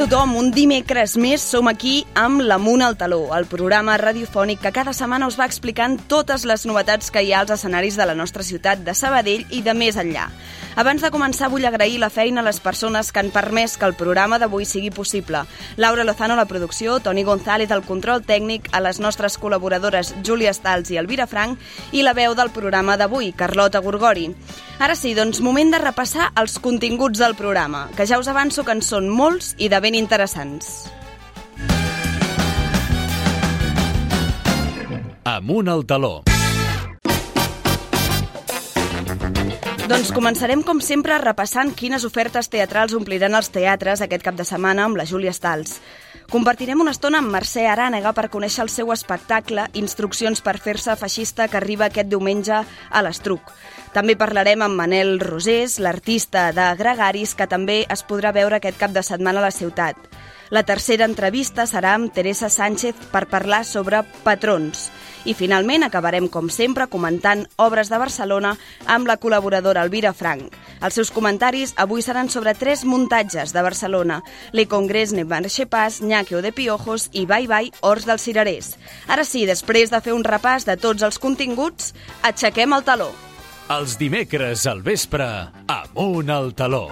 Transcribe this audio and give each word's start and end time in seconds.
tothom, 0.00 0.30
un 0.40 0.46
dimecres 0.48 1.18
més 1.20 1.42
som 1.44 1.66
aquí 1.68 2.06
amb 2.16 2.40
l'Amunt 2.40 2.80
al 2.80 2.94
Taló, 2.96 3.18
el 3.36 3.44
programa 3.44 3.98
radiofònic 4.00 4.62
que 4.62 4.72
cada 4.72 4.94
setmana 4.96 5.26
us 5.28 5.36
va 5.36 5.44
explicant 5.44 5.98
totes 6.08 6.46
les 6.48 6.64
novetats 6.64 7.12
que 7.12 7.20
hi 7.20 7.34
ha 7.34 7.42
als 7.42 7.52
escenaris 7.52 7.98
de 8.00 8.06
la 8.08 8.14
nostra 8.16 8.46
ciutat 8.46 8.80
de 8.86 8.94
Sabadell 8.96 9.44
i 9.52 9.60
de 9.60 9.74
més 9.76 9.98
enllà. 10.00 10.30
Abans 10.80 11.02
de 11.04 11.10
començar 11.12 11.50
vull 11.52 11.66
agrair 11.68 11.98
la 12.00 12.08
feina 12.08 12.40
a 12.40 12.44
les 12.46 12.56
persones 12.64 13.10
que 13.12 13.20
han 13.20 13.28
permès 13.34 13.74
que 13.76 13.84
el 13.84 13.92
programa 13.98 14.38
d'avui 14.40 14.64
sigui 14.64 14.88
possible. 14.88 15.42
Laura 15.76 16.06
Lozano 16.08 16.32
a 16.32 16.38
la 16.38 16.46
producció, 16.48 16.94
Toni 17.04 17.20
González 17.22 17.68
al 17.70 17.82
control 17.84 18.22
tècnic, 18.24 18.70
a 18.72 18.80
les 18.80 18.96
nostres 18.96 19.36
col·laboradores 19.36 20.14
Júlia 20.24 20.54
Stals 20.56 20.88
i 20.88 20.96
Elvira 20.96 21.26
Frank 21.28 21.60
i 21.92 22.00
la 22.00 22.16
veu 22.16 22.32
del 22.32 22.48
programa 22.56 22.96
d'avui, 22.96 23.34
Carlota 23.36 23.84
Gorgori. 23.84 24.30
Ara 24.80 24.96
sí, 24.96 25.12
doncs 25.12 25.42
moment 25.44 25.76
de 25.76 25.84
repassar 25.84 26.30
els 26.40 26.56
continguts 26.64 27.20
del 27.20 27.36
programa, 27.36 27.90
que 27.92 28.08
ja 28.08 28.16
us 28.16 28.32
avanço 28.32 28.64
que 28.64 28.72
en 28.72 28.80
són 28.80 29.12
molts 29.12 29.52
i 29.58 29.68
de 29.68 29.84
ben 29.84 30.00
interessants. 30.00 30.88
Amunt 35.28 35.68
al 35.68 35.84
taló. 35.84 36.22
Doncs 39.90 40.12
començarem, 40.14 40.60
com 40.62 40.78
sempre, 40.78 41.16
repassant 41.18 41.72
quines 41.74 42.04
ofertes 42.06 42.46
teatrals 42.46 42.92
ompliran 42.94 43.34
els 43.34 43.48
teatres 43.50 43.98
aquest 44.04 44.22
cap 44.22 44.36
de 44.38 44.44
setmana 44.46 44.84
amb 44.86 45.00
la 45.00 45.06
Júlia 45.08 45.32
Stals. 45.34 45.80
Compartirem 46.30 46.78
una 46.84 46.92
estona 46.94 47.18
amb 47.18 47.32
Mercè 47.34 47.64
Arànega 47.66 48.12
per 48.14 48.28
conèixer 48.30 48.62
el 48.62 48.70
seu 48.70 48.92
espectacle 48.94 49.64
Instruccions 49.80 50.44
per 50.46 50.60
fer-se 50.62 50.94
feixista 50.94 51.48
que 51.50 51.58
arriba 51.58 51.88
aquest 51.88 52.06
diumenge 52.06 52.60
a 52.62 53.02
l'Estruc. 53.02 53.50
També 53.90 54.14
parlarem 54.14 54.62
amb 54.62 54.78
Manel 54.78 55.16
Rosés, 55.18 55.80
l'artista 55.82 56.52
de 56.54 56.70
Gregaris, 56.78 57.34
que 57.34 57.50
també 57.50 57.82
es 57.90 58.06
podrà 58.06 58.30
veure 58.30 58.62
aquest 58.62 58.78
cap 58.78 58.94
de 58.94 59.02
setmana 59.02 59.42
a 59.42 59.48
la 59.48 59.50
ciutat. 59.50 59.98
La 60.54 60.62
tercera 60.62 61.10
entrevista 61.10 61.66
serà 61.66 61.96
amb 61.98 62.14
Teresa 62.14 62.46
Sánchez 62.46 63.10
per 63.10 63.26
parlar 63.26 63.64
sobre 63.66 64.04
patrons. 64.22 64.92
I 65.24 65.34
finalment 65.34 65.84
acabarem, 65.84 66.28
com 66.28 66.48
sempre, 66.48 66.86
comentant 66.88 67.44
obres 67.60 67.90
de 67.92 67.98
Barcelona 68.00 68.54
amb 68.86 69.08
la 69.08 69.18
col·laboradora 69.20 69.84
Elvira 69.84 70.14
Frank. 70.16 70.54
Els 70.80 70.96
seus 70.96 71.10
comentaris 71.12 71.74
avui 71.76 72.00
seran 72.02 72.30
sobre 72.32 72.54
tres 72.56 72.84
muntatges 72.88 73.52
de 73.52 73.62
Barcelona, 73.62 74.22
Le 74.52 74.66
Congrés 74.66 75.12
ne 75.12 75.24
marche 75.24 75.66
pas, 75.66 76.00
Ñaqueo 76.00 76.40
de 76.40 76.52
Piojos 76.52 77.10
i 77.12 77.26
Bye 77.26 77.48
Bye 77.48 77.72
Horts 77.80 78.06
dels 78.08 78.22
Cirerers. 78.22 78.74
Ara 79.08 79.24
sí, 79.24 79.44
després 79.46 79.90
de 79.92 80.00
fer 80.00 80.16
un 80.16 80.24
repàs 80.24 80.64
de 80.64 80.76
tots 80.80 81.02
els 81.02 81.18
continguts, 81.18 81.92
aixequem 82.22 82.72
el 82.72 82.84
taló. 82.84 83.12
Els 83.70 83.98
dimecres 84.00 84.66
al 84.66 84.80
vespre, 84.82 85.28
Amunt 85.68 86.30
al 86.30 86.54
taló. 86.58 86.88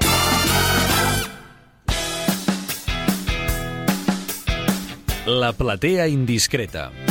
La 5.26 5.52
platea 5.52 6.06
indiscreta. 6.08 7.07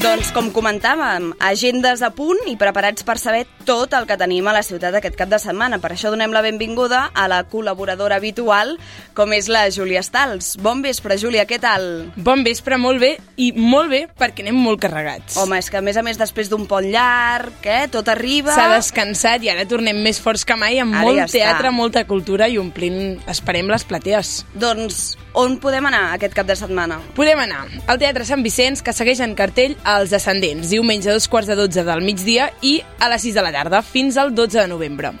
Doncs, 0.00 0.30
com 0.32 0.46
comentàvem, 0.48 1.26
agendes 1.44 2.00
a 2.00 2.08
punt 2.16 2.38
i 2.48 2.54
preparats 2.56 3.04
per 3.04 3.18
saber 3.20 3.42
tot 3.68 3.92
el 3.92 4.06
que 4.08 4.16
tenim 4.16 4.46
a 4.48 4.54
la 4.56 4.62
ciutat 4.64 4.94
aquest 4.96 5.18
cap 5.18 5.28
de 5.28 5.36
setmana. 5.42 5.76
Per 5.82 5.90
això 5.92 6.08
donem 6.08 6.32
la 6.32 6.40
benvinguda 6.40 7.02
a 7.12 7.26
la 7.28 7.42
col·laboradora 7.44 8.16
habitual, 8.16 8.78
com 9.12 9.34
és 9.36 9.50
la 9.52 9.66
Júlia 9.68 10.00
Stals. 10.00 10.54
Bon 10.64 10.80
vespre, 10.80 11.18
Júlia, 11.20 11.44
què 11.44 11.58
tal? 11.60 11.84
Bon 12.16 12.40
vespre, 12.46 12.78
molt 12.80 13.02
bé, 13.02 13.12
i 13.36 13.50
molt 13.52 13.92
bé 13.92 14.06
perquè 14.08 14.46
anem 14.46 14.56
molt 14.56 14.80
carregats. 14.80 15.36
Home, 15.36 15.60
és 15.60 15.68
que 15.68 15.82
a 15.82 15.84
més 15.84 16.00
a 16.00 16.06
més 16.06 16.16
després 16.16 16.48
d'un 16.48 16.64
pont 16.70 16.88
llarg, 16.88 17.60
eh, 17.68 17.84
tot 17.92 18.08
arriba... 18.08 18.56
S'ha 18.56 18.70
descansat 18.72 19.44
i 19.44 19.52
ara 19.52 19.68
tornem 19.68 20.00
més 20.00 20.22
forts 20.24 20.48
que 20.48 20.56
mai 20.56 20.80
amb 20.80 20.96
Ara 20.96 21.04
molt 21.10 21.20
ja 21.20 21.28
està. 21.28 21.36
teatre, 21.42 21.76
molta 21.76 22.06
cultura 22.08 22.48
i 22.48 22.56
omplint, 22.56 23.18
esperem, 23.28 23.68
les 23.68 23.84
platees. 23.84 24.46
Doncs, 24.56 25.10
on 25.36 25.60
podem 25.62 25.84
anar 25.86 26.08
aquest 26.16 26.34
cap 26.34 26.48
de 26.48 26.56
setmana? 26.58 26.98
Podem 27.14 27.38
anar 27.44 27.66
al 27.86 28.00
Teatre 28.00 28.24
Sant 28.26 28.40
Vicenç, 28.42 28.80
que 28.82 28.96
segueix 28.96 29.20
en 29.22 29.36
cartell 29.38 29.76
als 29.96 30.12
Ascendents, 30.12 30.70
diumenge 30.70 31.10
a 31.10 31.16
dos 31.16 31.26
quarts 31.28 31.48
de 31.50 31.56
dotze 31.58 31.84
del 31.84 32.04
migdia 32.06 32.50
i 32.62 32.78
a 32.98 33.08
les 33.10 33.26
6 33.26 33.34
de 33.34 33.44
la 33.44 33.52
tarda, 33.52 33.82
fins 33.82 34.16
al 34.16 34.34
12 34.34 34.60
de 34.60 34.68
novembre. 34.68 35.12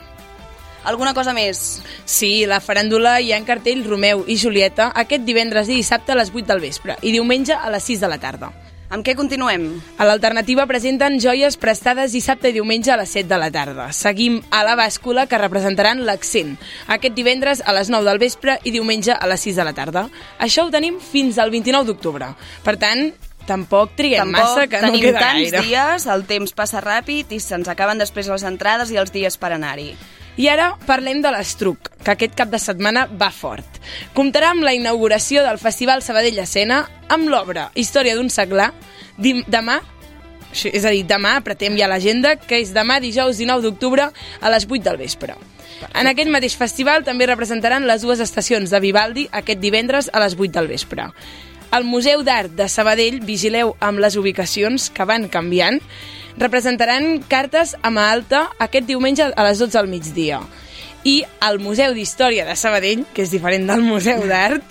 Alguna 0.84 1.12
cosa 1.12 1.34
més? 1.36 1.82
Sí, 2.08 2.46
la 2.48 2.60
faràndula 2.64 3.18
hi 3.20 3.34
ha 3.34 3.38
en 3.40 3.44
cartell 3.44 3.84
Romeu 3.84 4.24
i 4.26 4.38
Julieta 4.40 4.90
aquest 4.96 5.26
divendres 5.26 5.68
i 5.68 5.76
dissabte 5.76 6.14
a 6.14 6.18
les 6.20 6.32
8 6.32 6.46
del 6.48 6.64
vespre 6.64 6.96
i 7.02 7.12
diumenge 7.12 7.52
a 7.56 7.68
les 7.72 7.84
6 7.84 8.00
de 8.00 8.08
la 8.08 8.20
tarda. 8.22 8.52
Amb 8.90 9.04
què 9.06 9.12
continuem? 9.14 9.68
A 10.02 10.06
l'alternativa 10.08 10.64
presenten 10.66 11.20
joies 11.22 11.54
prestades 11.62 12.10
dissabte 12.10 12.50
i 12.50 12.56
diumenge 12.56 12.90
a 12.90 12.96
les 12.98 13.12
7 13.14 13.28
de 13.30 13.38
la 13.38 13.50
tarda. 13.54 13.92
Seguim 13.94 14.40
a 14.50 14.64
la 14.66 14.74
bàscula 14.74 15.28
que 15.30 15.38
representaran 15.38 16.02
l'accent. 16.08 16.56
Aquest 16.90 17.14
divendres 17.14 17.62
a 17.62 17.76
les 17.76 17.92
9 17.92 18.08
del 18.08 18.18
vespre 18.18 18.58
i 18.64 18.74
diumenge 18.74 19.14
a 19.14 19.30
les 19.30 19.46
6 19.46 19.60
de 19.62 19.68
la 19.68 19.76
tarda. 19.78 20.08
Això 20.42 20.66
ho 20.66 20.74
tenim 20.74 20.98
fins 20.98 21.38
al 21.38 21.54
29 21.54 21.86
d'octubre. 21.86 22.32
Per 22.66 22.74
tant, 22.82 23.12
tampoc 23.50 23.96
triguem 23.98 24.30
massa, 24.30 24.68
que 24.70 24.80
no 24.84 24.94
queda 24.94 25.18
tants 25.18 25.50
gaire. 25.50 25.66
dies, 25.66 26.06
el 26.06 26.24
temps 26.30 26.54
passa 26.56 26.82
ràpid 26.84 27.34
i 27.34 27.42
se'ns 27.42 27.68
acaben 27.68 27.98
després 27.98 28.30
les 28.30 28.46
entrades 28.46 28.94
i 28.94 28.98
els 29.02 29.12
dies 29.14 29.36
per 29.40 29.52
anar-hi. 29.56 29.92
I 30.40 30.46
ara 30.48 30.70
parlem 30.86 31.18
de 31.20 31.32
l'Estruc, 31.34 31.90
que 32.04 32.14
aquest 32.14 32.36
cap 32.38 32.48
de 32.52 32.60
setmana 32.62 33.04
va 33.10 33.32
fort. 33.34 33.80
Comptarà 34.16 34.54
amb 34.54 34.64
la 34.64 34.72
inauguració 34.72 35.42
del 35.44 35.58
Festival 35.60 36.04
Sabadell 36.06 36.38
Escena 36.38 36.84
amb 37.10 37.28
l'obra 37.28 37.68
Història 37.74 38.14
d'un 38.16 38.30
seglar, 38.30 38.70
demà 39.18 39.80
és 40.50 40.84
a 40.84 40.90
dir, 40.90 41.04
demà, 41.06 41.36
apretem 41.38 41.76
ja 41.78 41.86
l'agenda, 41.86 42.34
que 42.34 42.58
és 42.58 42.72
demà 42.74 42.98
dijous 43.02 43.38
19 43.38 43.62
d'octubre 43.62 44.08
a 44.10 44.50
les 44.50 44.66
8 44.66 44.82
del 44.82 44.98
vespre. 44.98 45.36
En 45.94 46.10
aquest 46.10 46.30
mateix 46.30 46.56
festival 46.58 47.04
també 47.06 47.28
representaran 47.30 47.86
les 47.88 48.02
dues 48.02 48.20
estacions 48.20 48.72
de 48.72 48.80
Vivaldi 48.82 49.28
aquest 49.32 49.62
divendres 49.62 50.10
a 50.12 50.20
les 50.24 50.34
8 50.36 50.52
del 50.58 50.68
vespre. 50.68 51.06
Al 51.70 51.84
Museu 51.84 52.24
d'Art 52.26 52.56
de 52.58 52.66
Sabadell, 52.66 53.20
vigileu 53.22 53.76
amb 53.78 54.00
les 54.02 54.16
ubicacions 54.18 54.88
que 54.90 55.04
van 55.06 55.28
canviant, 55.30 55.78
representaran 56.40 57.20
cartes 57.30 57.76
a 57.78 57.92
mà 57.94 58.08
alta 58.10 58.48
aquest 58.58 58.88
diumenge 58.88 59.28
a 59.30 59.44
les 59.46 59.62
12 59.62 59.76
del 59.78 59.90
migdia. 59.92 60.40
I 61.06 61.22
al 61.40 61.60
Museu 61.62 61.94
d'Història 61.94 62.42
de 62.44 62.56
Sabadell, 62.58 63.06
que 63.14 63.22
és 63.22 63.30
diferent 63.30 63.70
del 63.70 63.86
Museu 63.86 64.26
d'Art, 64.26 64.66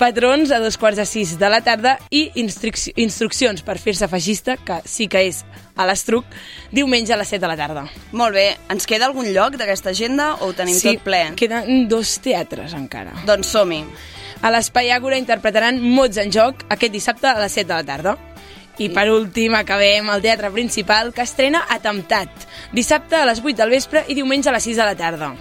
patrons 0.00 0.48
a 0.50 0.58
dos 0.64 0.80
quarts 0.80 0.96
de 0.98 1.04
sis 1.06 1.36
de 1.38 1.52
la 1.52 1.60
tarda 1.60 1.98
i 2.10 2.30
instruc 2.40 2.80
instruccions 2.96 3.60
per 3.62 3.76
fer-se 3.78 4.08
feixista, 4.08 4.56
que 4.56 4.80
sí 4.88 5.06
que 5.06 5.26
és 5.28 5.44
a 5.76 5.84
l'Estruc, 5.86 6.24
diumenge 6.72 7.12
a 7.12 7.20
les 7.20 7.28
7 7.28 7.44
de 7.44 7.50
la 7.52 7.58
tarda. 7.60 7.84
Molt 8.16 8.34
bé, 8.34 8.54
ens 8.72 8.88
queda 8.88 9.06
algun 9.06 9.28
lloc 9.36 9.60
d'aquesta 9.60 9.92
agenda 9.92 10.32
o 10.40 10.48
ho 10.48 10.56
tenim 10.56 10.80
sí, 10.80 10.96
tot 10.96 11.04
ple? 11.04 11.26
queden 11.36 11.84
dos 11.92 12.16
teatres 12.24 12.72
encara. 12.72 13.12
Doncs 13.28 13.52
som-hi. 13.52 13.84
A 14.38 14.52
l'Espai 14.54 14.92
Àgora 14.94 15.18
interpretaran 15.18 15.80
Mots 15.82 16.18
en 16.22 16.30
joc 16.30 16.60
aquest 16.70 16.92
dissabte 16.94 17.26
a 17.26 17.40
les 17.40 17.56
7 17.58 17.66
de 17.66 17.74
la 17.74 17.86
tarda. 17.88 18.14
I 18.78 18.86
per 18.94 19.08
últim 19.10 19.56
acabem 19.58 20.06
el 20.14 20.22
teatre 20.22 20.52
principal 20.54 21.10
que 21.14 21.24
estrena 21.26 21.64
Atemptat, 21.74 22.46
dissabte 22.72 23.18
a 23.18 23.24
les 23.26 23.42
8 23.42 23.56
del 23.58 23.74
vespre 23.74 24.04
i 24.06 24.14
diumenge 24.14 24.52
a 24.52 24.54
les 24.54 24.68
6 24.70 24.78
de 24.78 24.86
la 24.86 24.94
tarda. 24.94 25.32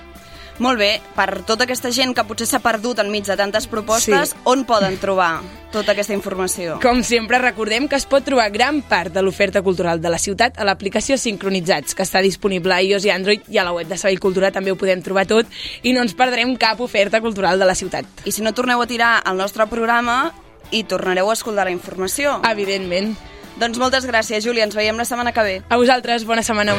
Molt 0.60 0.80
bé, 0.80 1.02
per 1.14 1.44
tota 1.46 1.68
aquesta 1.68 1.92
gent 1.94 2.16
que 2.18 2.24
potser 2.26 2.48
s'ha 2.50 2.60
perdut 2.64 2.98
enmig 3.04 3.28
de 3.28 3.36
tantes 3.38 3.68
propostes, 3.70 4.32
Sí. 4.32 4.38
on 4.44 4.66
poden 4.66 4.98
trobar 4.98 5.42
tota 5.72 5.92
aquesta 5.92 6.14
informació? 6.14 6.80
Com 6.82 7.04
sempre, 7.04 7.38
recordem 7.38 7.88
que 7.88 7.96
es 7.96 8.06
pot 8.06 8.24
trobar 8.24 8.50
gran 8.50 8.82
part 8.82 9.14
de 9.14 9.22
l'oferta 9.22 9.62
cultural 9.62 10.02
de 10.02 10.10
la 10.10 10.18
ciutat 10.18 10.58
a 10.58 10.64
l'aplicació 10.66 11.18
Sincronitzats, 11.18 11.94
que 11.94 12.02
està 12.02 12.22
disponible 12.22 12.74
a 12.74 12.82
iOS 12.82 13.06
i 13.06 13.12
Android, 13.12 13.42
i 13.50 13.58
a 13.60 13.64
la 13.64 13.72
web 13.72 13.88
de 13.88 13.98
Sabell 13.98 14.20
Cultura 14.20 14.52
també 14.52 14.72
ho 14.72 14.76
podem 14.76 15.02
trobar 15.04 15.28
tot, 15.28 15.46
i 15.84 15.94
no 15.94 16.02
ens 16.02 16.16
perdrem 16.16 16.56
cap 16.58 16.82
oferta 16.82 17.22
cultural 17.22 17.60
de 17.60 17.66
la 17.66 17.76
ciutat. 17.76 18.06
I 18.26 18.32
si 18.32 18.42
no 18.42 18.54
torneu 18.54 18.82
a 18.82 18.88
tirar 18.88 19.22
el 19.30 19.38
nostre 19.38 19.68
programa 19.68 20.34
i 20.72 20.84
tornareu 20.84 21.30
a 21.30 21.34
escoltar 21.34 21.66
la 21.66 21.72
informació. 21.72 22.42
Evidentment. 22.50 23.16
Doncs 23.60 23.78
moltes 23.78 24.06
gràcies, 24.06 24.44
Júlia. 24.44 24.64
Ens 24.64 24.76
veiem 24.76 24.98
la 24.98 25.06
setmana 25.06 25.32
que 25.34 25.42
ve. 25.42 25.62
A 25.70 25.78
vosaltres, 25.78 26.26
bona 26.26 26.44
setmana. 26.44 26.74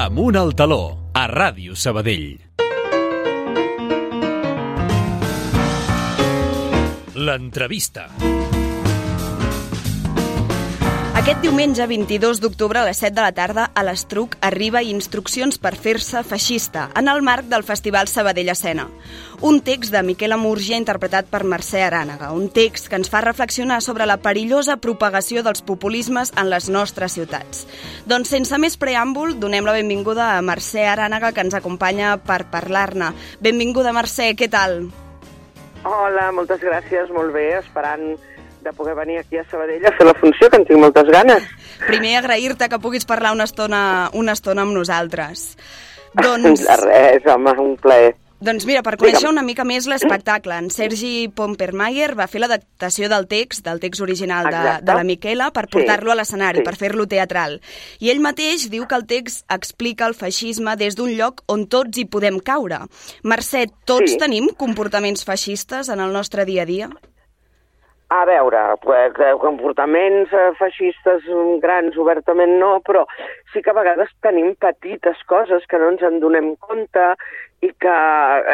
Amunt 0.00 0.36
al 0.40 0.54
taló, 0.56 1.10
a 1.12 1.26
Ràdio 1.28 1.74
Sabadell. 1.76 2.38
L'entrevista. 7.20 8.08
Aquest 11.20 11.42
diumenge 11.44 11.84
22 11.84 12.38
d'octubre 12.40 12.80
a 12.80 12.86
les 12.86 12.96
7 13.02 13.12
de 13.12 13.20
la 13.20 13.32
tarda 13.36 13.66
a 13.76 13.82
l'Estruc 13.84 14.38
arriba 14.46 14.80
Instruccions 14.80 15.58
per 15.60 15.74
fer-se 15.76 16.22
feixista 16.24 16.86
en 16.96 17.10
el 17.12 17.20
marc 17.20 17.50
del 17.50 17.66
Festival 17.70 18.08
Sabadell 18.08 18.48
Escena. 18.48 18.86
Un 19.44 19.60
text 19.60 19.92
de 19.92 20.00
Miquel 20.00 20.32
Amurgia 20.32 20.78
interpretat 20.80 21.28
per 21.28 21.42
Mercè 21.44 21.82
Arànega, 21.84 22.30
un 22.32 22.48
text 22.48 22.88
que 22.88 22.96
ens 22.96 23.12
fa 23.12 23.20
reflexionar 23.20 23.82
sobre 23.84 24.08
la 24.08 24.16
perillosa 24.16 24.78
propagació 24.80 25.44
dels 25.44 25.60
populismes 25.60 26.32
en 26.40 26.48
les 26.48 26.70
nostres 26.72 27.18
ciutats. 27.18 27.66
Doncs 28.08 28.32
sense 28.32 28.56
més 28.56 28.80
preàmbul, 28.80 29.36
donem 29.44 29.68
la 29.68 29.76
benvinguda 29.76 30.38
a 30.38 30.40
Mercè 30.40 30.88
Arànega 30.88 31.34
que 31.36 31.44
ens 31.44 31.60
acompanya 31.60 32.16
per 32.16 32.46
parlar-ne. 32.48 33.12
Benvinguda 33.44 33.92
Mercè, 33.92 34.32
què 34.40 34.48
tal? 34.48 34.86
Hola, 35.84 36.30
moltes 36.32 36.64
gràcies, 36.64 37.12
molt 37.12 37.36
bé, 37.36 37.50
esperant 37.60 38.14
de 38.62 38.72
poder 38.72 38.94
venir 38.94 39.18
aquí 39.18 39.36
a 39.38 39.44
Sabadell 39.50 39.84
a 39.86 39.92
fer 39.96 40.06
la 40.06 40.14
funció, 40.14 40.48
que 40.50 40.56
en 40.56 40.64
tinc 40.66 40.78
moltes 40.80 41.08
ganes. 41.08 41.42
Primer 41.86 42.16
agrair-te 42.18 42.68
que 42.68 42.78
puguis 42.78 43.04
parlar 43.04 43.32
una 43.32 43.44
estona, 43.44 44.10
una 44.12 44.32
estona 44.32 44.62
amb 44.62 44.72
nosaltres. 44.76 45.56
Doncs, 46.14 46.64
De 46.66 46.76
res, 46.76 47.26
home, 47.26 47.52
un 47.62 47.76
plaer. 47.76 48.16
doncs 48.40 48.64
mira, 48.64 48.80
per 48.82 48.94
conèixer 48.96 49.28
una 49.28 49.42
mica 49.44 49.66
més 49.68 49.84
l'espectacle, 49.86 50.56
en 50.56 50.70
Sergi 50.72 51.28
Pompermayer 51.28 52.14
va 52.16 52.24
fer 52.26 52.40
l'adaptació 52.40 53.10
del 53.12 53.26
text, 53.28 53.60
del 53.66 53.78
text 53.82 54.00
original 54.00 54.46
de, 54.48 54.56
Exacte. 54.56 54.84
de 54.88 54.94
la 54.96 55.04
Miquela, 55.04 55.50
per 55.52 55.66
Sí. 55.66 55.72
portar-lo 55.74 56.10
a 56.10 56.14
l'escenari, 56.16 56.58
Sí. 56.58 56.64
per 56.64 56.74
fer-lo 56.76 57.06
teatral. 57.06 57.60
I 58.00 58.08
ell 58.10 58.18
mateix 58.24 58.70
diu 58.70 58.88
que 58.88 58.94
el 58.96 59.04
text 59.06 59.44
explica 59.52 60.06
el 60.08 60.14
feixisme 60.14 60.74
des 60.76 60.96
d'un 60.96 61.12
lloc 61.18 61.42
on 61.48 61.66
tots 61.68 61.98
hi 61.98 62.06
podem 62.06 62.40
caure. 62.40 62.78
Mercè, 63.22 63.66
tots 63.84 64.12
Sí. 64.12 64.16
tenim 64.18 64.48
comportaments 64.56 65.22
feixistes 65.24 65.90
en 65.90 66.00
el 66.00 66.10
nostre 66.10 66.46
dia 66.46 66.62
a 66.62 66.66
dia? 66.66 66.88
A 68.10 68.24
veure, 68.26 68.58
eh, 68.74 69.34
comportaments 69.38 70.32
eh, 70.34 70.48
feixistes 70.58 71.28
mm, 71.28 71.60
grans 71.62 71.94
obertament 71.94 72.56
no, 72.58 72.70
però 72.82 73.04
sí 73.52 73.62
que 73.62 73.70
a 73.70 73.76
vegades 73.76 74.10
tenim 74.26 74.56
petites 74.58 75.20
coses 75.30 75.62
que 75.70 75.78
no 75.78 75.92
ens 75.92 76.02
en 76.02 76.18
donem 76.18 76.56
compte 76.58 77.04
i 77.62 77.70
que, 77.84 77.94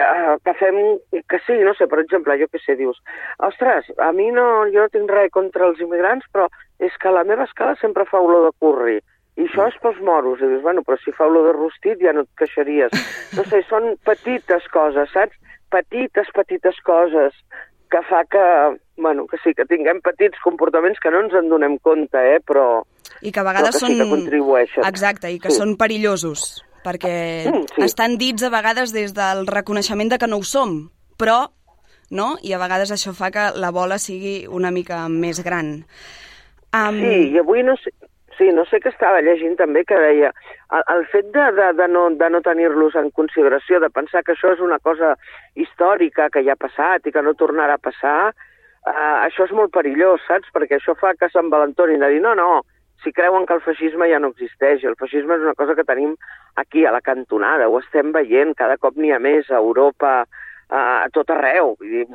eh, 0.00 0.35
que 0.44 0.55
fem, 0.61 0.76
que 1.32 1.41
sí, 1.47 1.56
no 1.64 1.73
sé, 1.79 1.88
per 1.88 2.03
exemple, 2.03 2.37
jo 2.37 2.50
què 2.53 2.61
sé, 2.61 2.76
dius, 2.76 3.00
ostres, 3.49 3.88
a 3.97 4.11
mi 4.12 4.29
no, 4.29 4.67
jo 4.75 4.85
no 4.85 4.93
tinc 4.93 5.17
res 5.17 5.32
contra 5.32 5.70
els 5.70 5.81
immigrants, 5.81 6.29
però 6.37 6.50
és 6.76 6.93
que 7.00 7.08
a 7.08 7.17
la 7.17 7.25
meva 7.25 7.49
escala 7.49 7.79
sempre 7.81 8.05
fa 8.11 8.20
olor 8.20 8.50
de 8.50 8.53
curri. 8.61 8.99
I 9.41 9.47
això 9.49 9.70
és 9.70 9.81
pels 9.81 10.03
moros. 10.05 10.41
I 10.41 10.50
dius, 10.50 10.62
bueno, 10.64 10.85
però 10.85 11.00
si 11.00 11.17
fa 11.17 11.31
olor 11.31 11.49
de 11.49 11.56
rostit 11.56 12.05
ja 12.05 12.12
no 12.12 12.25
et 12.25 12.31
queixaries. 12.41 12.93
No 13.37 13.44
sé, 13.49 13.62
són 13.69 13.94
petites 14.05 14.69
coses, 14.73 15.08
saps? 15.17 15.37
Petites, 15.73 16.29
petites 16.37 16.76
coses 16.85 17.37
que 17.90 18.00
fa 18.08 18.24
que, 18.24 18.42
bueno, 18.96 19.26
que 19.26 19.38
sí, 19.44 19.52
que 19.54 19.64
tinguem 19.68 20.00
petits 20.04 20.38
comportaments 20.44 20.98
que 21.02 21.10
no 21.10 21.20
ens 21.24 21.34
en 21.34 21.48
donem 21.48 21.78
compte, 21.78 22.18
eh, 22.18 22.40
però... 22.44 22.82
I 23.22 23.30
que 23.32 23.40
a 23.40 23.46
vegades 23.46 23.76
que 23.76 23.80
sí 23.80 23.86
són... 23.86 23.98
que 24.00 24.08
contribueixen. 24.10 24.84
Exacte, 24.88 25.30
i 25.32 25.38
que 25.40 25.50
Sí. 25.50 25.58
són 25.60 25.76
perillosos, 25.76 26.62
perquè 26.84 27.46
Mm, 27.50 27.64
sí. 27.74 27.82
estan 27.86 28.16
dits 28.18 28.42
a 28.42 28.50
vegades 28.50 28.92
des 28.92 29.14
del 29.14 29.46
reconeixement 29.46 30.10
de 30.10 30.18
que 30.18 30.26
no 30.26 30.38
ho 30.38 30.44
som, 30.44 30.90
però, 31.18 31.50
no? 32.10 32.36
I 32.42 32.52
a 32.52 32.58
vegades 32.58 32.92
això 32.92 33.14
fa 33.14 33.30
que 33.30 33.50
la 33.56 33.70
bola 33.70 33.98
sigui 33.98 34.46
una 34.46 34.70
mica 34.70 35.08
més 35.08 35.42
gran. 35.44 35.84
Um, 36.74 36.98
Sí, 37.00 37.32
i 37.32 37.38
avui 37.38 37.62
no 37.62 37.74
sé, 37.80 37.90
sí, 38.38 38.50
no 38.52 38.64
sé 38.70 38.80
què 38.82 38.90
estava 38.92 39.22
llegint 39.24 39.56
també 39.58 39.84
que 39.88 39.98
deia 40.00 40.30
el, 40.30 40.84
el 40.94 41.04
fet 41.12 41.30
de, 41.34 41.46
de, 41.56 41.70
de 41.78 41.88
no, 41.88 42.06
de 42.20 42.30
no 42.32 42.42
tenir-los 42.44 42.96
en 43.00 43.10
consideració, 43.16 43.80
de 43.80 43.90
pensar 43.90 44.22
que 44.24 44.36
això 44.36 44.54
és 44.54 44.62
una 44.64 44.78
cosa 44.78 45.14
històrica 45.54 46.30
que 46.32 46.44
ja 46.46 46.54
ha 46.56 46.64
passat 46.66 47.06
i 47.06 47.14
que 47.14 47.24
no 47.24 47.36
tornarà 47.38 47.78
a 47.80 47.82
passar, 47.82 48.32
eh, 48.86 49.16
això 49.26 49.48
és 49.48 49.54
molt 49.56 49.74
perillós, 49.74 50.24
saps? 50.28 50.52
Perquè 50.54 50.78
això 50.78 50.96
fa 51.00 51.14
que 51.18 51.30
s'envalentonin 51.32 52.04
a 52.04 52.10
dir 52.12 52.22
no, 52.24 52.34
no, 52.38 52.62
si 53.04 53.12
creuen 53.12 53.46
que 53.46 53.54
el 53.54 53.62
feixisme 53.62 54.08
ja 54.10 54.18
no 54.22 54.32
existeix, 54.32 54.84
el 54.84 54.96
feixisme 54.98 55.36
és 55.36 55.44
una 55.44 55.54
cosa 55.58 55.76
que 55.76 55.84
tenim 55.86 56.16
aquí 56.56 56.86
a 56.86 56.92
la 56.94 57.02
cantonada, 57.04 57.68
ho 57.68 57.80
estem 57.80 58.12
veient, 58.12 58.54
cada 58.56 58.78
cop 58.80 58.96
n'hi 58.96 59.12
ha 59.12 59.20
més 59.22 59.50
a 59.50 59.60
Europa, 59.60 60.22
a, 60.68 60.80
a 61.04 61.08
tot 61.14 61.30
arreu. 61.30 61.74
Vull 61.80 61.92
dir, 61.92 62.06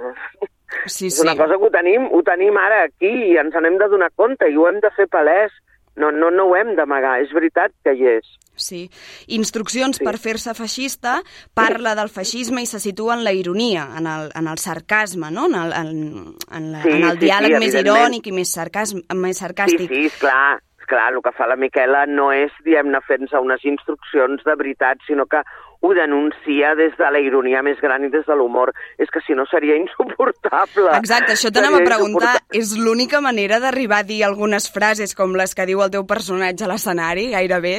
sí, 0.86 1.08
és 1.08 1.20
una 1.24 1.36
sí. 1.36 1.42
cosa 1.44 1.58
que 1.58 1.68
ho 1.68 1.74
tenim, 1.74 2.08
ho 2.12 2.22
tenim 2.28 2.58
ara 2.60 2.86
aquí 2.88 3.12
i 3.32 3.38
ens 3.42 3.56
n'hem 3.56 3.78
de 3.82 3.90
donar 3.92 4.12
compte 4.16 4.50
i 4.50 4.58
ho 4.58 4.68
hem 4.70 4.82
de 4.84 4.92
fer 4.98 5.08
palès. 5.12 5.54
No, 5.96 6.12
no, 6.12 6.30
no 6.32 6.46
ho 6.48 6.56
hem 6.56 6.76
d'amagar, 6.78 7.18
és 7.22 7.34
veritat 7.36 7.74
que 7.84 7.94
hi 7.94 8.08
és. 8.08 8.28
Sí. 8.56 8.90
Instruccions 9.28 9.98
Sí. 9.98 10.06
per 10.06 10.18
fer-se 10.18 10.54
feixista 10.54 11.22
parla 11.54 11.96
del 11.96 12.10
feixisme 12.10 12.62
i 12.62 12.66
se 12.70 12.80
situa 12.80 13.16
en 13.16 13.24
la 13.24 13.34
ironia, 13.34 13.88
en 13.98 14.08
el, 14.08 14.30
en 14.36 14.48
el 14.48 14.58
sarcasme, 14.58 15.32
no? 15.32 15.46
en 15.48 15.56
el, 15.56 15.74
en, 15.74 16.36
en, 16.52 16.72
la, 16.72 16.84
Sí, 16.84 16.90
en 16.90 17.04
el 17.04 17.20
sí, 17.20 17.26
diàleg 17.26 17.56
sí, 17.58 17.60
més 17.66 17.76
irònic 17.84 18.28
i 18.28 18.32
més, 18.32 18.52
sarcasm, 18.54 19.00
més 19.16 19.38
Sí, 19.38 19.44
sarcàstic. 19.46 19.88
sí, 19.90 20.06
esclar, 20.06 20.60
esclar, 20.80 21.14
el 21.14 21.22
que 21.24 21.32
fa 21.32 21.48
la 21.48 21.56
Miquela 21.56 22.06
no 22.06 22.32
és, 22.32 22.52
diguem-ne, 22.64 23.02
fer-nos 23.08 23.34
unes 23.40 23.64
instruccions 23.66 24.44
de 24.46 24.56
veritat, 24.56 25.00
sinó 25.08 25.26
que 25.26 25.42
ho 25.82 25.94
denuncia 25.98 26.76
des 26.78 26.94
de 26.98 27.08
la 27.12 27.20
ironia 27.20 27.64
més 27.66 27.80
gran 27.82 28.06
i 28.06 28.10
des 28.14 28.26
de 28.28 28.36
l'humor. 28.38 28.72
És 29.02 29.10
que 29.10 29.22
si 29.26 29.34
no 29.38 29.48
seria 29.50 29.76
insuportable. 29.80 30.92
Exacte, 31.00 31.34
això 31.34 31.50
t'anem 31.54 31.80
a 31.80 31.86
preguntar. 31.86 32.36
És 32.54 32.76
l'única 32.78 33.22
manera 33.22 33.60
d'arribar 33.60 34.04
a 34.04 34.08
dir 34.08 34.22
algunes 34.24 34.70
frases 34.74 35.18
com 35.18 35.34
les 35.38 35.58
que 35.58 35.66
diu 35.66 35.82
el 35.82 35.92
teu 35.94 36.06
personatge 36.06 36.68
a 36.68 36.70
l'escenari, 36.70 37.32
gairebé? 37.34 37.76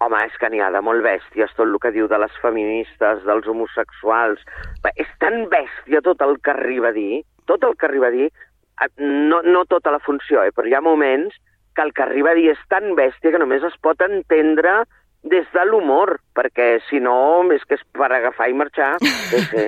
Home, 0.00 0.20
és 0.28 0.36
que 0.40 0.48
n'hi 0.48 0.60
ha 0.64 0.70
de 0.72 0.80
molt 0.84 1.04
bèsties, 1.04 1.50
tot 1.56 1.66
el 1.66 1.76
que 1.80 1.92
diu 1.92 2.06
de 2.08 2.20
les 2.20 2.36
feministes, 2.40 3.24
dels 3.24 3.48
homosexuals. 3.48 4.44
És 4.94 5.10
tan 5.20 5.42
bèstia 5.52 6.00
tot 6.04 6.20
el 6.24 6.38
que 6.40 6.52
arriba 6.52 6.88
a 6.92 6.96
dir, 6.96 7.22
tot 7.48 7.64
el 7.68 7.76
que 7.76 7.88
arriba 7.88 8.08
a 8.08 8.14
dir, 8.14 8.30
eh, 8.80 8.88
no, 9.00 9.42
no 9.44 9.66
tota 9.68 9.92
la 9.92 10.00
funció, 10.04 10.44
eh, 10.44 10.52
però 10.56 10.68
hi 10.68 10.76
ha 10.76 10.84
moments 10.84 11.36
que 11.76 11.84
el 11.84 11.92
que 11.92 12.02
arriba 12.02 12.32
a 12.32 12.38
dir 12.38 12.48
és 12.52 12.62
tan 12.72 12.94
bèstia 12.96 13.32
que 13.32 13.40
només 13.40 13.64
es 13.64 13.76
pot 13.84 14.00
entendre 14.04 14.82
des 15.22 15.46
de 15.52 15.64
l'humor, 15.68 16.16
perquè 16.34 16.78
si 16.88 17.00
no 17.00 17.44
és 17.52 17.64
que 17.68 17.76
és 17.76 17.82
per 17.92 18.08
agafar 18.12 18.48
i 18.48 18.54
marxar. 18.56 18.94
Sí, 19.00 19.42
sí. 19.50 19.66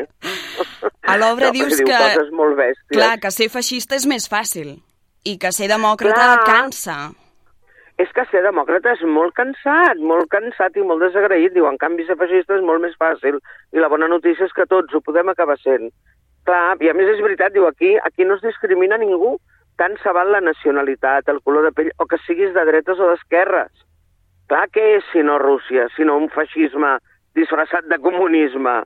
A 1.12 1.16
l'obra 1.20 1.50
No, 1.50 1.56
dius 1.56 1.76
diu 1.76 1.88
que... 1.88 1.98
coses 1.98 2.30
molt 2.32 2.56
bèsties. 2.56 2.94
Clar, 2.94 3.16
que 3.20 3.32
ser 3.34 3.48
feixista 3.52 3.98
és 3.98 4.06
més 4.08 4.28
fàcil 4.30 4.78
i 5.28 5.36
que 5.38 5.52
ser 5.52 5.68
demòcrata 5.70 6.22
Clar. 6.22 6.46
cansa. 6.46 6.96
És 8.00 8.10
que 8.16 8.24
ser 8.30 8.40
demòcrata 8.42 8.94
és 8.96 9.02
molt 9.06 9.34
cansat, 9.36 10.00
molt 10.00 10.30
cansat 10.32 10.76
i 10.80 10.86
molt 10.86 11.04
desagraït. 11.04 11.52
Diu, 11.54 11.68
en 11.68 11.76
canvi, 11.78 12.06
ser 12.08 12.16
feixista 12.18 12.56
és 12.56 12.64
molt 12.64 12.82
més 12.82 12.96
fàcil. 12.98 13.38
I 13.76 13.82
la 13.82 13.90
bona 13.92 14.08
notícia 14.10 14.48
és 14.48 14.56
que 14.56 14.66
tots 14.66 14.94
ho 14.94 15.02
podem 15.04 15.28
acabar 15.30 15.58
sent. 15.60 15.92
Clar, 16.48 16.78
i 16.82 16.90
a 16.90 16.96
més 16.98 17.12
és 17.12 17.22
veritat, 17.22 17.52
diu, 17.54 17.68
aquí, 17.68 17.94
aquí 18.02 18.24
no 18.26 18.40
es 18.40 18.42
discrimina 18.42 18.98
ningú. 18.98 19.36
Tant 19.78 19.94
se 20.02 20.10
val 20.16 20.32
la 20.32 20.40
nacionalitat, 20.42 21.28
el 21.28 21.40
color 21.44 21.68
de 21.68 21.72
pell, 21.76 21.92
o 21.98 22.08
que 22.08 22.18
siguis 22.26 22.50
de 22.56 22.64
dretes 22.68 22.98
o 22.98 23.12
d'esquerres. 23.12 23.70
Clar, 24.52 24.66
què 24.68 24.82
és 24.98 25.04
si 25.08 25.22
no 25.24 25.38
Rússia, 25.40 25.86
si 25.96 26.04
no 26.04 26.18
un 26.20 26.26
feixisme 26.28 26.98
disfressat 27.38 27.86
de 27.88 27.96
comunisme? 28.04 28.82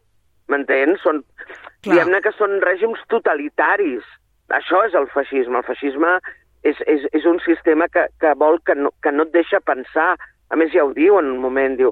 M'entens? 0.46 1.00
Són, 1.02 1.24
diguem-ne 1.82 2.20
que 2.22 2.30
són 2.36 2.60
règims 2.62 3.00
totalitaris. 3.10 4.04
Això 4.54 4.84
és 4.86 4.94
el 4.94 5.08
feixisme. 5.10 5.58
El 5.58 5.66
feixisme 5.66 6.12
és, 6.62 6.78
és, 6.86 7.08
és 7.18 7.26
un 7.26 7.42
sistema 7.42 7.88
que, 7.90 8.04
que 8.22 8.30
vol 8.38 8.60
que 8.62 8.76
no, 8.78 8.92
que 9.02 9.10
no 9.10 9.26
et 9.26 9.34
deixa 9.34 9.58
pensar. 9.66 10.12
A 10.54 10.60
més, 10.60 10.70
ja 10.70 10.84
ho 10.86 10.92
diu 10.94 11.18
en 11.18 11.32
un 11.32 11.42
moment, 11.42 11.74
diu, 11.80 11.90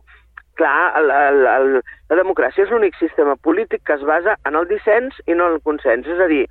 clar, 0.54 0.94
el, 1.00 1.10
el, 1.10 1.42
el, 1.56 1.82
la 2.14 2.20
democràcia 2.22 2.68
és 2.68 2.70
l'únic 2.70 2.94
sistema 3.02 3.34
polític 3.42 3.82
que 3.90 3.98
es 3.98 4.06
basa 4.06 4.38
en 4.46 4.54
el 4.54 4.70
dissens 4.70 5.18
i 5.26 5.34
no 5.34 5.50
en 5.50 5.58
el 5.58 5.64
consens. 5.66 6.06
És 6.06 6.22
a 6.22 6.30
dir, 6.30 6.44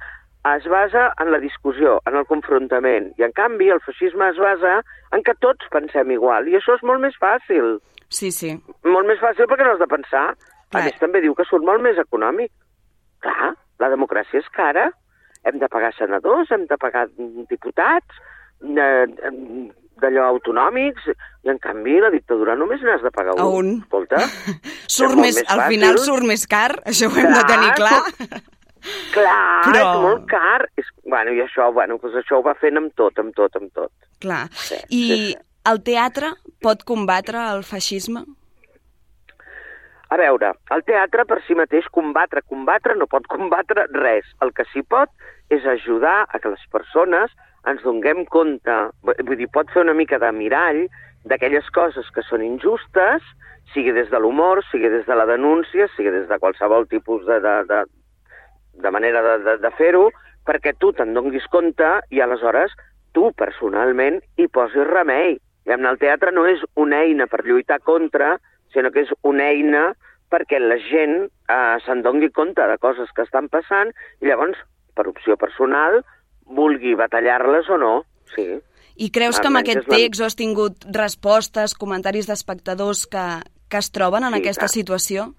es 0.43 0.65
basa 0.67 1.13
en 1.19 1.31
la 1.31 1.39
discussió, 1.39 2.01
en 2.05 2.17
el 2.19 2.25
confrontament. 2.27 3.12
I, 3.17 3.23
en 3.27 3.31
canvi, 3.35 3.69
el 3.71 3.81
feixisme 3.85 4.27
es 4.29 4.39
basa 4.41 4.81
en 5.15 5.23
que 5.23 5.35
tots 5.39 5.69
pensem 5.71 6.12
igual. 6.12 6.50
I 6.51 6.57
això 6.59 6.75
és 6.75 6.83
molt 6.83 7.03
més 7.03 7.15
fàcil. 7.21 7.77
Sí, 8.13 8.31
sí. 8.35 8.51
Molt 8.83 9.07
més 9.09 9.21
fàcil 9.23 9.47
perquè 9.50 9.65
no 9.65 9.75
has 9.77 9.81
de 9.81 9.89
pensar. 9.91 10.25
A 10.33 10.75
Clar. 10.75 10.83
més, 10.88 11.00
també 11.00 11.21
diu 11.23 11.35
que 11.38 11.47
surt 11.47 11.63
molt 11.65 11.81
més 11.85 12.00
econòmic. 12.01 12.51
Clar, 13.23 13.53
la 13.79 13.89
democràcia 13.93 14.41
és 14.41 14.51
cara. 14.55 14.89
Hem 15.47 15.59
de 15.59 15.69
pagar 15.71 15.93
senadors, 15.95 16.51
hem 16.51 16.67
de 16.67 16.77
pagar 16.79 17.07
diputats, 17.50 18.21
eh, 18.63 19.05
d'allò 20.03 20.27
autonòmics, 20.27 21.07
i 21.43 21.51
en 21.51 21.59
canvi 21.63 22.00
la 22.03 22.09
dictadura 22.12 22.55
només 22.59 22.81
n'has 22.83 23.03
de 23.03 23.12
pagar 23.12 23.35
A 23.39 23.45
un. 23.47 23.77
Escolta, 23.83 24.23
Surt 24.95 25.15
més, 25.19 25.39
més 25.39 25.51
al 25.51 25.65
final 25.71 26.00
surt 26.00 26.27
més 26.27 26.47
car, 26.47 26.71
això 26.88 27.09
ho 27.12 27.15
hem 27.15 27.31
de 27.31 27.43
Clar, 27.43 27.47
tenir 27.51 27.71
clar. 27.79 28.41
clar, 29.13 29.63
Però- 29.65 29.81
és 29.81 30.01
molt 30.03 30.27
car. 30.29 30.69
És, 30.77 30.85
bueno, 31.05 31.31
I 31.31 31.41
això, 31.45 31.71
bueno, 31.73 31.97
doncs 32.01 32.15
això 32.23 32.39
ho 32.39 32.45
va 32.45 32.55
fent 32.59 32.77
amb 32.77 32.93
tot, 32.95 33.17
amb 33.19 33.33
tot, 33.35 33.55
amb 33.55 33.73
tot. 33.73 33.91
Clar. 34.19 34.47
Sí, 34.51 34.75
I 34.89 35.01
sí, 35.07 35.17
sí. 35.31 35.35
el 35.71 35.83
teatre 35.83 36.33
pot 36.61 36.83
combatre 36.83 37.43
el 37.53 37.63
feixisme? 37.63 38.23
A 40.13 40.17
veure, 40.19 40.51
el 40.75 40.83
teatre 40.85 41.25
per 41.25 41.39
si 41.47 41.55
mateix 41.57 41.87
combatre, 41.89 42.43
combatre 42.45 42.93
no 42.95 43.07
pot 43.09 43.25
combatre 43.31 43.87
res. 43.95 44.27
El 44.45 44.51
que 44.53 44.65
sí 44.69 44.83
pot 44.85 45.09
és 45.49 45.65
ajudar 45.65 46.27
a 46.29 46.39
que 46.39 46.51
les 46.53 46.61
persones 46.71 47.31
ens 47.65 47.81
donguem 47.81 48.25
compte, 48.29 48.75
vull 49.01 49.39
dir, 49.39 49.47
pot 49.49 49.71
fer 49.73 49.81
una 49.81 49.95
mica 49.97 50.19
de 50.21 50.29
mirall 50.35 50.83
d'aquelles 51.25 51.65
coses 51.73 52.09
que 52.13 52.21
són 52.27 52.43
injustes, 52.45 53.23
sigui 53.73 53.93
des 53.95 54.09
de 54.11 54.19
l'humor, 54.19 54.61
sigui 54.69 54.91
des 54.91 55.05
de 55.07 55.15
la 55.15 55.25
denúncia, 55.25 55.87
sigui 55.95 56.11
des 56.13 56.27
de 56.29 56.37
qualsevol 56.37 56.85
tipus 56.91 57.25
de, 57.25 57.39
de, 57.41 57.55
de, 57.71 57.79
de 58.74 58.92
manera 58.92 59.22
de, 59.22 59.38
de, 59.44 59.58
de 59.62 59.72
fer-ho, 59.77 60.10
perquè 60.48 60.74
tu 60.80 60.92
te'n 60.96 61.13
donguis 61.15 61.46
compte 61.51 61.89
i 62.12 62.22
aleshores 62.22 62.74
tu 63.13 63.30
personalment 63.38 64.20
hi 64.38 64.48
posis 64.51 64.88
remei. 64.89 65.38
El 65.65 66.00
teatre 66.01 66.34
no 66.36 66.46
és 66.50 66.63
una 66.75 67.03
eina 67.06 67.27
per 67.32 67.44
lluitar 67.46 67.80
contra, 67.80 68.36
sinó 68.74 68.92
que 68.92 69.06
és 69.06 69.13
una 69.22 69.48
eina 69.53 69.94
perquè 70.34 70.60
la 70.60 70.80
gent 70.82 71.27
eh, 71.30 71.77
se'n 71.86 72.01
dongui 72.03 72.32
compte 72.34 72.65
de 72.68 72.77
coses 72.82 73.12
que 73.15 73.24
estan 73.24 73.48
passant 73.53 73.94
i 74.20 74.27
llavors, 74.27 74.58
per 74.98 75.08
opció 75.10 75.38
personal, 75.38 76.01
vulgui 76.50 76.96
batallar-les 76.98 77.70
o 77.70 77.77
no. 77.77 77.94
Sí. 78.34 78.48
I 78.98 79.10
creus 79.13 79.39
que 79.39 79.50
amb 79.50 79.62
aquest 79.62 79.88
text 79.89 80.22
has 80.25 80.36
tingut 80.38 80.86
respostes, 80.94 81.74
comentaris 81.77 82.27
d'espectadors 82.30 83.06
que, 83.10 83.25
que 83.70 83.80
es 83.82 83.89
troben 83.94 84.25
en 84.25 84.36
Sí, 84.36 84.42
aquesta 84.42 84.68
clar. 84.68 84.74
situació? 84.74 85.30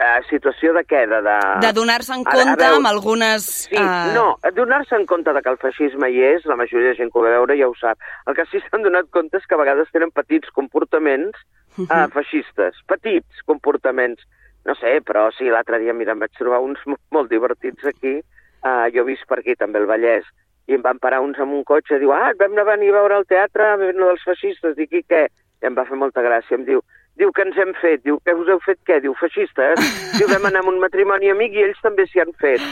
Eh, 0.00 0.22
situació 0.30 0.72
de 0.76 0.82
què? 0.88 1.02
De, 1.10 1.20
de... 1.26 1.36
De 1.64 1.70
donar-se 1.76 2.14
en 2.16 2.24
A- 2.24 2.30
a 2.32 2.36
compte 2.38 2.56
veure, 2.64 2.78
amb 2.80 2.88
algunes... 2.90 3.46
Sí, 3.68 3.76
eh, 3.76 4.12
no, 4.16 4.24
donar-se 4.56 4.96
en 4.96 5.06
compte 5.06 5.32
de 5.36 5.42
que 5.44 5.52
el 5.52 5.60
feixisme 5.62 6.08
hi 6.10 6.22
és, 6.32 6.46
la 6.48 6.56
majoria 6.56 6.90
de 6.94 6.98
gent 6.98 7.12
que 7.12 7.20
ho 7.20 7.24
va 7.26 7.34
veure 7.36 7.56
ja 7.60 7.68
ho 7.68 7.76
sap. 7.78 8.00
El 8.26 8.34
que 8.38 8.46
sí 8.50 8.62
s'han 8.66 8.82
donat 8.86 9.10
compte 9.14 9.36
és 9.38 9.46
que 9.46 9.54
a 9.58 9.62
vegades 9.62 9.92
tenen 9.92 10.10
petits 10.16 10.48
comportaments 10.56 11.38
eh, 11.78 12.06
feixistes, 12.16 12.80
petits 12.88 13.44
comportaments. 13.46 14.24
No 14.66 14.74
sé, 14.76 14.98
però 15.06 15.28
sí, 15.32 15.46
l'altre 15.48 15.78
dia, 15.80 15.94
mira, 15.96 16.12
em 16.12 16.20
vaig 16.20 16.34
trobar 16.36 16.58
uns 16.64 16.80
mo- 16.86 16.98
molt 17.16 17.30
divertits 17.32 17.84
aquí, 17.88 18.18
eh, 18.20 18.86
jo 18.94 19.04
he 19.04 19.08
vist 19.12 19.24
per 19.28 19.38
aquí 19.40 19.54
també 19.56 19.80
el 19.80 19.86
Vallès, 19.88 20.26
i 20.68 20.76
em 20.76 20.82
van 20.84 20.98
parar 21.02 21.22
uns 21.24 21.38
amb 21.40 21.54
un 21.56 21.64
cotxe, 21.66 21.96
diu, 21.98 22.12
ah, 22.14 22.28
et 22.30 22.38
vam 22.38 22.52
anar 22.52 22.66
a 22.68 22.72
venir 22.76 22.90
a 22.92 22.98
veure 23.00 23.16
el 23.22 23.24
teatre, 23.26 23.70
no 23.96 24.10
dels 24.12 24.22
feixistes, 24.26 24.76
dic, 24.76 24.92
i 24.92 25.00
què? 25.08 25.22
I 25.60 25.66
em 25.66 25.74
va 25.74 25.86
fer 25.88 25.96
molta 25.98 26.22
gràcia, 26.22 26.54
em 26.60 26.62
diu, 26.68 26.78
diu 27.18 27.32
que 27.32 27.42
ens 27.42 27.56
hem 27.58 27.72
fet, 27.80 28.02
diu, 28.04 28.18
que 28.24 28.34
us 28.36 28.48
heu 28.48 28.60
fet 28.64 28.78
què? 28.88 29.00
Diu, 29.04 29.14
feixistes? 29.18 29.80
Diu, 30.18 30.28
vam 30.30 30.46
anar 30.48 30.62
amb 30.62 30.72
un 30.74 30.80
matrimoni 30.82 31.30
amic 31.32 31.56
i 31.56 31.64
ells 31.66 31.80
també 31.82 32.06
s'hi 32.08 32.22
han 32.22 32.32
fet. 32.40 32.64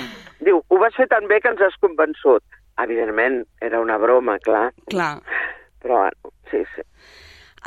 Diu, 0.44 0.62
ho 0.68 0.80
vas 0.80 0.94
fer 0.96 1.08
tan 1.10 1.26
bé 1.30 1.40
que 1.42 1.50
ens 1.52 1.62
has 1.64 1.76
convençut. 1.82 2.44
Evidentment, 2.78 3.42
era 3.64 3.80
una 3.82 3.96
broma, 3.98 4.38
clar, 4.44 4.68
Clar. 4.92 5.16
però 5.82 6.04
bueno, 6.04 6.32
sí, 6.50 6.62
sí. 6.76 6.84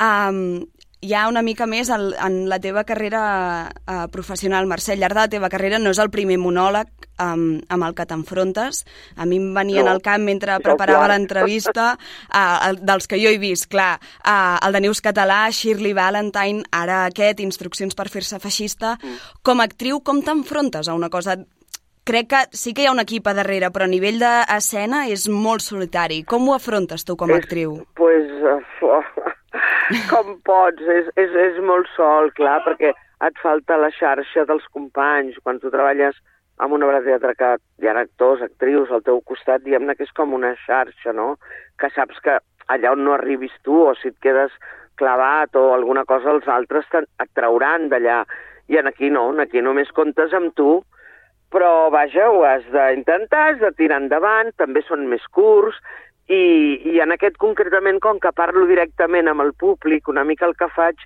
Um, 0.00 0.64
ha 1.10 1.26
una 1.26 1.42
mica 1.42 1.66
més 1.66 1.90
el, 1.90 2.12
en 2.22 2.44
la 2.50 2.60
teva 2.62 2.84
carrera 2.86 3.22
uh, 3.66 4.06
professional, 4.12 4.68
Mercè, 4.70 4.94
al 4.94 5.02
llarg 5.02 5.16
de 5.16 5.24
la 5.24 5.30
teva 5.32 5.50
carrera 5.50 5.80
no 5.82 5.90
és 5.90 5.98
el 5.98 6.12
primer 6.14 6.36
monòleg 6.38 7.08
um, 7.18 7.58
amb 7.66 7.86
el 7.88 7.96
que 7.98 8.06
t'enfrontes. 8.06 8.84
A 9.16 9.26
mi 9.26 9.40
em 9.42 9.48
venien 9.56 9.88
No, 9.88 9.96
al 9.96 10.02
camp 10.04 10.22
mentre 10.22 10.54
el 10.54 10.62
preparava 10.62 11.08
l'entrevista, 11.10 11.92
uh, 12.30 12.58
el, 12.68 12.78
dels 12.86 13.10
que 13.10 13.18
jo 13.18 13.32
he 13.32 13.40
vist, 13.42 13.66
clar, 13.72 13.96
uh, 14.22 14.60
el 14.62 14.78
de 14.78 14.84
Neus 14.86 15.02
Català, 15.02 15.40
Shirley 15.50 15.96
Valentine, 15.98 16.62
ara 16.70 17.04
aquest, 17.08 17.42
Instruccions 17.42 17.98
per 17.98 18.06
fer-se 18.12 18.38
feixista. 18.38 18.94
Mm. 19.02 19.18
Com 19.42 19.58
a 19.58 19.66
actriu, 19.66 19.98
com 20.06 20.22
t'enfrontes 20.22 20.86
a 20.86 20.94
una 20.94 21.10
cosa 21.10 21.40
crec 22.04 22.28
que 22.32 22.40
sí 22.56 22.72
que 22.74 22.82
hi 22.82 22.86
ha 22.90 22.92
un 22.94 23.00
equip 23.02 23.26
a 23.30 23.34
darrere, 23.34 23.70
però 23.70 23.86
a 23.86 23.90
nivell 23.92 24.18
d'escena 24.22 25.04
és 25.12 25.28
molt 25.28 25.62
solitari. 25.64 26.22
Com 26.24 26.48
ho 26.48 26.54
afrontes 26.56 27.04
tu 27.04 27.16
com 27.16 27.30
a 27.30 27.38
És- 27.38 27.44
actriu? 27.44 27.76
Pues, 27.94 28.28
uh, 28.42 29.02
com 30.10 30.36
pots, 30.44 30.82
és, 30.82 31.08
és, 31.16 31.34
és 31.46 31.62
molt 31.62 31.88
sol, 31.96 32.30
clar, 32.36 32.60
perquè 32.66 32.92
et 33.22 33.38
falta 33.42 33.76
la 33.78 33.90
xarxa 33.94 34.46
dels 34.48 34.66
companys. 34.74 35.38
Quan 35.42 35.60
tu 35.62 35.70
treballes 35.70 36.16
amb 36.58 36.74
una 36.74 36.86
obra 36.86 37.00
de 37.00 37.10
teatre 37.12 37.34
que 37.38 37.50
hi 37.82 37.88
ha 37.88 37.96
actors, 38.00 38.42
actrius 38.42 38.90
al 38.90 39.02
teu 39.06 39.20
costat, 39.26 39.62
diguem-ne 39.64 39.94
que 39.96 40.04
és 40.06 40.12
com 40.16 40.34
una 40.34 40.54
xarxa, 40.66 41.12
no? 41.12 41.36
Que 41.78 41.90
saps 41.94 42.18
que 42.22 42.38
allà 42.68 42.92
on 42.94 43.04
no 43.04 43.14
arribis 43.14 43.54
tu 43.62 43.78
o 43.86 43.94
si 43.98 44.08
et 44.12 44.18
quedes 44.22 44.52
clavat 45.00 45.54
o 45.58 45.72
alguna 45.74 46.04
cosa, 46.04 46.30
els 46.30 46.46
altres 46.48 46.86
et 46.94 47.30
trauran 47.34 47.88
d'allà. 47.90 48.22
I 48.70 48.78
en 48.78 48.86
aquí 48.86 49.10
no, 49.10 49.30
en 49.32 49.40
aquí 49.42 49.60
només 49.62 49.90
comptes 49.92 50.32
amb 50.32 50.54
tu, 50.54 50.82
però 51.52 51.90
vaja, 51.92 52.30
ho 52.32 52.42
has 52.48 52.64
d'intentar, 52.72 53.52
has 53.52 53.60
de 53.60 53.70
tirar 53.76 54.00
endavant, 54.02 54.52
també 54.56 54.82
són 54.88 55.06
més 55.10 55.24
curts, 55.30 55.76
i, 56.32 56.80
i 56.94 57.00
en 57.04 57.12
aquest 57.12 57.36
concretament, 57.42 57.98
com 58.00 58.20
que 58.22 58.32
parlo 58.32 58.64
directament 58.70 59.28
amb 59.28 59.44
el 59.44 59.52
públic, 59.58 60.08
una 60.08 60.24
mica 60.24 60.46
el 60.48 60.54
que 60.56 60.70
faig 60.72 60.96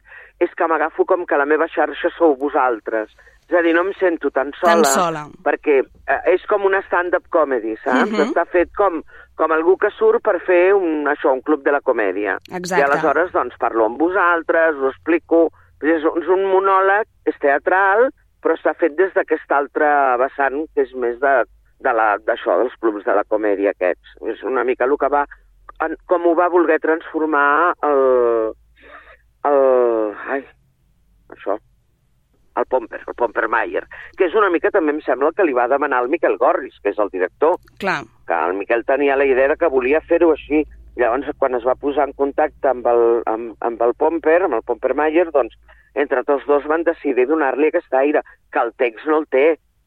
és 0.44 0.52
que 0.54 0.68
m'agafo 0.68 1.06
com 1.08 1.24
que 1.26 1.38
la 1.40 1.46
meva 1.48 1.66
xarxa 1.72 2.10
sou 2.14 2.36
vosaltres. 2.38 3.10
És 3.46 3.54
a 3.56 3.62
dir, 3.62 3.72
no 3.74 3.84
em 3.86 3.92
sento 3.98 4.30
tan 4.34 4.50
sola, 4.58 4.82
Tan 4.82 4.84
sola. 4.90 5.22
perquè 5.46 5.78
eh, 5.80 6.20
és 6.34 6.42
com 6.50 6.66
una 6.66 6.82
stand-up 6.86 7.28
comedy, 7.30 7.76
saps? 7.84 8.10
Mhm. 8.10 8.26
Està 8.28 8.44
fet 8.50 8.72
com, 8.76 9.00
com 9.38 9.54
algú 9.54 9.76
que 9.78 9.90
surt 9.94 10.22
per 10.26 10.40
fer 10.46 10.74
un, 10.74 11.06
això, 11.10 11.32
un 11.32 11.42
club 11.46 11.62
de 11.64 11.72
la 11.74 11.80
comèdia. 11.80 12.36
Exacte. 12.50 12.82
I 12.82 12.86
aleshores, 12.88 13.32
doncs, 13.32 13.56
parlo 13.58 13.86
amb 13.90 13.98
vosaltres, 14.02 14.76
us 14.82 14.94
explico... 14.94 15.48
És, 15.84 16.00
és 16.00 16.28
un 16.32 16.40
monòleg, 16.48 17.04
és 17.28 17.34
teatral, 17.36 18.06
però 18.42 18.54
està 18.56 18.74
fet 18.78 18.96
des 18.98 19.12
d'aquest 19.14 19.52
altre 19.52 19.88
vessant, 20.22 20.64
que 20.74 20.82
és 20.86 20.94
més 20.94 21.18
de, 21.20 21.34
de 21.80 21.92
la- 21.92 22.18
d'això, 22.18 22.58
dels 22.62 22.74
clubs 22.80 23.04
de 23.04 23.14
la 23.14 23.24
comèdia 23.24 23.70
aquests. 23.74 24.16
És 24.32 24.42
una 24.42 24.64
mica 24.64 24.84
el 24.84 24.96
que 24.98 25.08
va... 25.12 25.24
en- 25.84 25.96
Com 26.06 26.26
ho 26.26 26.34
va 26.38 26.48
voler 26.48 26.78
transformar 26.80 27.74
el... 27.82 28.52
el 29.44 30.14
ai, 30.32 30.44
això, 31.34 31.56
el 32.56 32.64
Pomper, 32.72 33.02
el 33.06 33.14
Pompermayer, 33.14 33.82
que 34.16 34.24
és 34.30 34.34
una 34.34 34.48
mica 34.50 34.70
també 34.72 34.94
em 34.94 35.00
sembla 35.04 35.32
que 35.36 35.44
li 35.44 35.52
va 35.56 35.68
demanar 35.68 36.02
el 36.02 36.08
Miquel 36.08 36.38
Gorris, 36.40 36.78
que 36.82 36.90
és 36.94 36.98
el 37.02 37.10
director, 37.12 37.58
Clar, 37.82 38.00
que 38.26 38.38
el 38.48 38.54
Miquel 38.56 38.84
tenia 38.88 39.16
la 39.16 39.26
idea 39.28 39.48
de 39.52 39.56
que 39.60 39.68
volia 39.68 40.00
fer-ho 40.08 40.32
així. 40.32 40.64
Llavors, 40.96 41.28
quan 41.38 41.54
es 41.54 41.64
va 41.64 41.74
posar 41.76 42.06
en 42.08 42.12
contacte 42.16 42.68
amb 42.70 42.86
el, 42.88 43.22
amb, 43.26 43.56
amb 43.60 43.82
el 43.84 43.92
Pomper, 43.94 44.42
amb 44.46 44.54
el 44.54 44.62
Pompermayer, 44.64 45.26
doncs, 45.34 45.56
entre 45.94 46.22
tots 46.24 46.46
dos 46.48 46.64
van 46.68 46.84
decidir 46.84 47.26
donar-li 47.28 47.68
aquest 47.68 47.92
aire, 47.94 48.22
que 48.52 48.58
el 48.60 48.72
text 48.80 49.06
no 49.06 49.18
el 49.22 49.26
té. 49.32 49.46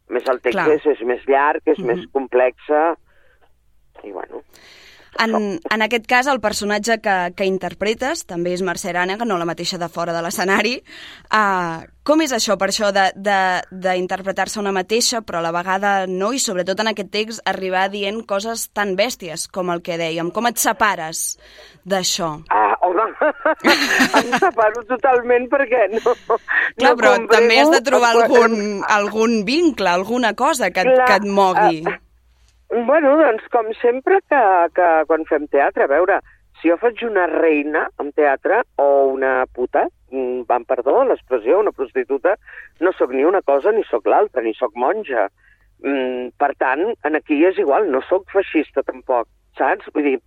A 0.09 0.13
més, 0.13 0.27
el 0.29 0.39
text 0.41 0.57
Clar. 0.57 0.69
és, 0.77 0.85
és 0.85 1.01
més 1.05 1.25
llarg, 1.29 1.61
és 1.65 1.79
Mhm. 1.79 1.87
més 1.87 2.05
complexa, 2.13 2.95
i 4.03 4.11
bueno... 4.11 4.43
En, 5.17 5.59
en 5.59 5.81
aquest 5.81 6.05
cas, 6.07 6.27
el 6.27 6.39
personatge 6.39 6.99
que, 7.01 7.15
que 7.35 7.45
interpretes 7.49 8.25
també 8.29 8.53
és 8.53 8.61
Mercè 8.61 8.91
Arànega, 8.93 9.25
no 9.25 9.37
la 9.41 9.47
mateixa 9.49 9.79
de 9.81 9.89
fora 9.89 10.13
de 10.13 10.21
l'escenari. 10.21 10.75
Uh, 11.33 11.81
com 12.05 12.21
és 12.21 12.31
això, 12.33 12.55
per 12.57 12.69
això, 12.69 12.91
de- 12.93 13.11
de- 13.15 13.61
d'interpretar-se 13.71 14.59
una 14.61 14.71
mateixa, 14.71 15.21
però 15.21 15.39
a 15.41 15.45
la 15.45 15.51
vegada 15.53 16.05
no, 16.07 16.31
i 16.33 16.39
sobretot 16.39 16.79
en 16.81 16.91
aquest 16.93 17.11
text 17.11 17.41
arribar 17.49 17.87
dient 17.89 18.21
coses 18.29 18.69
tan 18.73 18.95
bèsties 18.95 19.47
com 19.51 19.69
el 19.73 19.81
que 19.85 19.97
dèiem? 19.97 20.29
Com 20.31 20.47
et 20.49 20.57
separes 20.61 21.37
d'això? 21.85 22.31
Ah, 22.53 22.75
home, 22.85 23.05
em 24.21 24.33
separo 24.39 24.83
totalment 24.89 25.47
perquè 25.51 25.85
no... 25.95 26.13
Clar, 26.13 26.39
no 26.85 26.93
però 26.99 27.15
comprego 27.17 27.33
també 27.33 27.59
has 27.61 27.71
de 27.73 27.81
trobar 27.85 28.13
algun, 28.15 28.55
algun 28.87 29.39
vincle, 29.47 29.89
alguna 29.89 30.33
cosa 30.37 30.69
que, 30.71 30.85
Clar, 30.85 31.05
que 31.07 31.17
et 31.21 31.27
mogui. 31.27 31.83
ah, 31.87 31.97
Bueno, 32.69 33.15
doncs 33.17 33.47
com 33.49 33.71
sempre 33.81 34.19
que, 34.29 34.41
que 34.77 34.89
quan 35.09 35.25
fem 35.25 35.47
teatre, 35.49 35.87
a 35.87 35.91
veure, 35.91 36.19
si 36.61 36.69
jo 36.69 36.77
faig 36.77 37.01
una 37.07 37.25
reina 37.31 37.87
en 38.01 38.11
teatre 38.13 38.61
o 38.77 38.87
una 39.15 39.45
puta, 39.55 39.87
mm, 40.11 40.45
van 40.49 40.65
perdó 40.69 41.03
l'expressió, 41.07 41.59
una 41.59 41.73
prostituta, 41.73 42.35
no 42.79 42.93
sóc 42.93 43.13
ni 43.15 43.23
una 43.25 43.41
cosa 43.41 43.71
ni 43.71 43.83
sóc 43.89 44.05
l'altra, 44.05 44.43
ni 44.45 44.53
sóc 44.53 44.75
monja. 44.75 45.29
Mm, 45.81 46.35
per 46.37 46.53
tant, 46.59 46.83
en 47.07 47.15
aquí 47.15 47.39
és 47.47 47.57
igual, 47.57 47.89
no 47.89 48.01
sóc 48.09 48.29
feixista 48.29 48.83
tampoc, 48.83 49.27
saps? 49.57 49.87
Vull 49.95 50.03
dir, 50.03 50.17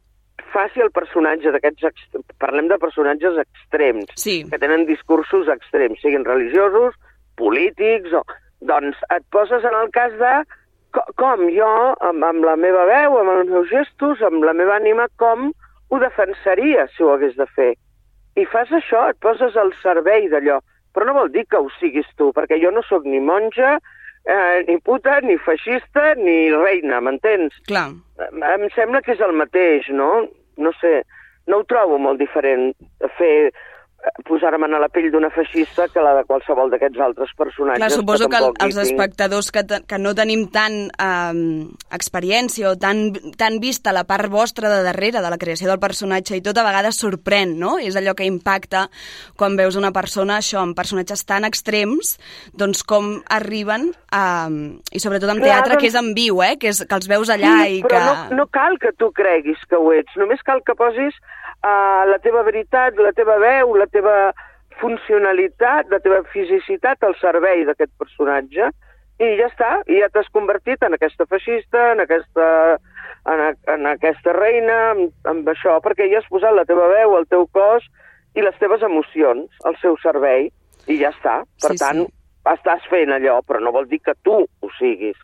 faci 0.53 0.81
el 0.81 0.91
personatge 0.91 1.53
d'aquests... 1.53 2.19
Parlem 2.43 2.69
de 2.69 2.79
personatges 2.81 3.39
extrems, 3.39 4.11
Sí, 4.17 4.43
que 4.49 4.59
tenen 4.59 4.87
discursos 4.89 5.47
extrems, 5.53 6.01
siguin 6.03 6.25
religiosos, 6.25 6.97
polítics, 7.37 8.17
o... 8.19 8.25
doncs 8.63 8.99
et 9.11 9.25
poses 9.35 9.65
en 9.67 9.75
el 9.75 9.91
cas 9.95 10.13
de 10.19 10.35
com 10.93 11.47
jo, 11.55 11.71
amb, 12.05 12.25
amb 12.25 12.45
la 12.45 12.57
meva 12.61 12.85
veu, 12.89 13.17
amb 13.21 13.33
els 13.37 13.51
meus 13.53 13.71
gestos, 13.71 14.23
amb 14.27 14.45
la 14.45 14.55
meva 14.57 14.77
ànima, 14.77 15.09
com 15.21 15.51
ho 15.93 16.01
defensaria 16.01 16.87
si 16.93 17.05
ho 17.05 17.13
hagués 17.15 17.35
de 17.39 17.47
fer. 17.57 17.73
I 18.37 18.45
fas 18.49 18.71
això, 18.73 19.09
et 19.11 19.19
poses 19.21 19.57
al 19.61 19.73
servei 19.83 20.29
d'allò. 20.33 20.61
Però 20.93 21.09
no 21.09 21.17
vol 21.17 21.33
dir 21.33 21.47
que 21.49 21.61
ho 21.61 21.69
siguis 21.79 22.09
tu, 22.21 22.31
perquè 22.37 22.59
jo 22.61 22.71
no 22.73 22.85
sóc 22.85 23.05
ni 23.09 23.21
monja, 23.21 23.79
eh, 24.25 24.63
ni 24.69 24.79
puta, 24.85 25.21
ni 25.25 25.39
feixista, 25.41 26.15
ni 26.21 26.53
reina, 26.53 27.01
m'entens? 27.01 27.57
clar. 27.69 27.91
Em 28.53 28.69
sembla 28.77 29.03
que 29.03 29.17
és 29.17 29.21
el 29.25 29.33
mateix, 29.37 29.89
no? 29.89 30.29
No 30.61 30.73
sé, 30.81 31.03
no 31.49 31.61
ho 31.61 31.69
trobo 31.69 31.99
molt 31.99 32.21
diferent 32.21 32.73
fer 33.19 33.51
posar-me 34.27 34.67
a 34.67 34.81
la 34.83 34.89
pell 34.91 35.11
d'una 35.13 35.31
feixista 35.31 35.87
que 35.93 36.03
la 36.03 36.15
de 36.17 36.25
qualsevol 36.27 36.71
d'aquests 36.73 37.01
altres 37.05 37.31
personatges. 37.39 37.83
Clar, 37.83 37.91
suposo 37.95 38.29
que, 38.31 38.41
hi 38.41 38.67
els 38.67 38.79
tinc. 38.79 38.89
espectadors 38.89 39.51
que, 39.55 39.63
que 39.89 39.99
no 40.01 40.15
tenim 40.19 40.47
tant 40.55 40.79
um, 40.91 41.43
experiència 41.95 42.73
o 42.73 42.77
tan, 42.81 43.13
tan 43.39 43.61
vista 43.63 43.95
la 43.95 44.05
part 44.09 44.31
vostra 44.33 44.71
de 44.73 44.83
darrere 44.87 45.23
de 45.23 45.33
la 45.33 45.39
creació 45.39 45.71
del 45.71 45.81
personatge 45.83 46.39
i 46.39 46.43
tot 46.45 46.59
a 46.59 46.67
vegades 46.67 46.99
sorprèn, 46.99 47.55
no? 47.61 47.77
És 47.79 47.99
allò 47.99 48.17
que 48.19 48.27
impacta 48.27 48.89
quan 49.39 49.57
veus 49.61 49.79
una 49.79 49.93
persona, 49.95 50.41
això, 50.43 50.63
amb 50.63 50.79
personatges 50.79 51.23
tan 51.29 51.47
extrems, 51.47 52.17
doncs 52.59 52.83
com 52.83 53.15
arriben, 53.31 53.93
um, 54.11 54.59
i 54.91 55.03
sobretot 55.03 55.31
en 55.31 55.43
Clar, 55.43 55.53
teatre, 55.53 55.77
doncs- 55.77 55.85
que 55.85 55.93
és 55.93 56.01
en 56.01 56.11
viu, 56.19 56.43
eh? 56.43 56.57
Que, 56.59 56.75
és, 56.75 56.83
que 56.89 56.99
els 56.99 57.11
veus 57.11 57.31
allà 57.31 57.55
sí, 57.63 57.79
i 57.79 57.87
però 57.87 58.01
que... 58.03 58.35
no, 58.35 58.43
no 58.43 58.49
cal 58.51 58.81
que 58.83 58.95
tu 58.99 59.13
creguis 59.15 59.63
que 59.71 59.79
ho 59.79 59.95
ets, 59.95 60.19
només 60.19 60.43
cal 60.47 60.65
que 60.67 60.75
posis 60.79 61.15
la 61.63 62.19
teva 62.23 62.43
veritat, 62.43 62.97
la 62.99 63.13
teva 63.13 63.37
veu, 63.39 63.75
la 63.79 63.87
teva 63.87 64.33
funcionalitat, 64.81 65.91
la 65.91 66.01
teva 66.03 66.23
fisicitat 66.33 67.03
al 67.07 67.15
servei 67.21 67.65
d'aquest 67.69 67.93
personatge 68.01 68.71
i 69.23 69.29
ja 69.39 69.47
està, 69.51 69.71
i 69.87 70.01
ja 70.01 70.09
t'has 70.11 70.31
convertit 70.35 70.83
en 70.83 70.97
aquesta 70.97 71.27
feixista, 71.31 71.93
en 71.93 72.01
aquesta, 72.03 72.47
en, 73.31 73.43
a- 73.49 73.75
en 73.75 73.87
aquesta 73.93 74.33
reina, 74.35 74.79
amb, 74.95 75.13
amb 75.31 75.49
això, 75.53 75.77
perquè 75.85 76.09
ja 76.11 76.19
has 76.23 76.31
posat 76.33 76.55
la 76.57 76.65
teva 76.67 76.89
veu, 76.91 77.15
el 77.21 77.29
teu 77.31 77.47
cos 77.55 77.87
i 78.35 78.43
les 78.43 78.57
teves 78.59 78.83
emocions 78.83 79.53
al 79.69 79.77
seu 79.83 79.95
servei 80.03 80.49
i 80.89 80.99
ja 80.99 81.13
està. 81.15 81.43
Per 81.63 81.71
Sí, 81.75 81.79
sí. 81.79 81.85
tant, 81.85 82.07
estàs 82.57 82.89
fent 82.91 83.13
allò, 83.15 83.39
però 83.47 83.61
no 83.63 83.71
vol 83.77 83.87
dir 83.87 84.01
que 84.03 84.15
tu 84.25 84.41
ho 84.43 84.71
siguis. 84.81 85.17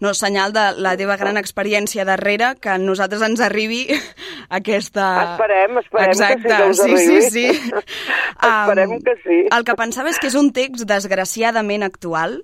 No, 0.00 0.12
senyal 0.14 0.52
de 0.52 0.64
la 0.82 0.96
teva 1.00 1.16
gran 1.16 1.38
experiència 1.40 2.04
darrere 2.04 2.54
que 2.60 2.72
a 2.72 2.78
nosaltres 2.78 3.22
ens 3.22 3.40
arribi 3.44 3.86
aquesta... 4.58 5.34
Esperem, 5.34 5.78
esperem 5.82 6.10
Exacte, 6.10 6.48
que 6.48 6.74
sí 6.74 6.90
que 6.90 6.98
sí, 6.98 7.20
sí, 7.22 7.30
sí. 7.30 7.72
Esperem 8.42 8.98
que 9.04 9.14
sí. 9.22 9.38
El 9.50 9.64
que 9.64 9.78
pensava 9.78 10.10
és 10.10 10.18
que 10.20 10.28
és 10.32 10.38
un 10.38 10.50
text 10.56 10.84
desgraciadament 10.90 11.86
actual, 11.86 12.42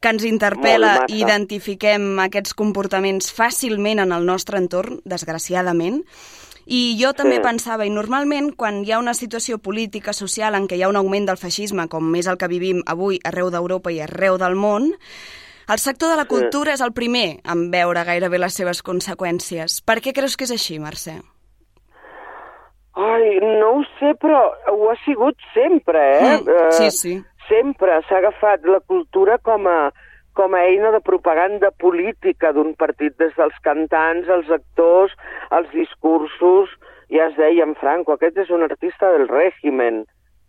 que 0.00 0.12
ens 0.14 0.24
interpel·la 0.24 1.06
i 1.12 1.20
identifiquem 1.20 2.18
aquests 2.24 2.54
comportaments 2.56 3.32
fàcilment 3.36 4.00
en 4.00 4.14
el 4.16 4.24
nostre 4.24 4.56
entorn, 4.60 5.00
desgraciadament, 5.04 6.00
i 6.70 6.96
jo 7.00 7.12
també 7.12 7.36
Sí. 7.36 7.42
pensava, 7.42 7.84
i 7.84 7.90
normalment 7.90 8.52
quan 8.56 8.84
hi 8.84 8.92
ha 8.92 8.98
una 8.98 9.14
situació 9.14 9.58
política, 9.58 10.12
social, 10.12 10.54
en 10.54 10.68
què 10.68 10.76
hi 10.76 10.82
ha 10.82 10.88
un 10.88 10.96
augment 10.96 11.26
del 11.26 11.36
feixisme, 11.36 11.88
com 11.88 12.14
és 12.14 12.26
el 12.26 12.38
que 12.38 12.48
vivim 12.48 12.82
avui 12.86 13.18
arreu 13.24 13.50
d'Europa 13.50 13.90
i 13.92 14.00
arreu 14.00 14.38
del 14.38 14.54
món, 14.54 14.92
el 15.70 15.78
sector 15.78 16.10
de 16.10 16.16
la 16.18 16.26
cultura 16.26 16.72
és 16.74 16.80
el 16.82 16.92
primer 16.92 17.40
en 17.54 17.68
veure 17.70 18.02
gairebé 18.04 18.40
les 18.42 18.56
seves 18.58 18.82
conseqüències. 18.82 19.80
Per 19.86 20.00
què 20.02 20.12
creus 20.16 20.36
que 20.36 20.48
és 20.48 20.54
així, 20.56 20.78
Mercè? 20.82 21.20
Ai, 23.00 23.38
no 23.60 23.68
ho 23.78 23.82
sé, 24.00 24.14
però 24.20 24.40
ho 24.72 24.90
ha 24.90 24.96
sigut 25.04 25.38
sempre, 25.54 26.00
eh? 26.18 26.38
Mm, 26.40 26.48
Eh, 26.48 26.72
sí, 26.72 26.90
sí. 26.90 27.14
Sempre 27.48 28.00
s'ha 28.08 28.18
agafat 28.18 28.66
la 28.66 28.80
cultura 28.80 29.38
com 29.38 29.66
a, 29.66 29.92
com 30.34 30.54
a 30.54 30.64
eina 30.66 30.90
de 30.90 31.00
propaganda 31.00 31.70
política 31.70 32.52
d'un 32.52 32.74
partit, 32.74 33.16
des 33.18 33.32
dels 33.36 33.56
cantants, 33.62 34.28
els 34.28 34.50
actors, 34.50 35.12
els 35.50 35.70
discursos... 35.72 36.68
Ja 37.10 37.24
es 37.26 37.34
deia 37.34 37.64
en 37.66 37.72
Franco, 37.74 38.14
aquest 38.14 38.36
és 38.38 38.50
un 38.54 38.62
artista 38.62 39.08
del 39.10 39.26
règimen. 39.26 40.04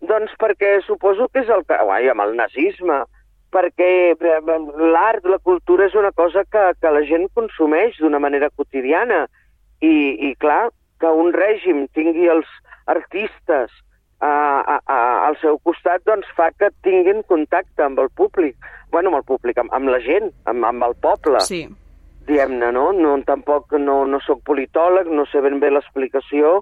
Doncs 0.05 0.35
perquè 0.37 0.75
suposo 0.85 1.25
que 1.33 1.41
és 1.41 1.49
el 1.49 1.63
que... 1.65 1.73
Ai, 1.73 2.05
amb 2.11 2.21
el 2.21 2.35
nazisme, 2.37 2.99
perquè 3.51 3.91
eh, 4.15 4.39
l'art, 4.95 5.27
la 5.27 5.39
cultura 5.43 5.87
és 5.89 5.95
una 5.99 6.11
cosa 6.15 6.43
que, 6.47 6.71
que 6.79 6.91
la 6.91 7.03
gent 7.07 7.27
consumeix 7.35 7.99
d'una 7.99 8.19
manera 8.23 8.49
quotidiana. 8.49 9.25
I, 9.81 10.29
I 10.29 10.35
clar, 10.37 10.69
que 11.01 11.09
un 11.09 11.31
règim 11.33 11.87
tingui 11.97 12.29
els 12.29 12.49
artistes 12.91 13.73
a, 14.21 14.29
a, 14.29 14.77
a, 14.85 14.97
al 15.27 15.37
seu 15.41 15.57
costat, 15.65 16.03
doncs 16.05 16.29
fa 16.37 16.51
que 16.53 16.69
tinguin 16.85 17.23
contacte 17.27 17.83
amb 17.83 17.99
el 18.03 18.11
públic. 18.13 18.55
Bueno, 18.93 19.09
amb 19.09 19.21
el 19.21 19.27
públic, 19.27 19.57
amb, 19.57 19.73
amb 19.73 19.89
la 19.89 19.99
gent, 20.05 20.29
amb, 20.45 20.67
amb 20.69 20.85
el 20.85 20.95
poble, 21.01 21.41
Sí. 21.47 21.65
diguem-ne, 22.27 22.71
no? 22.71 22.91
no? 22.93 23.15
Tampoc 23.25 23.73
no, 23.81 24.03
no 24.05 24.21
sóc 24.21 24.43
politòleg, 24.45 25.09
no 25.09 25.25
sé 25.31 25.41
ben 25.41 25.59
bé 25.59 25.71
l'explicació. 25.73 26.59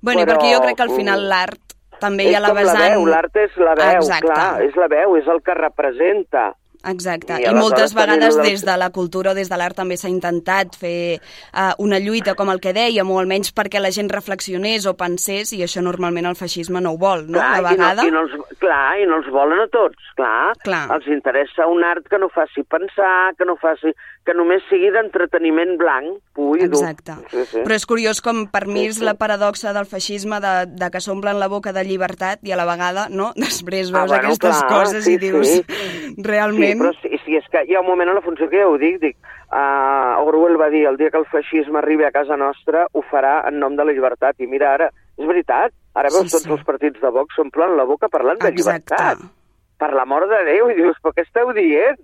Bueno, 0.00 0.24
Però, 0.24 0.32
perquè 0.34 0.54
jo 0.54 0.62
crec 0.64 0.80
que 0.80 0.86
al 0.88 0.96
final 0.96 1.28
l'art 1.28 1.67
també 2.00 2.28
hi 2.30 2.34
ha 2.34 2.40
la 2.40 2.54
vessant... 2.56 2.78
la 2.80 2.94
veu, 2.94 3.04
l'art 3.06 3.36
és 3.36 3.58
la 3.60 3.74
veu, 3.78 4.00
Exacte. 4.02 4.26
clar, 4.30 4.48
és 4.64 4.76
la 4.76 4.88
veu, 4.88 5.16
és 5.20 5.28
el 5.28 5.42
que 5.44 5.54
representa. 5.58 6.48
Exacte, 6.86 7.34
I 7.42 7.48
i, 7.50 7.54
moltes 7.56 7.90
vegades 7.92 8.36
el- 8.36 8.42
des 8.46 8.62
de 8.64 8.76
la 8.78 8.90
cultura 8.94 9.32
o 9.32 9.34
des 9.34 9.48
de 9.50 9.56
l'art 9.58 9.74
també 9.74 9.96
s'ha 9.98 10.08
intentat 10.08 10.76
fer 10.78 11.18
uh, 11.18 11.72
una 11.82 11.98
lluita 11.98 12.36
com 12.38 12.52
el 12.52 12.60
que 12.62 12.70
dèiem, 12.72 13.10
o 13.10 13.18
almenys 13.18 13.50
perquè 13.52 13.80
la 13.82 13.90
gent 13.90 14.08
reflexionés 14.14 14.86
o 14.86 14.94
pensés, 14.94 15.50
i 15.58 15.64
això 15.66 15.82
normalment 15.82 16.30
el 16.30 16.38
feixisme 16.38 16.80
no 16.80 16.92
ho 16.94 17.00
vol, 17.02 17.26
no? 17.26 17.40
Clar, 17.40 17.58
a 17.58 17.64
vegada... 17.66 18.06
I 18.06 18.12
no, 18.14 18.22
i 18.22 18.30
no 18.30 18.38
els, 18.44 18.57
clar, 18.68 18.98
i 19.00 19.06
no 19.08 19.16
els 19.22 19.30
volen 19.32 19.62
a 19.64 19.66
tots, 19.72 20.12
clar. 20.18 20.52
Clar. 20.60 20.84
Els 20.98 21.08
interessa 21.08 21.64
un 21.72 21.80
art 21.88 22.04
que 22.12 22.20
no 22.20 22.28
faci 22.28 22.62
pensar, 22.68 23.32
que 23.40 23.48
no 23.48 23.56
faci 23.56 23.94
que 24.28 24.34
només 24.36 24.60
sigui 24.68 24.90
d'entreteniment 24.92 25.78
blanc, 25.80 26.18
pur 26.36 26.58
i 26.60 26.66
dur. 26.68 26.82
Exacte. 26.82 27.14
Sí, 27.32 27.46
sí. 27.48 27.62
Però 27.64 27.78
és 27.78 27.86
curiós 27.88 28.20
com 28.20 28.44
per 28.52 28.66
mi 28.68 28.84
és 28.90 28.98
Sí, 28.98 29.00
sí. 29.00 29.06
la 29.08 29.14
paradoxa 29.16 29.72
del 29.72 29.86
feixisme 29.88 30.36
de, 30.44 30.52
de 30.68 30.90
que 30.92 31.00
s'omplen 31.00 31.38
la 31.40 31.48
boca 31.48 31.72
de 31.72 31.84
llibertat 31.88 32.44
i 32.44 32.52
a 32.52 32.58
la 32.60 32.66
vegada, 32.68 33.06
no? 33.08 33.30
Després 33.40 33.88
Ah, 33.88 34.02
veus 34.02 34.12
bueno, 34.12 34.28
aquestes 34.28 34.60
clar, 34.60 34.68
coses 34.68 35.04
sí, 35.08 35.16
i 35.16 35.22
dius, 35.22 35.48
sí. 35.48 36.22
realment... 36.22 36.76
Sí, 36.76 36.84
però 36.84 36.92
sí, 37.00 37.22
sí, 37.24 37.36
és 37.40 37.48
que 37.52 37.64
hi 37.64 37.74
ha 37.74 37.80
un 37.80 37.88
moment 37.88 38.12
a 38.12 38.18
la 38.18 38.24
funció 38.26 38.50
que 38.52 38.60
ja 38.60 38.68
ho 38.68 38.76
dic, 38.80 39.00
dic, 39.00 39.16
uh, 39.48 40.20
Orwell 40.28 40.60
va 40.60 40.68
dir, 40.74 40.84
el 40.90 40.96
dia 41.00 41.10
que 41.14 41.20
el 41.22 41.28
feixisme 41.32 41.80
arribi 41.80 42.04
a 42.04 42.12
casa 42.12 42.36
nostra, 42.36 42.84
ho 42.92 43.02
farà 43.10 43.38
en 43.48 43.58
nom 43.62 43.76
de 43.78 43.84
la 43.88 43.94
llibertat. 43.96 44.36
I 44.44 44.46
mira, 44.50 44.74
ara, 44.76 44.90
és 45.16 45.26
veritat, 45.26 45.72
ara 45.94 46.08
veus 46.12 46.26
Sí, 46.28 46.36
tots 46.36 46.44
sí. 46.44 46.50
els 46.50 46.64
partits 46.64 47.00
de 47.00 47.10
Vox 47.10 47.34
s'omplen 47.36 47.76
la 47.76 47.84
boca 47.84 48.08
parlant 48.08 48.38
de 48.40 48.48
Exacte. 48.48 48.94
llibertat. 48.94 49.30
Per 49.78 49.92
l'amor 49.94 50.26
de 50.28 50.44
Déu, 50.44 50.70
i 50.70 50.74
dius, 50.74 50.96
però 51.02 51.12
què 51.14 51.22
esteu 51.22 51.52
dient? 51.54 51.98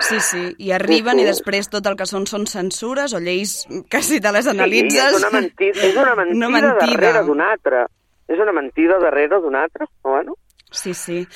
Sí, 0.00 0.20
sí, 0.20 0.54
i 0.58 0.70
arriben 0.72 1.16
Sí, 1.18 1.22
i 1.22 1.26
sí. 1.26 1.28
després 1.32 1.68
tot 1.68 1.84
el 1.86 1.96
que 1.96 2.06
són 2.06 2.24
són 2.26 2.46
censures 2.46 3.12
o 3.12 3.18
lleis 3.20 3.66
que 3.90 4.00
si 4.02 4.20
te 4.20 4.30
les 4.32 4.44
Sí, 4.46 4.50
analitzes... 4.50 5.12
és 5.12 5.18
una 5.18 5.30
mentida, 5.40 5.80
és 5.82 5.96
una 5.96 6.14
mentida, 6.14 6.36
Una 6.46 6.48
mentida. 6.48 6.74
darrere 6.86 7.22
d'una 7.26 7.50
altra. 7.52 7.86
És 8.28 8.38
una 8.38 8.52
mentida 8.52 8.98
darrere 8.98 9.40
d'una 9.40 9.62
altra, 9.64 9.86
bueno, 10.02 10.34
Sí, 10.70 10.92
sí. 10.92 11.26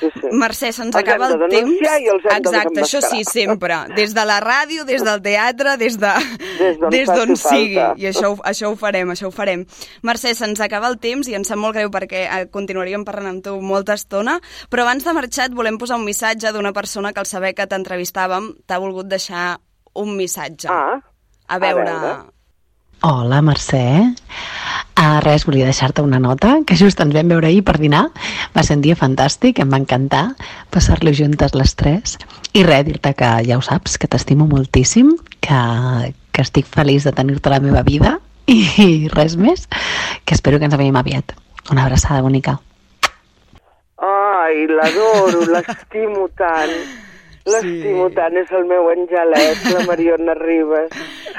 sí, 0.00 0.08
sí. 0.14 0.28
Mercè, 0.34 0.72
se'ns 0.74 0.96
acaba 0.98 1.28
el 1.28 1.38
temps. 1.38 1.52
denunciar 1.54 2.00
i 2.02 2.08
els 2.10 2.24
hem 2.24 2.42
de 2.42 2.48
Exacte, 2.50 2.80
això 2.82 3.00
sí, 3.04 3.22
sempre. 3.24 3.76
Des 3.94 4.14
de 4.16 4.24
la 4.26 4.40
ràdio, 4.42 4.84
des 4.84 5.04
del 5.06 5.22
teatre, 5.22 5.76
des 5.78 5.96
de 6.00 6.10
Des 6.90 7.06
d'on 7.06 7.36
sigui. 7.36 7.76
falta. 7.76 7.94
I 8.02 8.08
això, 8.10 8.32
això 8.42 8.72
ho 8.72 8.76
farem, 8.76 9.12
això 9.14 9.28
ho 9.28 9.30
farem. 9.34 9.64
Mercè, 10.02 10.34
se'ns 10.34 10.60
acaba 10.60 10.88
el 10.90 10.98
temps 10.98 11.28
i 11.30 11.34
ens 11.38 11.48
sap 11.48 11.58
molt 11.62 11.74
greu 11.78 11.90
perquè 11.94 12.24
eh, 12.26 12.46
continuaríem 12.50 13.04
parlant 13.06 13.36
amb 13.36 13.44
tu 13.44 13.54
molta 13.62 13.94
estona, 13.94 14.40
però 14.70 14.82
abans 14.88 15.04
de 15.06 15.14
marxar 15.14 15.46
et 15.50 15.54
volem 15.54 15.78
posar 15.78 15.96
un 16.00 16.04
missatge 16.04 16.50
d'una 16.52 16.72
persona 16.72 17.12
que 17.12 17.20
al 17.22 17.26
saber 17.30 17.54
que 17.54 17.66
t'entrevistàvem 17.70 18.50
t'ha 18.66 18.78
volgut 18.82 19.06
deixar 19.06 19.60
un 19.94 20.16
missatge. 20.16 20.68
Ah, 20.68 20.98
a 21.46 21.58
veure... 21.62 21.88
a 21.90 22.00
veure. 22.02 22.39
Hola, 23.02 23.40
Mercè. 23.40 24.12
Uh, 25.00 25.20
res, 25.24 25.46
volia 25.48 25.64
deixar-te 25.64 26.02
una 26.04 26.18
nota, 26.20 26.58
que 26.68 26.76
just 26.76 27.00
ens 27.00 27.14
vam 27.16 27.30
veure 27.32 27.48
ahir 27.48 27.62
per 27.64 27.78
dinar. 27.80 28.10
Va 28.52 28.60
ser 28.60 28.76
un 28.76 28.82
dia 28.84 28.92
fantàstic, 28.92 29.62
em 29.62 29.72
va 29.72 29.80
encantar 29.80 30.34
passar-lo 30.68 31.14
juntes 31.16 31.56
les 31.56 31.72
tres. 31.80 32.18
I 32.52 32.66
res, 32.68 32.84
dir-te 32.84 33.14
que 33.16 33.30
ja 33.48 33.56
ho 33.56 33.64
saps, 33.64 33.96
que 33.96 34.10
t'estimo 34.10 34.44
moltíssim, 34.50 35.14
que, 35.40 35.60
que 36.36 36.44
estic 36.44 36.68
feliç 36.68 37.08
de 37.08 37.16
tenir-te 37.16 37.48
a 37.48 37.54
la 37.54 37.64
meva 37.64 37.80
vida 37.88 38.18
i 38.52 39.08
res 39.16 39.38
més, 39.40 39.64
que 40.28 40.36
espero 40.36 40.60
que 40.60 40.68
ens 40.68 40.76
veiem 40.76 41.00
aviat. 41.00 41.32
Una 41.72 41.88
abraçada 41.88 42.20
bonica. 42.20 42.58
Ai, 43.96 44.66
l'adoro, 44.68 45.46
l'estimo 45.48 46.28
tant. 46.36 46.76
L'estimo 47.46 48.08
Sí. 48.08 48.14
tant, 48.14 48.36
és 48.36 48.50
el 48.52 48.66
meu 48.66 48.90
angelet, 48.90 49.62
la 49.72 49.84
Mariona 49.90 50.34
Ribas. 50.34 50.90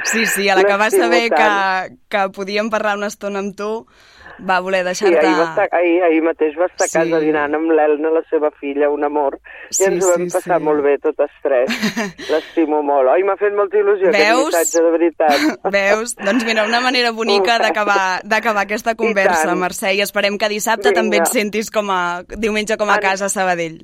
Sí, 0.04 0.26
sí, 0.26 0.50
a 0.50 0.56
la 0.56 0.64
que 0.64 0.78
va 0.78 0.90
saber 0.90 1.30
que, 1.30 1.36
tant. 1.36 2.00
que 2.10 2.30
podíem 2.34 2.70
parlar 2.70 2.98
una 2.98 3.08
estona 3.08 3.40
amb 3.40 3.56
tu, 3.56 3.86
va 4.42 4.60
voler 4.60 4.80
Sí, 4.82 5.06
deixar-te... 5.06 5.28
ahir, 5.28 5.38
va 5.38 5.50
estar, 5.52 5.68
ahir, 5.78 6.02
ahir 6.04 6.22
mateix 6.26 6.56
va 6.58 6.66
estar 6.66 6.88
a 6.88 6.90
casa 6.90 7.20
Sí. 7.20 7.26
dinant 7.28 7.54
amb 7.54 7.70
l'Elna, 7.70 8.10
la 8.10 8.24
seva 8.32 8.50
filla, 8.60 8.90
un 8.90 9.04
amor, 9.06 9.38
Sí, 9.70 9.84
i 9.84 9.88
ens 9.92 10.04
ho 10.06 10.10
vam 10.16 10.26
sí, 10.26 10.34
passar 10.34 10.58
sí. 10.58 10.64
molt 10.66 10.82
bé 10.82 10.98
totes 10.98 11.30
tres. 11.44 11.70
L'estimo 12.32 12.82
molt. 12.82 13.08
Oi, 13.14 13.22
m'ha 13.24 13.38
fet 13.38 13.54
molta 13.54 13.78
il·lusió 13.78 14.10
aquest 14.10 14.26
Veus? 14.26 14.48
missatge, 14.50 14.84
de 14.84 14.92
veritat. 14.98 15.40
Veus? 15.78 16.16
Doncs 16.18 16.46
mira, 16.50 16.66
una 16.66 16.82
manera 16.82 17.12
bonica 17.12 17.60
d'acabar 17.62 18.66
aquesta 18.66 18.96
conversa. 18.96 19.54
Mercè, 19.56 19.94
i 19.94 20.02
esperem 20.02 20.40
que 20.42 20.50
dissabte 20.50 20.90
Vinga. 20.90 21.02
també 21.02 21.18
et 21.22 21.28
sentis 21.30 21.70
com 21.70 21.90
a 21.94 22.24
diumenge 22.38 22.76
com 22.78 22.90
a 22.90 22.98
Ens- 22.98 23.06
casa 23.06 23.26
a 23.26 23.30
Sabadell. 23.30 23.84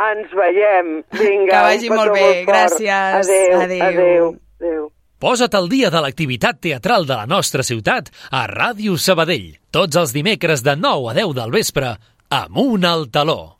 Ens 0.00 0.30
veiem. 0.32 1.02
Vinga, 1.12 1.50
Que 1.52 1.62
vagi 1.66 1.90
molt 1.92 2.12
bé. 2.14 2.20
fort. 2.44 2.48
Gràcies. 2.48 3.20
Adéu, 3.20 3.60
Adéu. 3.60 3.84
adéu. 3.84 4.30
adéu. 4.60 4.92
Posa't 5.20 5.54
al 5.54 5.68
dia 5.68 5.90
de 5.92 6.00
l'activitat 6.00 6.60
teatral 6.60 7.04
de 7.04 7.12
la 7.14 7.26
nostra 7.26 7.62
ciutat 7.62 8.08
a 8.30 8.46
Ràdio 8.48 8.96
Sabadell. 8.96 9.58
Tots 9.70 9.96
els 9.96 10.14
dimecres 10.16 10.62
de 10.64 10.76
9 10.76 11.10
a 11.10 11.14
10 11.14 11.34
del 11.36 11.50
vespre, 11.50 11.96
amunt 12.30 12.84
al 12.84 13.10
taló. 13.10 13.56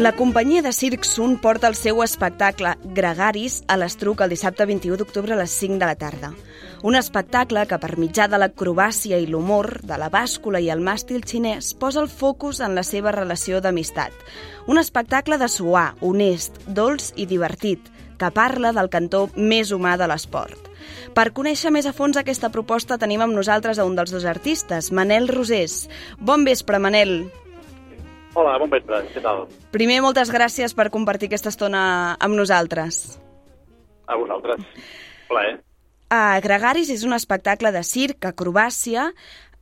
La 0.00 0.12
companyia 0.16 0.62
de 0.62 0.72
Circ 0.72 1.04
Sun 1.04 1.34
porta 1.44 1.68
el 1.68 1.74
seu 1.76 1.98
espectacle 2.00 2.70
Gregaris 2.96 3.58
a 3.68 3.74
l'Estruc 3.76 4.22
el 4.24 4.30
dissabte 4.32 4.64
21 4.64 4.96
d'octubre 4.96 5.34
a 5.34 5.36
les 5.36 5.52
5 5.60 5.76
de 5.76 5.88
la 5.90 5.96
tarda. 6.00 6.30
Un 6.88 6.94
espectacle 6.96 7.66
que, 7.68 7.76
per 7.82 7.98
mitjà 8.00 8.24
de 8.32 8.38
l'acrobàcia 8.40 9.18
i 9.20 9.26
l'humor, 9.28 9.82
de 9.84 9.98
la 10.00 10.08
bàscula 10.08 10.62
i 10.64 10.70
el 10.72 10.80
màstil 10.80 11.20
xinès, 11.20 11.74
posa 11.76 12.00
el 12.00 12.08
focus 12.08 12.62
en 12.64 12.72
la 12.78 12.80
seva 12.80 13.12
relació 13.12 13.60
d'amistat. 13.60 14.16
Un 14.72 14.80
espectacle 14.80 15.36
de 15.36 15.50
suar, 15.52 15.90
honest, 16.00 16.56
dolç 16.64 17.10
i 17.20 17.28
divertit, 17.28 17.92
que 18.16 18.32
parla 18.32 18.72
del 18.72 18.88
cantó 18.88 19.26
més 19.36 19.68
humà 19.68 19.98
de 20.00 20.08
l'esport. 20.08 20.72
Per 21.12 21.26
conèixer 21.36 21.74
més 21.76 21.84
a 21.84 21.92
fons 21.92 22.16
aquesta 22.16 22.48
proposta 22.48 22.96
tenim 22.96 23.20
amb 23.20 23.36
nosaltres 23.36 23.76
a 23.76 23.84
un 23.84 24.00
dels 24.00 24.16
dos 24.16 24.24
artistes, 24.24 24.94
Manel 24.96 25.28
Rosés. 25.28 25.90
Bon 26.16 26.48
vespre, 26.48 26.80
Manel. 26.80 27.18
Hola, 28.38 28.54
bon 28.62 28.70
vespre, 28.70 29.00
què 29.10 29.22
tal? 29.24 29.48
Primer, 29.74 29.98
moltes 30.04 30.30
gràcies 30.30 30.74
per 30.76 30.90
compartir 30.94 31.26
aquesta 31.30 31.50
estona 31.50 31.82
amb 32.22 32.38
nosaltres. 32.38 33.18
A 34.06 34.18
vosaltres. 34.18 34.62
Plaer. 35.30 35.58
Uh, 36.10 36.38
Gregaris 36.42 36.90
és 36.94 37.02
un 37.06 37.14
espectacle 37.14 37.72
de 37.74 37.82
circ, 37.86 38.26
acrobàcia, 38.26 39.08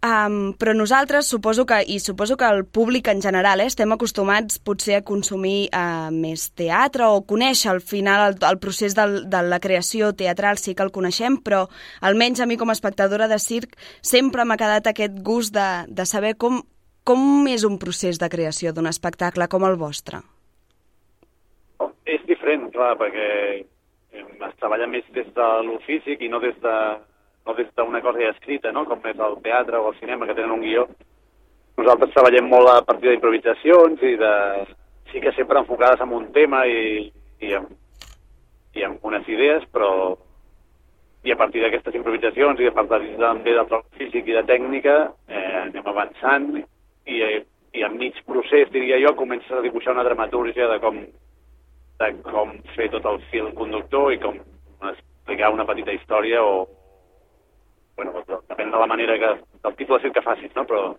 um, 0.05 0.53
però 0.61 0.75
nosaltres 0.77 1.29
suposo 1.33 1.65
que, 1.69 1.81
i 1.81 1.99
suposo 2.01 2.37
que 2.37 2.49
el 2.49 2.65
públic 2.65 3.09
en 3.09 3.21
general, 3.25 3.61
eh, 3.61 3.69
estem 3.73 3.93
acostumats 3.93 4.61
potser 4.61 4.99
a 4.99 5.05
consumir 5.05 5.69
uh, 5.73 6.13
més 6.13 6.51
teatre 6.53 7.09
o 7.09 7.25
conèixer 7.25 7.73
al 7.73 7.81
final 7.81 8.31
el, 8.31 8.41
el 8.49 8.61
procés 8.61 8.97
del, 8.97 9.23
de 9.33 9.45
la 9.49 9.61
creació 9.65 10.13
teatral 10.13 10.61
sí 10.61 10.77
que 10.77 10.85
el 10.85 10.93
coneixem, 10.93 11.41
però 11.41 11.67
almenys 12.01 12.45
a 12.45 12.49
mi 12.49 12.61
com 12.61 12.69
a 12.69 12.77
espectadora 12.77 13.29
de 13.29 13.41
circ 13.41 13.77
sempre 14.01 14.45
m'ha 14.45 14.61
quedat 14.61 14.93
aquest 14.93 15.21
gust 15.25 15.57
de, 15.57 15.69
de 15.89 16.09
saber 16.09 16.37
com, 16.37 16.63
com 17.05 17.47
és 17.49 17.65
un 17.65 17.79
procés 17.79 18.19
de 18.21 18.29
creació 18.29 18.73
d'un 18.73 18.87
espectacle 18.91 19.49
com 19.49 19.65
el 19.69 19.77
vostre? 19.81 20.23
És 22.09 22.25
diferent, 22.29 22.71
clar, 22.73 22.95
perquè 23.01 23.29
es 24.19 24.57
treballa 24.59 24.89
més 24.89 25.05
des 25.15 25.29
de 25.37 25.49
lo 25.67 25.79
físic 25.87 26.23
i 26.23 26.29
no 26.33 26.41
des 26.41 26.57
de 26.63 26.75
no 27.49 27.55
des 27.55 27.69
d'una 27.75 28.03
cosa 28.05 28.21
ja 28.21 28.31
escrita, 28.35 28.73
no? 28.73 28.85
com 28.85 29.01
és 29.09 29.19
el 29.19 29.39
teatre 29.43 29.79
o 29.81 29.89
el 29.91 29.99
cinema, 29.99 30.27
que 30.27 30.35
tenen 30.37 30.53
un 30.53 30.61
guió. 30.61 30.85
Nosaltres 31.79 32.13
treballem 32.13 32.49
molt 32.51 32.69
a 32.69 32.83
partir 32.85 33.09
d'improvisacions 33.09 34.03
i 34.05 34.17
de... 34.21 34.33
sí 35.09 35.21
que 35.25 35.33
sempre 35.33 35.59
enfocades 35.63 36.03
en 36.05 36.13
un 36.13 36.27
tema 36.33 36.67
i, 36.69 37.07
i, 37.41 37.53
amb, 37.57 37.71
i 38.77 38.85
amb 38.85 39.05
unes 39.09 39.29
idees, 39.29 39.65
però 39.73 40.19
i 41.25 41.33
a 41.33 41.37
partir 41.41 41.63
d'aquestes 41.63 41.97
improvisacions 41.97 42.61
i 42.61 42.69
a 42.69 42.75
partir 42.77 43.15
també 43.17 43.55
del 43.57 43.71
treball 43.71 43.97
físic 43.97 44.29
i 44.29 44.37
de 44.37 44.45
tècnica 44.51 44.99
eh, 45.29 45.55
anem 45.63 45.89
avançant 45.89 46.51
i, 47.09 47.23
i 47.79 47.85
en 47.87 47.97
mig 48.01 48.17
procés, 48.29 48.71
diria 48.75 49.01
jo, 49.03 49.15
comences 49.17 49.51
a 49.53 49.65
dibuixar 49.65 49.97
una 49.97 50.07
dramatúrgia 50.07 50.69
de 50.71 50.79
com, 50.85 51.01
de 52.03 52.13
com 52.29 52.55
fer 52.77 52.91
tot 52.95 53.09
el 53.11 53.21
fil 53.33 53.51
conductor 53.59 54.13
i 54.15 54.21
com 54.23 54.39
explicar 54.93 55.53
una 55.53 55.67
petita 55.69 55.93
història 55.97 56.43
o, 56.45 56.65
bueno, 57.97 58.23
depèn 58.29 58.73
de 58.73 58.81
la 58.81 58.87
manera 58.87 59.19
que, 59.19 59.35
del 59.65 59.77
tipus 59.77 59.99
de 59.99 60.07
circ 60.07 60.19
que 60.19 60.27
facis, 60.27 60.55
no? 60.57 60.65
però 60.69 60.93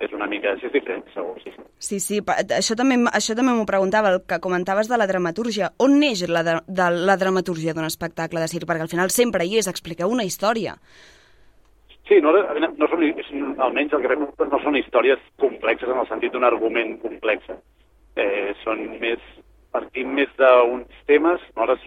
és 0.00 0.12
una 0.16 0.26
mica, 0.26 0.54
sí, 0.56 0.64
és 0.66 0.72
diferent, 0.72 1.04
segur, 1.12 1.36
sí. 1.44 1.52
Sí, 1.80 1.98
sí, 2.00 2.18
això 2.56 2.76
també, 2.76 2.96
això 3.12 3.36
també 3.36 3.52
m'ho 3.52 3.66
preguntava, 3.68 4.14
el 4.14 4.22
que 4.28 4.40
comentaves 4.40 4.88
de 4.88 4.96
la 4.96 5.06
dramatúrgia. 5.08 5.70
On 5.80 5.98
neix 6.00 6.24
la, 6.28 6.42
de, 6.44 6.56
de 6.66 6.86
la 6.96 7.16
dramatúrgia 7.20 7.74
d'un 7.76 7.88
espectacle 7.88 8.40
de 8.40 8.48
circ? 8.48 8.64
Perquè 8.68 8.86
al 8.86 8.92
final 8.92 9.12
sempre 9.12 9.44
hi 9.44 9.58
és, 9.60 9.68
expliqueu 9.68 10.12
una 10.12 10.24
història. 10.24 10.78
Sí, 12.10 12.16
no, 12.18 12.32
no 12.34 12.86
són, 12.90 13.04
almenys 13.62 13.92
el 13.94 14.00
que 14.02 14.08
fem 14.10 14.24
no 14.50 14.58
són 14.64 14.74
històries 14.74 15.20
complexes 15.38 15.92
en 15.92 16.00
el 16.02 16.08
sentit 16.08 16.32
d'un 16.34 16.46
argument 16.48 16.96
complex. 17.04 17.44
Eh, 18.18 18.50
són 18.64 18.82
més, 18.98 19.22
partim 19.70 20.10
més 20.16 20.32
d'uns 20.40 21.04
temes, 21.06 21.44
nosaltres 21.54 21.84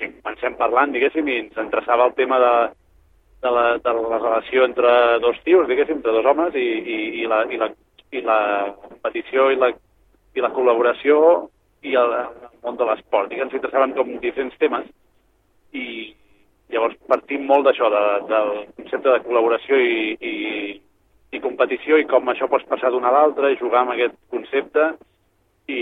sí, 0.00 0.08
comencem 0.16 0.56
parlant, 0.58 0.90
diguéssim, 0.90 1.30
i 1.30 1.36
ens 1.44 1.60
interessava 1.62 2.08
el 2.10 2.16
tema 2.18 2.40
de, 2.42 2.50
de 3.46 3.54
la, 3.54 3.64
de 3.84 3.94
la 4.00 4.18
relació 4.18 4.66
entre 4.66 4.90
dos 5.22 5.38
tios, 5.46 5.68
diguéssim, 5.70 6.02
entre 6.02 6.16
dos 6.18 6.26
homes, 6.32 6.58
i, 6.58 6.66
i, 6.96 6.98
i, 7.22 7.30
la, 7.30 7.44
i, 7.46 7.62
la, 7.62 7.70
i 8.10 8.26
la 8.26 8.40
competició 8.88 9.52
i 9.54 9.62
la, 9.62 9.70
i 10.34 10.42
la 10.42 10.50
col·laboració 10.58 11.20
i 11.86 11.94
el, 12.02 12.18
el 12.18 12.58
món 12.66 12.82
de 12.82 12.90
l'esport. 12.90 13.30
I 13.30 13.46
ens 13.46 13.54
interessaven 13.54 13.94
com 13.94 14.16
diferents 14.18 14.58
temes 14.58 14.90
i 15.78 15.86
llavors 16.72 16.96
partim 17.10 17.44
molt 17.46 17.68
d'això, 17.68 17.90
de, 17.92 18.02
del 18.30 18.50
concepte 18.78 19.10
de 19.10 19.22
col·laboració 19.26 19.78
i, 19.78 20.14
i, 20.20 20.34
i 21.36 21.40
competició 21.44 21.98
i 22.00 22.06
com 22.10 22.28
això 22.30 22.48
pots 22.50 22.66
passar 22.70 22.92
d'una 22.92 23.10
a 23.10 23.16
l'altra 23.16 23.50
i 23.52 23.58
jugar 23.60 23.82
amb 23.82 23.94
aquest 23.94 24.16
concepte 24.32 24.92
i, 25.68 25.80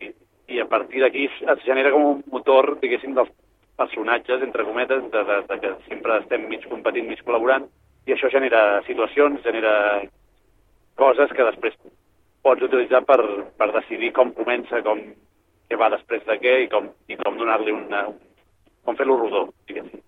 i, 0.00 0.12
i 0.56 0.60
a 0.62 0.68
partir 0.70 1.02
d'aquí 1.04 1.26
es 1.28 1.66
genera 1.66 1.92
com 1.94 2.06
un 2.12 2.22
motor, 2.32 2.76
diguéssim, 2.82 3.14
dels 3.16 3.32
personatges, 3.76 4.42
entre 4.42 4.64
cometes, 4.64 5.04
de, 5.12 5.24
de, 5.28 5.40
de 5.50 5.58
que 5.60 5.74
sempre 5.88 6.20
estem 6.22 6.48
mig 6.48 6.64
competint, 6.70 7.08
mig 7.10 7.20
col·laborant, 7.26 7.68
i 8.06 8.14
això 8.14 8.30
genera 8.32 8.80
situacions, 8.86 9.42
genera 9.44 9.74
coses 10.96 11.32
que 11.36 11.44
després 11.50 11.76
pots 12.46 12.62
utilitzar 12.62 13.02
per, 13.04 13.20
per 13.58 13.72
decidir 13.74 14.12
com 14.16 14.32
comença, 14.36 14.80
com 14.86 15.02
què 15.66 15.78
va 15.80 15.90
després 15.92 16.24
de 16.28 16.38
què 16.40 16.56
i 16.64 16.68
com, 16.72 16.88
i 17.10 17.18
com 17.20 17.38
donar-li 17.40 17.74
una... 17.74 18.06
com 18.86 18.96
fer-lo 18.96 19.18
rodó, 19.18 19.48
diguéssim. 19.68 20.05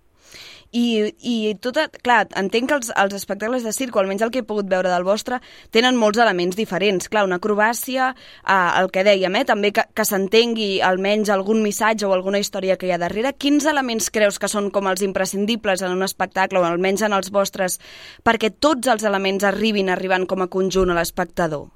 I, 0.70 1.14
i 1.24 1.54
tot, 1.64 1.78
clar, 2.04 2.26
entenc 2.36 2.68
que 2.68 2.76
els, 2.76 2.90
els 2.92 3.14
espectacles 3.16 3.64
de 3.64 3.72
circ, 3.72 3.96
o 3.96 4.02
almenys 4.02 4.26
el 4.26 4.32
que 4.34 4.42
he 4.42 4.46
pogut 4.46 4.68
veure 4.68 4.90
del 4.92 5.06
vostre, 5.06 5.38
tenen 5.72 5.96
molts 5.96 6.20
elements 6.20 6.58
diferents. 6.58 7.08
Clar, 7.08 7.24
una 7.24 7.38
acrobàcia, 7.40 8.10
eh, 8.12 8.58
el 8.82 8.90
que 8.92 9.04
dèiem, 9.06 9.38
eh, 9.40 9.46
també 9.48 9.72
que, 9.72 9.86
que 9.96 10.04
s'entengui 10.04 10.82
almenys 10.84 11.32
algun 11.32 11.62
missatge 11.64 12.04
o 12.04 12.12
alguna 12.12 12.42
història 12.42 12.76
que 12.76 12.88
hi 12.88 12.92
ha 12.92 13.00
darrere. 13.00 13.32
Quins 13.32 13.64
elements 13.64 14.10
creus 14.12 14.36
que 14.38 14.52
són 14.52 14.68
com 14.74 14.90
els 14.92 15.04
imprescindibles 15.06 15.82
en 15.82 15.96
un 15.96 16.04
espectacle, 16.04 16.60
o 16.60 16.68
almenys 16.68 17.06
en 17.08 17.16
els 17.16 17.32
vostres, 17.32 17.80
perquè 18.24 18.52
tots 18.52 18.92
els 18.92 19.08
elements 19.08 19.48
arribin 19.48 19.88
arribant 19.88 20.28
com 20.28 20.44
a 20.44 20.52
conjunt 20.52 20.92
a 20.92 21.00
l'espectador? 21.00 21.70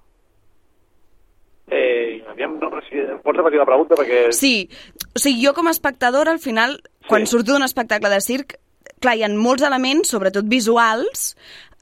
Eh, 1.72 2.20
aviam, 2.28 2.59
no, 2.61 2.68
si, 2.85 3.00
pots 3.24 3.38
repetir 3.40 3.62
la 3.62 3.68
pregunta? 3.68 3.96
Perquè... 3.96 4.26
Sí, 4.37 4.68
o 5.14 5.22
sigui, 5.22 5.46
jo 5.46 5.55
com 5.57 5.70
a 5.70 5.72
espectadora, 5.72 6.35
al 6.37 6.42
final, 6.44 6.76
quan 7.09 7.24
sí. 7.24 7.33
surto 7.33 7.55
d'un 7.55 7.64
espectacle 7.64 8.12
de 8.12 8.20
circ, 8.20 8.59
clar, 9.02 9.18
hi 9.18 9.26
ha 9.26 9.30
molts 9.34 9.66
elements, 9.66 10.12
sobretot 10.14 10.48
visuals, 10.50 11.32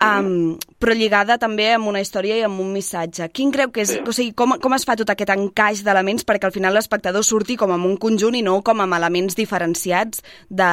um, 0.00 0.56
però 0.80 0.96
lligada 0.96 1.36
també 1.40 1.70
amb 1.74 1.90
una 1.92 2.00
història 2.02 2.38
i 2.40 2.44
amb 2.46 2.62
un 2.62 2.72
missatge. 2.72 3.28
Quin 3.36 3.52
creu 3.54 3.72
que 3.74 3.84
és, 3.84 3.94
sí. 3.98 4.00
o 4.00 4.14
sigui, 4.16 4.34
com, 4.36 4.56
com 4.62 4.76
es 4.76 4.86
fa 4.88 4.96
tot 4.98 5.12
aquest 5.12 5.34
encaix 5.36 5.84
d'elements 5.86 6.26
perquè 6.28 6.48
al 6.48 6.56
final 6.56 6.76
l'espectador 6.76 7.26
surti 7.26 7.58
com 7.60 7.72
amb 7.74 7.88
un 7.88 7.96
conjunt 8.00 8.38
i 8.38 8.44
no 8.46 8.60
com 8.66 8.82
amb 8.82 8.96
elements 8.98 9.38
diferenciats 9.38 10.24
de 10.48 10.70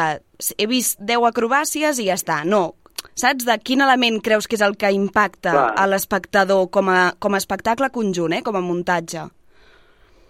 he 0.58 0.68
vist 0.70 1.02
10 1.02 1.28
acrobàcies 1.30 2.00
i 2.00 2.10
ja 2.10 2.18
està. 2.18 2.44
No, 2.48 2.78
saps? 3.14 3.46
De 3.48 3.58
quin 3.64 3.82
element 3.86 4.22
creus 4.24 4.48
que 4.48 4.58
és 4.58 4.66
el 4.66 4.78
que 4.80 4.92
impacta 4.94 5.52
Clar. 5.52 5.72
a 5.78 5.88
l'espectador 5.90 6.70
com, 6.74 6.92
a, 6.94 7.12
com 7.20 7.34
a 7.34 7.42
espectacle 7.42 7.92
conjunt, 7.94 8.38
eh? 8.38 8.44
com 8.46 8.58
a 8.58 8.64
muntatge? 8.64 9.26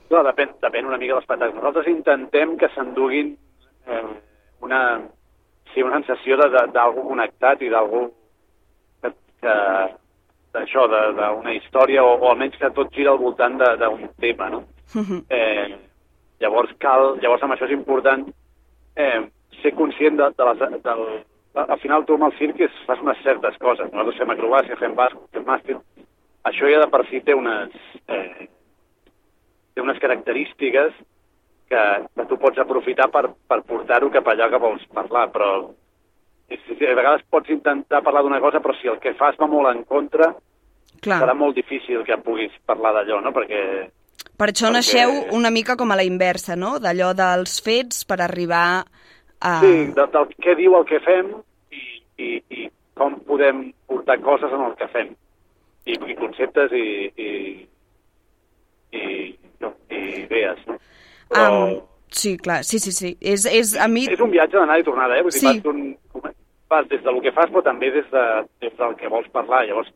Clar, 0.08 0.24
depèn, 0.30 0.56
depèn 0.64 0.88
una 0.88 1.00
mica 1.00 1.16
de 1.16 1.20
l'espectacle. 1.20 1.60
Nosaltres 1.60 1.92
intentem 1.92 2.56
que 2.60 2.70
s'enduguin 2.74 3.34
eh, 3.92 4.04
una, 4.64 4.82
sí, 5.78 5.86
una 5.86 6.02
sensació 6.02 6.38
d'algú 6.74 7.06
connectat 7.12 7.62
i 7.62 7.70
d'algú 7.70 8.08
que, 9.02 9.12
que 9.44 9.56
d'això, 10.56 10.88
d'una 10.90 11.54
història, 11.54 12.04
o, 12.04 12.18
o 12.18 12.32
almenys 12.32 12.58
que 12.58 12.74
tot 12.74 12.90
gira 12.96 13.14
al 13.14 13.22
voltant 13.22 13.60
d'un 13.60 14.08
tema, 14.18 14.50
no? 14.50 14.64
Mhm. 14.96 15.24
eh, 15.30 15.78
llavors 16.42 16.72
cal, 16.80 17.18
llavors 17.22 17.44
amb 17.44 17.54
això 17.54 17.68
és 17.68 17.76
important 17.76 18.24
eh, 18.96 19.28
ser 19.62 19.74
conscient 19.76 20.18
de, 20.18 20.30
de 20.38 20.48
les, 20.48 20.82
del, 20.86 21.04
al 21.66 21.80
final 21.82 22.06
tu 22.06 22.16
amb 22.16 22.30
el 22.30 22.38
circ 22.38 22.62
és, 22.62 22.84
fas 22.88 23.02
unes 23.04 23.20
certes 23.26 23.58
coses. 23.62 23.92
Nosaltres 23.92 24.22
fem 24.22 24.34
acrobàcia, 24.34 24.80
fem 24.80 24.96
basc, 24.96 25.18
fem 25.36 25.46
màstil. 25.46 25.82
Això 26.48 26.70
ja 26.72 26.80
de 26.80 26.88
per 26.90 27.04
si 27.10 27.22
té 27.26 27.36
unes, 27.36 27.76
eh, 28.08 28.48
té 29.76 29.84
unes 29.84 30.00
característiques 30.00 30.96
que, 31.70 31.84
que 32.16 32.26
tu 32.30 32.38
pots 32.42 32.60
aprofitar 32.64 33.10
per, 33.14 33.28
per 33.48 33.62
portar-ho 33.68 34.10
cap 34.14 34.28
allà 34.32 34.50
que 34.52 34.62
vols 34.62 34.86
parlar, 34.94 35.28
però 35.34 35.52
a 36.48 36.96
vegades 36.96 37.26
pots 37.30 37.52
intentar 37.52 38.04
parlar 38.04 38.24
d'una 38.24 38.40
cosa, 38.40 38.62
però 38.64 38.76
si 38.80 38.88
el 38.88 39.00
que 39.04 39.16
fas 39.20 39.36
va 39.40 39.50
molt 39.52 39.70
en 39.74 39.84
contra, 39.84 40.32
Clar. 41.02 41.20
serà 41.22 41.36
molt 41.38 41.58
difícil 41.58 42.04
que 42.08 42.18
puguis 42.24 42.54
parlar 42.66 42.94
d'allò, 42.96 43.20
no? 43.22 43.34
Perquè... 43.36 43.62
Per 44.38 44.48
això 44.48 44.70
perquè... 44.70 44.74
naixeu 44.78 45.14
una 45.36 45.52
mica 45.54 45.76
com 45.78 45.92
a 45.92 46.00
la 46.00 46.08
inversa, 46.08 46.56
no? 46.56 46.78
D'allò 46.80 47.12
dels 47.18 47.60
fets 47.64 48.06
per 48.08 48.22
arribar 48.24 48.68
a... 49.40 49.54
Sí, 49.62 49.92
de, 49.94 50.08
del 50.16 50.34
què 50.44 50.56
diu 50.58 50.78
el 50.80 50.88
que 50.90 51.02
fem 51.04 51.34
i, 51.76 51.84
i, 52.18 52.32
i 52.50 52.70
com 52.98 53.20
podem 53.28 53.68
portar 53.90 54.20
coses 54.26 54.54
en 54.54 54.64
el 54.70 54.78
que 54.80 54.90
fem. 54.94 55.12
I, 55.88 55.96
i 55.96 56.16
conceptes 56.20 56.74
i, 56.76 56.88
i, 57.16 57.32
i, 58.98 59.04
no, 59.64 59.76
i 59.92 60.02
idees, 60.24 60.64
no? 60.68 60.80
Però... 61.30 61.68
Um, 61.68 61.78
sí, 62.12 62.36
clar, 62.38 62.64
sí, 62.64 62.80
sí, 62.80 62.92
sí. 62.96 63.14
És, 63.22 63.46
és, 63.46 63.76
a 63.80 63.88
mi... 63.92 64.08
és 64.12 64.24
un 64.24 64.34
viatge 64.34 64.60
d'anada 64.60 64.84
i 64.84 64.88
tornada, 64.88 65.18
eh? 65.18 65.26
Vull 65.26 65.36
dir, 65.36 65.44
sí. 65.44 65.48
vas, 65.48 65.72
un, 65.72 66.36
vas 66.70 66.90
des 66.92 67.04
del 67.06 67.22
que 67.24 67.34
fas, 67.36 67.52
però 67.54 67.64
també 67.66 67.92
des, 67.96 68.10
de, 68.12 68.26
des 68.64 68.76
del 68.80 68.96
que 69.00 69.12
vols 69.12 69.30
parlar. 69.36 69.64
Llavors, 69.68 69.92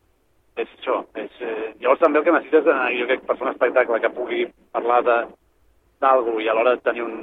és 0.58 0.68
això. 0.80 1.02
És, 1.16 1.32
eh, 1.40 1.74
llavors 1.82 2.02
també 2.04 2.20
el 2.22 2.26
que 2.28 2.36
necessites, 2.38 2.66
de, 2.68 2.80
jo 3.00 3.10
crec, 3.10 3.28
per 3.28 3.38
fer 3.38 3.48
un 3.48 3.54
espectacle 3.54 4.02
que 4.04 4.16
pugui 4.16 4.48
parlar 4.76 5.02
d'algú 5.06 6.40
i 6.42 6.50
alhora 6.52 6.78
tenir 6.84 7.06
un 7.08 7.22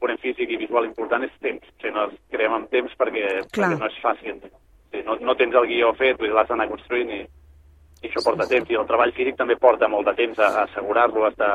ponent 0.00 0.20
físic 0.20 0.50
i 0.52 0.60
visual 0.60 0.86
important 0.88 1.24
és 1.24 1.34
temps. 1.40 1.64
O 1.64 1.80
sigui, 1.80 1.94
no 1.96 2.06
creem 2.32 2.54
amb 2.58 2.70
temps 2.72 2.92
perquè, 3.00 3.26
perquè 3.48 3.80
no 3.80 3.88
és 3.88 3.98
fàcil. 4.02 4.38
O 4.38 4.52
sigui, 4.92 5.04
no, 5.08 5.18
no 5.30 5.36
tens 5.38 5.56
el 5.56 5.68
guió 5.70 5.92
fet, 5.98 6.20
l'has 6.22 6.48
d'anar 6.50 6.68
construint 6.70 7.12
i, 7.16 7.22
i 8.02 8.10
això 8.10 8.24
porta 8.24 8.48
temps. 8.50 8.70
I 8.70 8.80
el 8.80 8.88
treball 8.90 9.14
físic 9.16 9.38
també 9.40 9.58
porta 9.60 9.88
molt 9.88 10.08
de 10.10 10.16
temps 10.18 10.38
a, 10.38 10.52
a 10.52 10.66
assegurar-lo, 10.66 11.24
a 11.24 11.32
estar 11.32 11.52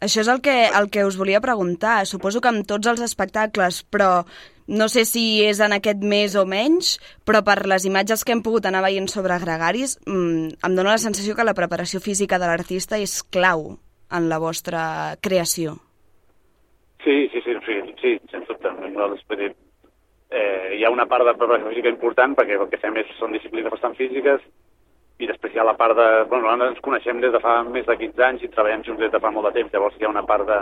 això 0.00 0.20
és 0.20 0.28
el 0.28 0.42
que, 0.44 0.54
el 0.68 0.90
que 0.92 1.04
us 1.06 1.16
volia 1.16 1.40
preguntar. 1.40 2.04
Suposo 2.06 2.40
que 2.40 2.52
amb 2.52 2.66
tots 2.68 2.88
els 2.90 3.00
espectacles, 3.04 3.82
però 3.88 4.26
no 4.66 4.88
sé 4.92 5.04
si 5.08 5.44
és 5.46 5.60
en 5.62 5.72
aquest 5.76 6.02
mes 6.02 6.34
o 6.36 6.44
menys, 6.48 6.96
però 7.24 7.42
per 7.46 7.62
les 7.70 7.86
imatges 7.86 8.24
que 8.24 8.34
hem 8.34 8.42
pogut 8.42 8.66
anar 8.66 8.82
veient 8.84 9.08
sobre 9.08 9.38
gregaris, 9.42 9.96
mmm, 10.06 10.58
em 10.66 10.76
dóna 10.76 10.96
la 10.96 11.02
sensació 11.02 11.36
que 11.36 11.46
la 11.46 11.54
preparació 11.54 12.02
física 12.02 12.40
de 12.42 12.50
l'artista 12.50 12.98
és 12.98 13.22
clau 13.22 13.76
en 14.10 14.28
la 14.28 14.38
vostra 14.42 15.16
creació. 15.22 15.78
Sí, 17.04 17.28
sí, 17.32 17.40
sí, 17.44 17.54
sí, 17.64 17.80
sí 18.02 18.18
sens 18.30 18.48
dubte. 18.48 18.72
Nosaltres, 18.90 19.56
eh, 20.30 20.76
hi 20.76 20.84
ha 20.84 20.90
una 20.90 21.06
part 21.06 21.24
de 21.24 21.34
preparació 21.38 21.70
física 21.70 21.92
important 21.92 22.34
perquè 22.34 22.58
el 22.58 22.68
que 22.70 22.82
fem 22.82 22.96
és, 22.98 23.10
són 23.20 23.32
disciplines 23.32 23.70
bastant 23.72 23.94
físiques 23.94 24.42
i 25.18 25.28
després 25.28 25.54
hi 25.54 25.60
ha 25.60 25.64
la 25.64 25.76
part 25.78 25.96
de... 25.96 26.06
Bueno, 26.28 26.44
nosaltres 26.44 26.74
ens 26.74 26.84
coneixem 26.84 27.22
des 27.22 27.32
de 27.32 27.40
fa 27.40 27.62
més 27.64 27.86
de 27.88 27.96
15 27.96 28.24
anys 28.26 28.44
i 28.44 28.50
treballem 28.52 28.84
junts 28.84 29.00
des 29.00 29.12
de 29.12 29.20
fa 29.22 29.32
molt 29.32 29.48
de 29.48 29.54
temps, 29.60 29.72
llavors 29.72 29.96
hi 29.96 30.04
ha 30.04 30.12
una 30.12 30.24
part 30.28 30.44
de, 30.48 30.58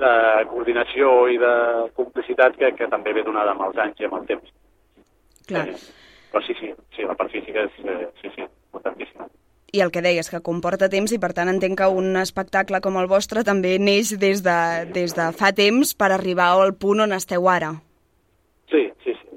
de 0.00 0.12
coordinació 0.52 1.12
i 1.28 1.38
de 1.42 1.54
complicitat 1.98 2.56
que, 2.56 2.72
que 2.78 2.88
també 2.92 3.12
ve 3.16 3.26
donada 3.26 3.52
amb 3.52 3.66
els 3.68 3.80
anys 3.84 4.00
i 4.00 4.08
amb 4.08 4.20
el 4.20 4.28
temps. 4.30 4.54
Clar. 5.48 5.66
Eh, 5.68 5.76
però 6.32 6.44
sí, 6.44 6.56
sí, 6.60 6.72
sí, 6.96 7.04
la 7.08 7.16
part 7.18 7.32
física 7.32 7.66
és, 7.66 7.76
eh, 7.84 8.06
sí, 8.22 8.32
sí, 8.36 8.46
importantíssima. 8.70 9.28
i 9.72 9.82
el 9.84 9.90
que 9.92 10.00
deies, 10.00 10.30
que 10.32 10.40
comporta 10.40 10.88
temps 10.88 11.12
i 11.12 11.18
per 11.20 11.34
tant 11.36 11.50
entenc 11.50 11.76
que 11.76 11.88
un 11.92 12.16
espectacle 12.16 12.80
com 12.80 12.96
el 12.96 13.08
vostre 13.10 13.42
també 13.44 13.74
neix 13.78 14.14
des 14.16 14.40
de, 14.46 14.56
des 14.94 15.12
de 15.12 15.26
fa 15.36 15.52
temps 15.52 15.92
per 15.92 16.08
arribar 16.14 16.48
al 16.54 16.72
punt 16.72 17.04
on 17.04 17.12
esteu 17.12 17.50
ara. 17.52 17.74
Sí, 18.72 18.86
sí, 19.04 19.12
sí. 19.20 19.36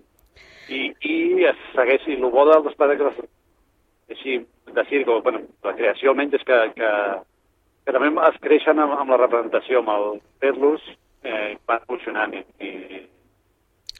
I, 0.71 0.79
i 1.03 1.17
es 1.51 1.59
segueix, 1.75 2.07
i 2.07 2.15
el 2.15 2.31
bo 2.31 2.47
dels 2.47 2.71
espectacles 2.71 3.19
així 4.15 4.39
de 4.75 4.85
circ, 4.89 5.09
o, 5.09 5.19
bueno, 5.25 5.43
la 5.65 5.75
creació 5.77 6.11
almenys 6.11 6.39
és 6.39 6.47
que, 6.47 6.57
que, 6.77 6.91
que 7.85 7.95
també 7.95 8.11
es 8.29 8.41
creixen 8.43 8.79
amb, 8.79 8.97
amb 8.99 9.13
la 9.13 9.19
representació, 9.23 9.81
amb 9.81 9.93
el 9.95 10.07
fer-los 10.43 10.83
eh, 11.23 11.55
van 11.67 11.83
funcionant 11.89 12.35
i, 12.37 12.45
i 12.61 12.71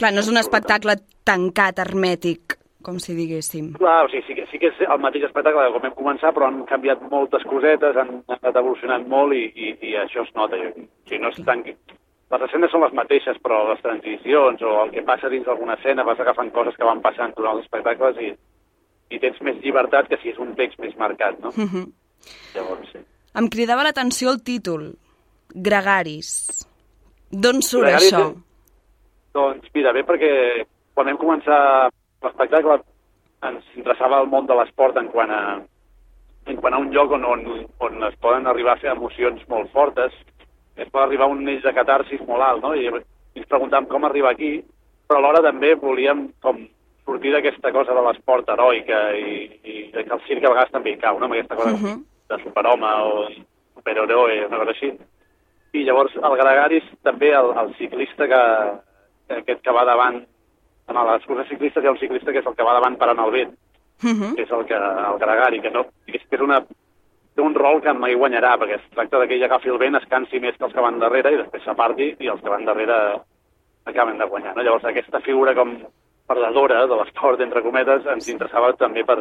Clar, 0.01 0.15
no 0.15 0.23
és 0.23 0.29
un 0.31 0.39
espectacle 0.39 0.95
tancat, 1.29 1.77
hermètic, 1.83 2.55
com 2.81 2.97
si 3.03 3.13
diguéssim. 3.13 3.73
Clar, 3.77 4.07
o 4.07 4.09
sigui, 4.09 4.23
sí 4.25 4.37
que, 4.37 4.45
sí 4.49 4.57
que 4.61 4.71
és 4.71 4.79
el 4.87 5.01
mateix 5.03 5.27
espectacle 5.27 5.67
com 5.75 5.83
hem 5.85 5.93
començat, 5.97 6.33
però 6.33 6.47
han 6.47 6.63
canviat 6.69 7.03
moltes 7.11 7.45
cosetes, 7.49 7.99
han, 8.01 8.15
han 8.25 8.39
anat 8.39 8.57
evolucionant 8.63 9.05
molt 9.11 9.37
i, 9.37 9.43
i, 9.53 9.75
i 9.91 9.97
això 10.01 10.25
es 10.25 10.31
nota. 10.33 10.57
O 10.57 10.71
sigui, 11.05 11.21
no 11.21 11.29
és 11.29 11.37
tan... 11.45 11.61
Les 12.31 12.45
escenes 12.47 12.71
són 12.73 12.81
les 12.85 12.93
mateixes, 12.95 13.37
però 13.43 13.59
les 13.67 13.81
transicions 13.83 14.61
o 14.63 14.73
el 14.85 14.93
que 14.95 15.05
passa 15.05 15.29
dins 15.29 15.45
d'alguna 15.45 15.75
escena 15.77 16.05
vas 16.07 16.19
agafant 16.23 16.49
coses 16.55 16.77
que 16.79 16.87
van 16.87 17.03
passant 17.03 17.35
durant 17.35 17.59
els 17.59 17.67
espectacles 17.67 18.21
i, 18.23 18.31
i 19.11 19.19
tens 19.19 19.39
més 19.45 19.57
llibertat 19.63 20.07
que 20.09 20.17
si 20.21 20.29
és 20.31 20.39
un 20.39 20.53
text 20.55 20.79
més 20.79 20.95
marcat, 20.97 21.39
no? 21.43 21.49
Uh 21.49 21.67
-huh. 21.67 21.85
Llavors, 22.55 22.89
sí. 22.91 22.99
Em 23.35 23.47
cridava 23.49 23.83
l'atenció 23.83 24.31
el 24.31 24.41
títol, 24.43 24.93
Gregaris. 25.53 26.65
D'on 27.31 27.61
surt 27.61 27.83
Gregaris 27.83 28.13
això? 28.13 28.31
és- 28.31 28.37
Doncs 29.33 29.67
mira, 29.73 29.93
bé 29.93 30.03
perquè 30.03 30.65
quan 30.93 31.07
vam 31.07 31.17
començar 31.17 31.89
l'espectacle 32.21 32.81
ens 33.43 33.63
interessava 33.75 34.19
el 34.21 34.27
món 34.27 34.45
de 34.45 34.53
l'esport 34.55 34.97
en 34.97 35.07
quant 35.07 35.31
a 35.31 35.61
en 36.47 36.57
quant 36.57 36.73
a 36.73 36.77
un 36.79 36.91
lloc 36.91 37.11
on, 37.11 37.23
on, 37.23 37.67
on 37.79 38.03
es 38.03 38.15
poden 38.19 38.47
arribar 38.47 38.73
a 38.73 38.79
fer 38.81 38.91
emocions 38.91 39.41
molt 39.47 39.71
fortes, 39.71 40.11
es 40.75 40.89
pot 40.89 41.03
arribar 41.03 41.25
a 41.25 41.29
un 41.29 41.43
neix 41.45 41.61
de 41.63 41.73
catarsis 41.73 42.19
molt 42.27 42.41
alt, 42.41 42.61
no? 42.63 42.73
I 42.75 42.87
ens 42.87 43.47
preguntàvem 43.47 43.87
com 43.87 44.03
arribar 44.03 44.31
aquí, 44.31 44.63
però 45.07 45.19
alhora 45.19 45.41
també 45.41 45.75
volíem 45.75 46.31
com 46.41 46.67
sortir 47.05 47.31
d'aquesta 47.33 47.71
cosa 47.71 47.93
de 47.93 48.01
l'esport 48.01 48.49
heroica 48.49 48.99
i, 49.17 49.59
i 49.63 49.75
que 49.91 50.13
el 50.13 50.21
circ 50.27 50.45
a 50.45 50.49
vegades 50.53 50.71
també 50.71 50.91
hi 50.91 50.97
cau, 50.97 51.19
no? 51.19 51.25
Amb 51.25 51.33
aquesta 51.33 51.55
cosa 51.55 51.73
Uh 51.73 51.81
-huh. 51.81 51.97
de 52.29 52.43
superhome 52.43 52.87
o 52.87 53.27
superheroe, 53.75 54.45
una 54.45 54.57
cosa 54.57 54.71
així. 54.71 54.93
I 55.73 55.83
llavors 55.83 56.15
el 56.15 56.37
Gregaris 56.37 56.83
també, 57.03 57.29
el, 57.31 57.49
el 57.57 57.75
ciclista 57.75 58.27
que, 58.27 58.43
que 59.27 59.33
aquest 59.39 59.61
que 59.61 59.71
va 59.71 59.85
davant, 59.85 60.25
en 60.87 60.95
les 60.95 61.25
curses 61.25 61.47
ciclistes 61.47 61.83
hi 61.83 61.87
ha 61.87 61.91
un 61.91 61.99
ciclista 61.99 62.31
que 62.31 62.39
és 62.39 62.45
el 62.45 62.55
que 62.55 62.63
va 62.63 62.73
davant 62.73 62.97
parant 62.97 63.19
el 63.19 63.31
vent, 63.31 63.53
Uh 64.03 64.09
-huh. 64.09 64.35
que 64.35 64.41
és 64.41 64.51
el, 64.51 64.65
que, 64.65 64.73
el 64.73 65.17
Gregari, 65.19 65.61
que 65.61 65.69
no, 65.69 65.83
que 66.05 66.17
és, 66.17 66.23
que 66.29 66.35
és 66.35 66.41
una, 66.41 66.59
té 67.35 67.41
un 67.41 67.53
rol 67.55 67.81
que 67.81 67.93
mai 67.93 68.15
guanyarà, 68.15 68.57
perquè 68.57 68.75
es 68.75 68.89
tracta 68.89 69.19
de 69.19 69.27
que 69.27 69.35
ell 69.35 69.43
agafi 69.43 69.69
el 69.69 69.77
vent, 69.77 69.95
es 69.95 70.07
cansi 70.09 70.39
més 70.39 70.57
que 70.57 70.65
els 70.65 70.73
que 70.73 70.81
van 70.81 70.99
darrere 70.99 71.31
i 71.31 71.37
després 71.37 71.63
s'aparti 71.63 72.15
i 72.19 72.27
els 72.27 72.41
que 72.41 72.49
van 72.49 72.65
darrere 72.65 73.21
acaben 73.85 74.17
de 74.17 74.25
guanyar. 74.25 74.55
No? 74.55 74.63
Llavors 74.63 74.85
aquesta 74.85 75.19
figura 75.21 75.55
com 75.55 75.77
perdedora 76.31 76.85
de 76.87 76.97
l'esport, 77.01 77.43
entre 77.43 77.63
cometes, 77.65 78.07
ens 78.15 78.29
interessava 78.31 78.71
també 78.79 79.03
per, 79.07 79.19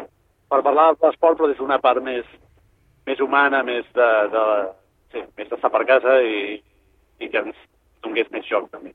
per 0.51 0.62
parlar 0.66 0.92
de 0.94 1.09
l'esport, 1.09 1.38
però 1.38 1.51
des 1.51 1.59
d'una 1.61 1.81
part 1.83 2.03
més, 2.07 2.27
més 3.07 3.20
humana, 3.20 3.62
més 3.66 3.87
de, 3.96 4.09
de, 4.35 4.46
sí, 5.12 5.25
més 5.38 5.51
d'estar 5.53 5.70
per 5.75 5.85
casa 5.88 6.20
i, 6.23 6.57
i 7.20 7.29
que 7.31 7.44
ens 7.44 7.57
donés 8.05 8.31
més 8.35 8.46
joc, 8.49 8.70
també. 8.73 8.94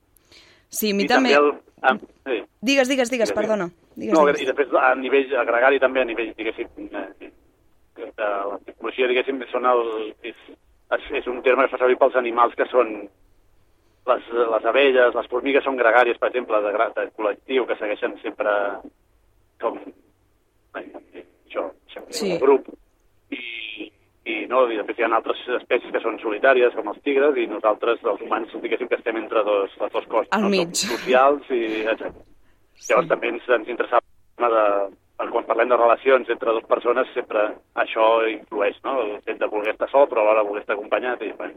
Sí, 0.70 0.92
a 0.92 0.98
mi 0.98 1.06
I 1.06 1.10
també... 1.12 1.34
el, 1.38 1.52
ah, 1.86 1.96
sí. 2.28 2.42
Digues, 2.66 2.90
digues, 2.92 3.12
digues, 3.14 3.32
perdona. 3.36 3.70
Digues, 3.96 4.16
No, 4.16 4.26
digues. 4.28 4.42
i 4.44 4.50
després 4.50 4.74
a 4.82 4.94
nivell 5.00 5.36
agregari 5.40 5.80
també, 5.80 6.02
a 6.02 6.10
nivell, 6.10 6.34
diguéssim, 6.36 6.72
eh, 6.90 7.30
de 7.96 8.30
la 8.50 8.58
psicologia, 8.64 9.08
diguéssim, 9.12 9.40
són 9.52 9.68
el, 9.70 9.86
és, 10.32 10.36
és, 10.98 11.06
és 11.22 11.30
un 11.32 11.40
terme 11.46 11.64
que 11.64 11.70
es 11.72 11.76
fa 11.76 11.84
servir 11.84 12.00
pels 12.02 12.18
animals 12.20 12.58
que 12.60 12.68
són 12.72 12.96
les, 14.10 14.30
les 14.54 14.66
abelles, 14.72 15.16
les 15.16 15.30
formigues 15.32 15.66
són 15.66 15.78
gregàries, 15.80 16.18
per 16.22 16.30
exemple, 16.30 16.62
de, 16.62 16.74
de 16.98 17.06
col·lectiu, 17.18 17.66
que 17.70 17.78
segueixen 17.80 18.18
sempre 18.24 18.54
com 19.62 19.80
això, 20.76 21.70
sempre 21.94 22.14
Sí. 22.14 22.32
un 22.34 22.40
grup. 22.40 22.68
I, 23.32 23.92
i, 24.26 24.36
no, 24.52 24.66
I 24.70 24.78
després 24.78 25.00
hi 25.00 25.06
ha 25.08 25.12
altres 25.16 25.42
espècies 25.60 25.92
que 25.94 26.02
són 26.04 26.20
solitàries, 26.22 26.76
com 26.76 26.92
els 26.92 27.02
tigres, 27.08 27.38
i 27.38 27.48
nosaltres, 27.50 28.04
els 28.04 28.22
humans, 28.22 28.54
diguéssim 28.62 28.92
que 28.92 29.00
estem 29.00 29.18
entre 29.18 29.44
dos, 29.48 29.74
les 29.82 29.92
dues 29.92 30.08
coses. 30.12 30.30
Al 30.32 30.46
no? 30.46 30.54
mig. 30.54 30.76
Som 30.76 30.98
socials 30.98 31.50
i 31.50 31.64
etcètera. 31.86 32.14
Llavors 32.90 33.08
també 33.10 33.32
ens, 33.32 33.46
ens 33.56 33.70
interessava 33.72 34.04
de, 34.52 34.66
quan 35.32 35.48
parlem 35.48 35.70
de 35.72 35.78
relacions 35.80 36.30
entre 36.30 36.52
dues 36.52 36.68
persones 36.68 37.08
sempre 37.16 37.46
això 37.82 38.08
influeix, 38.30 38.78
no? 38.84 38.98
El 39.02 39.22
fet 39.28 39.40
de 39.40 39.48
voler 39.52 39.74
estar 39.74 39.88
sol 39.92 40.10
però 40.12 40.26
alhora 40.26 40.44
voler 40.44 40.62
estar 40.64 40.76
acompanyat 40.76 41.24
i 41.24 41.32
bueno, 41.40 41.56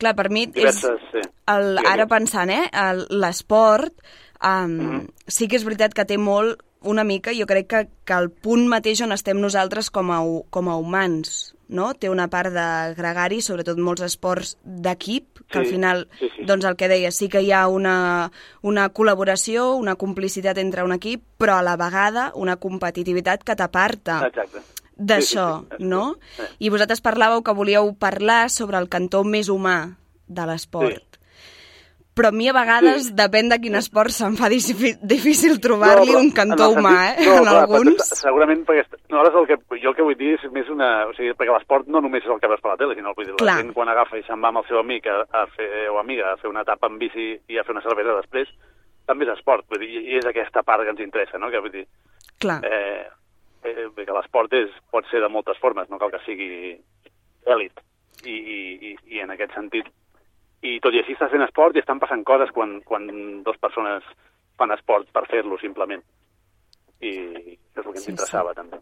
Clar, 0.00 0.14
per 0.18 0.30
mi 0.32 0.46
és... 0.48 0.54
diverses... 0.56 1.04
Sí. 1.12 1.22
El, 1.50 1.76
Digue'm. 1.76 1.92
ara 1.92 2.06
pensant, 2.06 2.50
eh, 2.50 2.66
l'esport 3.10 3.94
um, 4.42 4.74
Mhm. 4.76 5.06
sí 5.26 5.48
que 5.48 5.56
és 5.58 5.64
veritat 5.66 5.94
que 5.94 6.04
té 6.06 6.16
molt, 6.18 6.60
una 6.82 7.02
mica, 7.04 7.32
jo 7.36 7.44
crec 7.46 7.66
que, 7.68 7.80
que 8.08 8.14
el 8.16 8.30
punt 8.30 8.62
mateix 8.70 9.02
on 9.04 9.12
estem 9.12 9.36
nosaltres 9.40 9.90
com 9.92 10.10
a, 10.14 10.20
com 10.48 10.68
a 10.72 10.76
humans, 10.80 11.54
no? 11.68 11.90
Té 11.92 12.08
una 12.08 12.28
part 12.32 12.54
de 12.54 12.94
gregari, 12.96 13.42
sobretot 13.44 13.76
molts 13.78 14.00
esports 14.06 14.54
d'equip, 14.64 15.42
que 15.50 15.58
al 15.58 15.66
Sí, 15.66 15.72
final, 15.74 16.06
sí, 16.18 16.30
sí. 16.36 16.46
doncs 16.48 16.64
el 16.64 16.76
que 16.80 16.88
deia, 16.88 17.10
sí 17.12 17.28
que 17.28 17.42
hi 17.42 17.50
ha 17.52 17.66
una, 17.68 18.30
una 18.62 18.88
col·laboració, 18.94 19.74
una 19.76 19.96
complicitat 19.96 20.56
entre 20.58 20.82
un 20.86 20.92
equip, 20.96 21.22
però 21.36 21.58
a 21.58 21.62
la 21.66 21.76
vegada 21.76 22.30
una 22.34 22.56
competitivitat 22.56 23.44
que 23.44 23.56
t'aparta 23.56 24.22
Exacte. 24.30 24.62
D'això, 25.00 25.46
Sí, 25.62 25.66
sí, 25.70 25.76
sí. 25.78 25.84
no? 25.88 26.04
Sí. 26.36 26.42
I 26.66 26.70
vosaltres 26.70 27.00
parlàveu 27.02 27.42
que 27.42 27.54
volíeu 27.56 27.94
parlar 27.98 28.50
sobre 28.52 28.76
el 28.78 28.88
cantó 28.92 29.24
més 29.24 29.48
humà 29.48 29.96
de 30.28 30.44
l'esport. 30.46 31.00
Sí. 31.00 31.16
Però 32.14 32.28
a 32.28 32.32
mi 32.34 32.48
a 32.50 32.52
vegades, 32.52 33.06
Sí. 33.06 33.12
depèn 33.16 33.48
de 33.48 33.56
quin 33.62 33.76
esport, 33.78 34.10
se'm 34.10 34.34
fa 34.36 34.48
difí- 34.50 34.98
difícil 35.00 35.58
trobar-li 35.60 36.10
però 36.10 36.18
un 36.20 36.30
cantó 36.32 36.66
humà, 36.74 37.14
sentit- 37.14 37.20
eh? 37.26 37.36
en 37.36 37.42
clar, 37.44 37.54
alguns. 37.62 37.94
perquè 37.96 38.16
Segurament 38.18 38.64
perquè... 38.66 38.84
No, 39.08 39.20
ara 39.20 39.30
és 39.30 39.36
el 39.40 39.46
que, 39.46 39.56
jo 39.80 39.88
el 39.90 39.94
que 39.96 40.02
vull 40.02 40.16
dir 40.18 40.34
és 40.34 40.52
més 40.52 40.68
una... 40.68 41.06
O 41.06 41.14
sigui, 41.14 41.30
perquè 41.38 41.54
l'esport 41.54 41.86
no 41.88 42.00
només 42.02 42.22
és 42.24 42.28
el 42.28 42.40
que 42.42 42.48
veus 42.50 42.60
per 42.60 42.72
la 42.72 42.76
tele, 42.76 42.94
sinó 42.98 43.14
vull 43.16 43.24
dir, 43.26 43.34
Clar. 43.36 43.54
la 43.56 43.62
gent 43.62 43.72
quan 43.72 43.88
agafa 43.88 44.18
i 44.18 44.22
se'n 44.26 44.42
va 44.42 44.48
amb 44.48 44.58
el 44.58 44.66
seu 44.68 44.78
amic 44.82 45.06
a, 45.06 45.22
a 45.32 45.46
fer, 45.54 45.88
o 45.88 45.98
amiga 45.98 46.32
a 46.32 46.36
fer 46.36 46.50
una 46.50 46.60
etapa 46.66 46.88
en 46.90 46.98
bici 46.98 47.40
i 47.48 47.56
a 47.58 47.64
fer 47.64 47.72
una 47.78 47.82
cervesa 47.86 48.18
després, 48.20 48.48
també 49.06 49.24
és 49.24 49.32
esport. 49.38 49.64
Vull 49.70 49.80
dir, 49.80 49.88
i 50.10 50.18
és 50.18 50.26
aquesta 50.26 50.62
part 50.62 50.82
que 50.84 50.90
ens 50.90 51.00
interessa, 51.00 51.38
no? 51.38 51.48
Que 51.48 51.60
vull 51.62 51.72
dir, 51.72 51.86
Clar, 52.38 52.60
eh, 52.64 53.06
eh, 53.64 53.88
que 53.96 54.12
l'esport 54.16 54.52
pot 54.90 55.06
ser 55.10 55.20
de 55.20 55.28
moltes 55.28 55.58
formes, 55.58 55.88
no 55.90 55.98
cal 55.98 56.10
que 56.10 56.22
sigui 56.26 56.78
èlit. 57.46 57.80
I, 58.24 58.34
i, 58.36 58.96
i, 59.14 59.20
en 59.24 59.30
aquest 59.32 59.54
sentit, 59.56 59.86
i 60.60 60.74
tot 60.84 60.92
i 60.92 61.00
així 61.00 61.14
estàs 61.16 61.30
fent 61.32 61.44
esport 61.46 61.76
i 61.76 61.80
estan 61.80 62.00
passant 62.02 62.20
coses 62.28 62.50
quan, 62.52 62.80
quan 62.84 63.06
dues 63.46 63.56
persones 63.62 64.04
fan 64.60 64.74
esport 64.76 65.08
per 65.14 65.24
fer-lo, 65.30 65.56
simplement. 65.62 66.02
I 67.00 67.14
és 67.16 67.80
el 67.80 67.86
que 67.86 67.96
ens 67.96 68.04
Sí, 68.04 68.10
interessava, 68.12 68.52
també. 68.52 68.76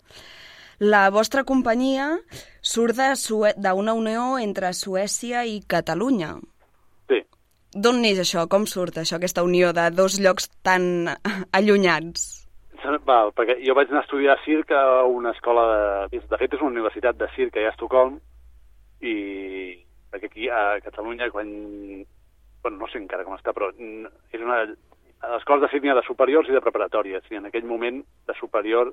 la 0.80 1.04
vostra 1.10 1.44
companyia 1.44 2.08
surt 2.62 2.98
d'una 3.62 3.94
unió 3.94 4.38
entre 4.42 4.72
Suècia 4.74 5.44
i 5.46 5.60
Catalunya. 5.62 6.34
Sí. 7.08 7.22
D'on 7.74 8.02
neix 8.02 8.18
això? 8.18 8.48
Com 8.48 8.66
surt 8.66 8.98
això, 8.98 9.16
aquesta 9.16 9.44
unió 9.46 9.72
de 9.72 9.90
dos 9.90 10.18
llocs 10.18 10.48
tan 10.62 11.06
allunyats? 11.52 12.47
Val, 13.08 13.32
perquè 13.36 13.58
jo 13.64 13.74
vaig 13.76 13.90
anar 13.90 14.02
a 14.02 14.06
estudiar 14.06 14.38
circ 14.44 14.72
a 14.72 15.04
una 15.04 15.32
escola 15.36 15.64
de... 16.10 16.20
De 16.20 16.40
fet, 16.40 16.54
és 16.54 16.62
una 16.62 16.72
universitat 16.72 17.18
de 17.18 17.28
circ 17.34 17.58
a 17.58 17.68
Estocolm, 17.72 18.18
i 19.00 19.14
perquè 20.10 20.30
aquí 20.30 20.48
a 20.48 20.80
Catalunya, 20.84 21.30
quan... 21.34 21.50
Bueno, 22.62 22.78
no 22.80 22.88
sé 22.90 22.98
encara 22.98 23.24
com 23.26 23.36
està, 23.36 23.54
però 23.56 23.70
mm, 23.74 24.14
és 24.34 24.44
una... 24.44 24.62
A 25.18 25.32
l'escola 25.34 25.64
de 25.64 25.72
circ 25.72 25.82
n'hi 25.82 25.90
ha 25.90 25.98
de 25.98 26.06
superiors 26.06 26.48
i 26.48 26.54
de 26.54 26.62
preparatòries, 26.62 27.26
i 27.30 27.38
en 27.38 27.48
aquell 27.48 27.66
moment 27.66 28.00
de 28.28 28.34
superior 28.38 28.92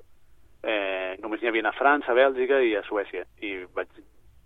eh, 0.65 1.15
només 1.21 1.41
n'hi 1.41 1.51
havia 1.51 1.67
a 1.69 1.75
França, 1.77 2.11
a 2.11 2.17
Bèlgica 2.17 2.61
i 2.65 2.73
a 2.75 2.83
Suècia. 2.87 3.27
I 3.45 3.59
vaig 3.77 3.91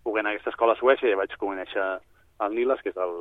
poder 0.04 0.24
anar 0.24 0.34
a 0.34 0.38
aquesta 0.38 0.52
escola 0.52 0.76
a 0.76 0.80
Suècia 0.80 1.12
i 1.12 1.20
vaig 1.20 1.36
conèixer 1.40 1.86
el 2.44 2.56
Niles, 2.56 2.84
que 2.84 2.92
és 2.92 3.00
el, 3.00 3.16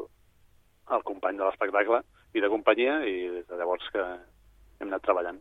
el 0.96 1.06
company 1.06 1.38
de 1.38 1.46
l'espectacle 1.46 2.02
i 2.34 2.42
de 2.42 2.50
companyia, 2.50 2.98
i 3.06 3.28
des 3.36 3.46
de 3.46 3.60
llavors 3.60 3.86
que 3.94 4.02
hem 4.02 4.90
anat 4.90 5.06
treballant. 5.06 5.38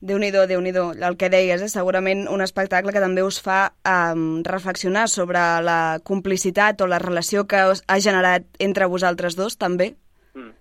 Déu 0.00 0.18
nhi 0.22 0.30
déu 0.30 0.92
El 0.94 1.16
que 1.18 1.28
deies, 1.28 1.62
és 1.62 1.72
segurament 1.74 2.26
un 2.30 2.42
espectacle 2.44 2.92
que 2.94 3.02
també 3.02 3.24
us 3.26 3.40
fa 3.42 3.72
um, 3.82 4.44
reflexionar 4.46 5.08
sobre 5.10 5.40
la 5.66 5.98
complicitat 6.04 6.80
o 6.80 6.86
la 6.86 7.00
relació 7.02 7.46
que 7.50 7.64
ha 7.66 7.98
generat 7.98 8.46
entre 8.62 8.86
vosaltres 8.86 9.34
dos, 9.34 9.58
també. 9.58 9.96
Mm. 10.34 10.52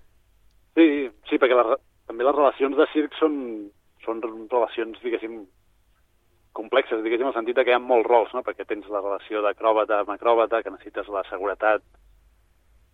Sí, 0.77 0.87
sí, 1.29 1.37
perquè 1.37 1.53
les, 1.53 1.77
també 2.09 2.25
les 2.25 2.35
relacions 2.35 2.77
de 2.77 2.89
circ 2.93 3.13
són, 3.19 3.37
són 4.05 4.23
relacions, 4.25 4.97
diguéssim, 5.03 5.43
complexes, 6.57 7.03
diguéssim, 7.03 7.27
en 7.27 7.33
el 7.33 7.37
sentit 7.37 7.61
que 7.61 7.69
hi 7.69 7.77
ha 7.77 7.83
molts 7.83 8.09
rols, 8.09 8.33
no? 8.33 8.41
perquè 8.41 8.65
tens 8.65 8.89
la 8.89 9.03
relació 9.03 9.45
d'acròbata 9.45 10.01
amb 10.01 10.15
acròbata, 10.15 10.63
que 10.65 10.73
necessites 10.73 11.13
la 11.13 11.21
seguretat 11.29 11.85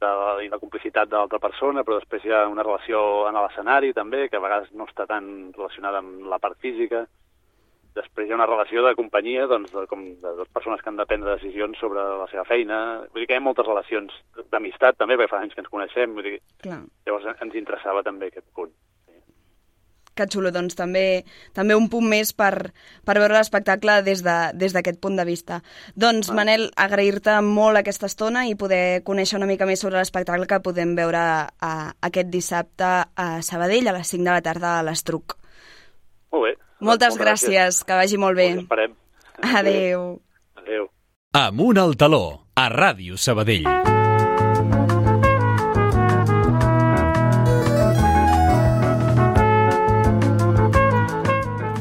de, 0.03 0.45
i 0.45 0.51
la 0.51 0.59
complicitat 0.61 1.09
de 1.09 1.17
l'altra 1.17 1.39
persona, 1.41 1.83
però 1.83 1.97
després 1.99 2.25
hi 2.25 2.35
ha 2.35 2.45
una 2.51 2.65
relació 2.65 3.25
en 3.29 3.39
l'escenari 3.39 3.93
també, 3.97 4.27
que 4.29 4.39
a 4.39 4.43
vegades 4.43 4.71
no 4.77 4.87
està 4.89 5.07
tan 5.09 5.25
relacionada 5.55 6.03
amb 6.03 6.27
la 6.29 6.41
part 6.43 6.59
física, 6.61 7.05
després 7.95 8.27
hi 8.27 8.33
ha 8.33 8.37
una 8.39 8.47
relació 8.49 8.83
de 8.85 8.95
companyia, 8.97 9.45
doncs, 9.49 9.73
de, 9.73 9.85
com 9.89 10.05
de 10.21 10.35
dues 10.39 10.49
persones 10.53 10.81
que 10.81 10.89
han 10.89 10.97
de 10.99 11.05
prendre 11.09 11.35
decisions 11.37 11.79
sobre 11.81 12.03
la 12.21 12.27
seva 12.31 12.45
feina. 12.49 12.79
Vull 13.13 13.23
dir 13.23 13.29
que 13.29 13.37
hi 13.37 13.41
ha 13.41 13.45
moltes 13.45 13.67
relacions 13.69 14.15
d'amistat 14.51 14.97
també, 14.99 15.17
perquè 15.19 15.33
fa 15.35 15.43
anys 15.43 15.53
que 15.55 15.63
ens 15.63 15.71
coneixem. 15.73 16.17
Vull 16.17 16.31
dir, 16.31 16.39
Clar. 16.65 16.81
llavors 17.07 17.29
ens 17.35 17.61
interessava 17.61 18.03
també 18.05 18.31
aquest 18.31 18.49
punt. 18.57 18.73
Que 20.13 20.28
xulo, 20.30 20.52
doncs 20.54 20.78
també, 20.78 21.23
també 21.58 21.76
un 21.76 21.88
punt 21.89 22.06
més 22.10 22.34
per, 22.38 22.71
per 23.06 23.15
veure 23.17 23.34
l'espectacle 23.34 24.02
des 24.06 24.21
d'aquest 24.21 24.56
de, 24.56 24.82
des 24.82 24.99
punt 25.02 25.17
de 25.17 25.26
vista. 25.26 25.62
Doncs, 25.95 26.30
ah. 26.30 26.38
Manel, 26.38 26.67
agrair-te 26.78 27.39
molt 27.41 27.82
aquesta 27.82 28.10
estona 28.12 28.45
i 28.47 28.56
poder 28.56 29.02
conèixer 29.08 29.39
una 29.39 29.49
mica 29.49 29.65
més 29.69 29.82
sobre 29.82 29.97
l'espectacle 29.97 30.47
que 30.47 30.62
podem 30.63 30.95
veure 30.95 31.23
a, 31.47 31.73
aquest 32.02 32.30
dissabte 32.34 32.91
a 33.15 33.30
Sabadell 33.41 33.89
a 33.89 33.97
les 33.97 34.13
5 34.13 34.23
de 34.23 34.32
la 34.32 34.43
tarda 34.45 34.78
a 34.80 34.84
l'Estruc. 34.86 35.38
Molt 36.34 36.49
bé. 36.49 36.54
Moltes 36.84 37.15
gràcies. 37.15 37.49
gràcies, 37.49 37.84
que 37.88 37.97
vagi 37.97 38.19
molt 38.19 38.38
bé. 38.38 38.52
Us 38.58 38.63
esperem. 38.65 38.95
Adéu. 39.41 40.21
Adéu. 40.60 40.89
Amunt 41.34 41.80
al 41.82 41.97
taló, 41.97 42.45
a 42.56 42.69
Ràdio 42.69 43.17
Sabadell. 43.17 43.92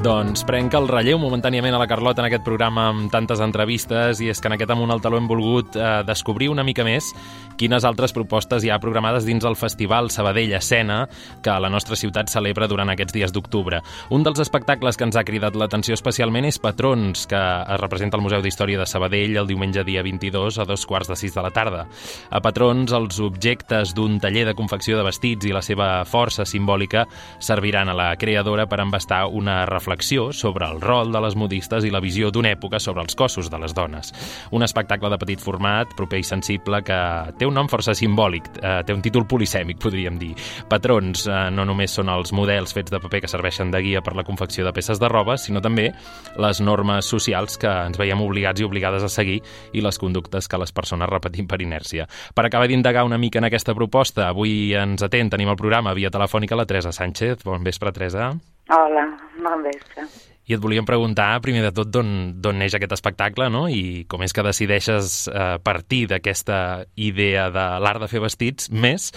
Doncs 0.03 0.41
prenc 0.43 0.75
el 0.75 0.89
relleu 0.91 1.21
momentàniament 1.23 1.77
a 1.77 1.79
la 1.79 1.87
Carlota 1.87 2.25
en 2.25 2.27
aquest 2.27 2.43
programa 2.43 2.89
amb 2.91 3.05
tantes 3.13 3.39
entrevistes 3.45 4.19
i 4.19 4.33
és 4.33 4.41
que 4.43 4.49
en 4.51 4.57
aquest 4.57 4.73
Amunt 4.75 4.91
al 4.91 4.99
Taló 4.99 5.21
hem 5.21 5.29
volgut 5.31 5.77
eh, 5.79 6.01
descobrir 6.03 6.49
una 6.51 6.65
mica 6.67 6.83
més 6.83 7.13
quines 7.61 7.85
altres 7.87 8.11
propostes 8.11 8.65
hi 8.65 8.73
ha 8.73 8.81
programades 8.83 9.23
dins 9.29 9.45
el 9.47 9.55
Festival 9.55 10.11
Sabadell 10.11 10.57
Escena 10.59 11.05
que 11.45 11.55
la 11.63 11.71
nostra 11.71 11.95
ciutat 12.01 12.33
celebra 12.33 12.67
durant 12.67 12.91
aquests 12.91 13.15
dies 13.15 13.31
d'octubre. 13.31 13.79
Un 14.11 14.27
dels 14.27 14.43
espectacles 14.43 14.99
que 14.99 15.07
ens 15.07 15.19
ha 15.21 15.23
cridat 15.29 15.55
l'atenció 15.55 15.95
especialment 15.95 16.49
és 16.51 16.59
Patrons, 16.59 17.29
que 17.31 17.39
es 17.39 17.79
representa 17.79 18.19
al 18.19 18.25
Museu 18.27 18.43
d'Història 18.43 18.81
de 18.83 18.89
Sabadell 18.91 19.39
el 19.39 19.47
diumenge 19.47 19.87
dia 19.87 20.03
22 20.03 20.59
a 20.59 20.67
dos 20.67 20.83
quarts 20.83 21.13
de 21.13 21.21
sis 21.21 21.37
de 21.37 21.47
la 21.47 21.55
tarda. 21.55 21.85
A 22.31 22.43
Patrons, 22.43 22.91
els 22.91 23.23
objectes 23.23 23.95
d'un 23.95 24.19
taller 24.19 24.49
de 24.51 24.57
confecció 24.59 24.99
de 24.99 25.07
vestits 25.07 25.47
i 25.47 25.55
la 25.55 25.63
seva 25.63 25.93
força 26.11 26.43
simbòlica 26.43 27.07
serviran 27.39 27.93
a 27.93 27.95
la 27.95 28.11
creadora 28.19 28.67
per 28.67 28.83
embastar 28.83 29.29
una 29.31 29.63
reflexió 29.63 29.92
reflexió 29.93 30.33
sobre 30.33 30.67
el 30.67 30.81
rol 30.81 31.13
de 31.13 31.21
les 31.21 31.37
modistes 31.37 31.85
i 31.85 31.91
la 31.91 32.01
visió 32.01 32.31
d'una 32.33 32.53
època 32.55 32.81
sobre 32.81 33.03
els 33.03 33.15
cossos 33.15 33.51
de 33.51 33.59
les 33.59 33.75
dones. 33.75 34.13
Un 34.51 34.63
espectacle 34.63 35.11
de 35.11 35.19
petit 35.19 35.41
format, 35.41 35.89
proper 35.97 36.19
i 36.19 36.25
sensible, 36.25 36.83
que 36.83 36.99
té 37.39 37.47
un 37.47 37.55
nom 37.55 37.69
força 37.69 37.95
simbòlic, 37.95 38.49
eh, 38.63 38.83
té 38.87 38.95
un 38.95 39.03
títol 39.03 39.27
polisèmic, 39.29 39.79
podríem 39.79 40.19
dir. 40.19 40.33
Patrons 40.69 41.27
eh, 41.27 41.51
no 41.53 41.67
només 41.69 41.93
són 41.93 42.09
els 42.09 42.33
models 42.33 42.73
fets 42.73 42.91
de 42.91 43.01
paper 43.01 43.21
que 43.23 43.29
serveixen 43.29 43.71
de 43.71 43.83
guia 43.83 44.03
per 44.03 44.17
la 44.17 44.25
confecció 44.25 44.65
de 44.65 44.73
peces 44.73 44.99
de 44.99 45.09
roba, 45.09 45.37
sinó 45.37 45.61
també 45.61 45.91
les 46.37 46.61
normes 46.61 47.05
socials 47.05 47.59
que 47.59 47.69
ens 47.69 47.99
veiem 47.99 48.21
obligats 48.21 48.61
i 48.61 48.65
obligades 48.65 49.05
a 49.05 49.11
seguir 49.13 49.43
i 49.73 49.85
les 49.85 49.99
conductes 49.99 50.49
que 50.49 50.59
les 50.59 50.73
persones 50.73 51.11
repetim 51.11 51.47
per 51.47 51.61
inèrcia. 51.61 52.09
Per 52.35 52.47
acabar 52.47 52.69
d'indagar 52.69 53.05
una 53.05 53.19
mica 53.19 53.39
en 53.39 53.51
aquesta 53.51 53.75
proposta, 53.75 54.31
avui 54.31 54.73
ens 54.73 55.03
atén, 55.03 55.31
tenim 55.31 55.53
el 55.53 55.61
programa 55.61 55.93
via 55.95 56.11
telefònica 56.11 56.57
la 56.57 56.67
Teresa 56.67 56.93
Sánchez. 56.93 57.45
Bon 57.45 57.63
vespre, 57.63 57.93
Teresa. 57.93 58.33
Hola, 58.73 59.07
bon 59.43 59.65
vespre. 59.67 60.07
I 60.49 60.57
et 60.57 60.63
volíem 60.63 60.87
preguntar, 60.89 61.37
primer 61.45 61.63
de 61.67 61.71
tot, 61.77 61.91
d'on 61.93 62.59
neix 62.59 62.75
aquest 62.75 62.95
espectacle, 62.97 63.47
no? 63.53 63.67
I 63.71 64.05
com 64.11 64.25
és 64.25 64.35
que 64.35 64.45
decideixes 64.47 65.27
eh, 65.31 65.59
partir 65.63 66.07
d'aquesta 66.11 66.59
idea 66.97 67.49
de 67.55 67.67
l'art 67.85 68.03
de 68.03 68.09
fer 68.11 68.23
vestits 68.25 68.71
més 68.73 69.13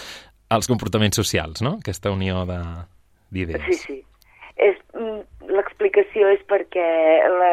els 0.53 0.69
comportaments 0.69 1.17
socials, 1.17 1.63
no? 1.65 1.77
Aquesta 1.81 2.13
unió 2.13 2.43
d'idees. 2.45 3.65
Sí, 3.65 3.79
sí. 3.81 3.97
És, 4.55 4.77
mm, 4.93 5.49
l'explicació 5.55 6.29
és 6.35 6.43
perquè 6.47 6.87
la, 7.31 7.51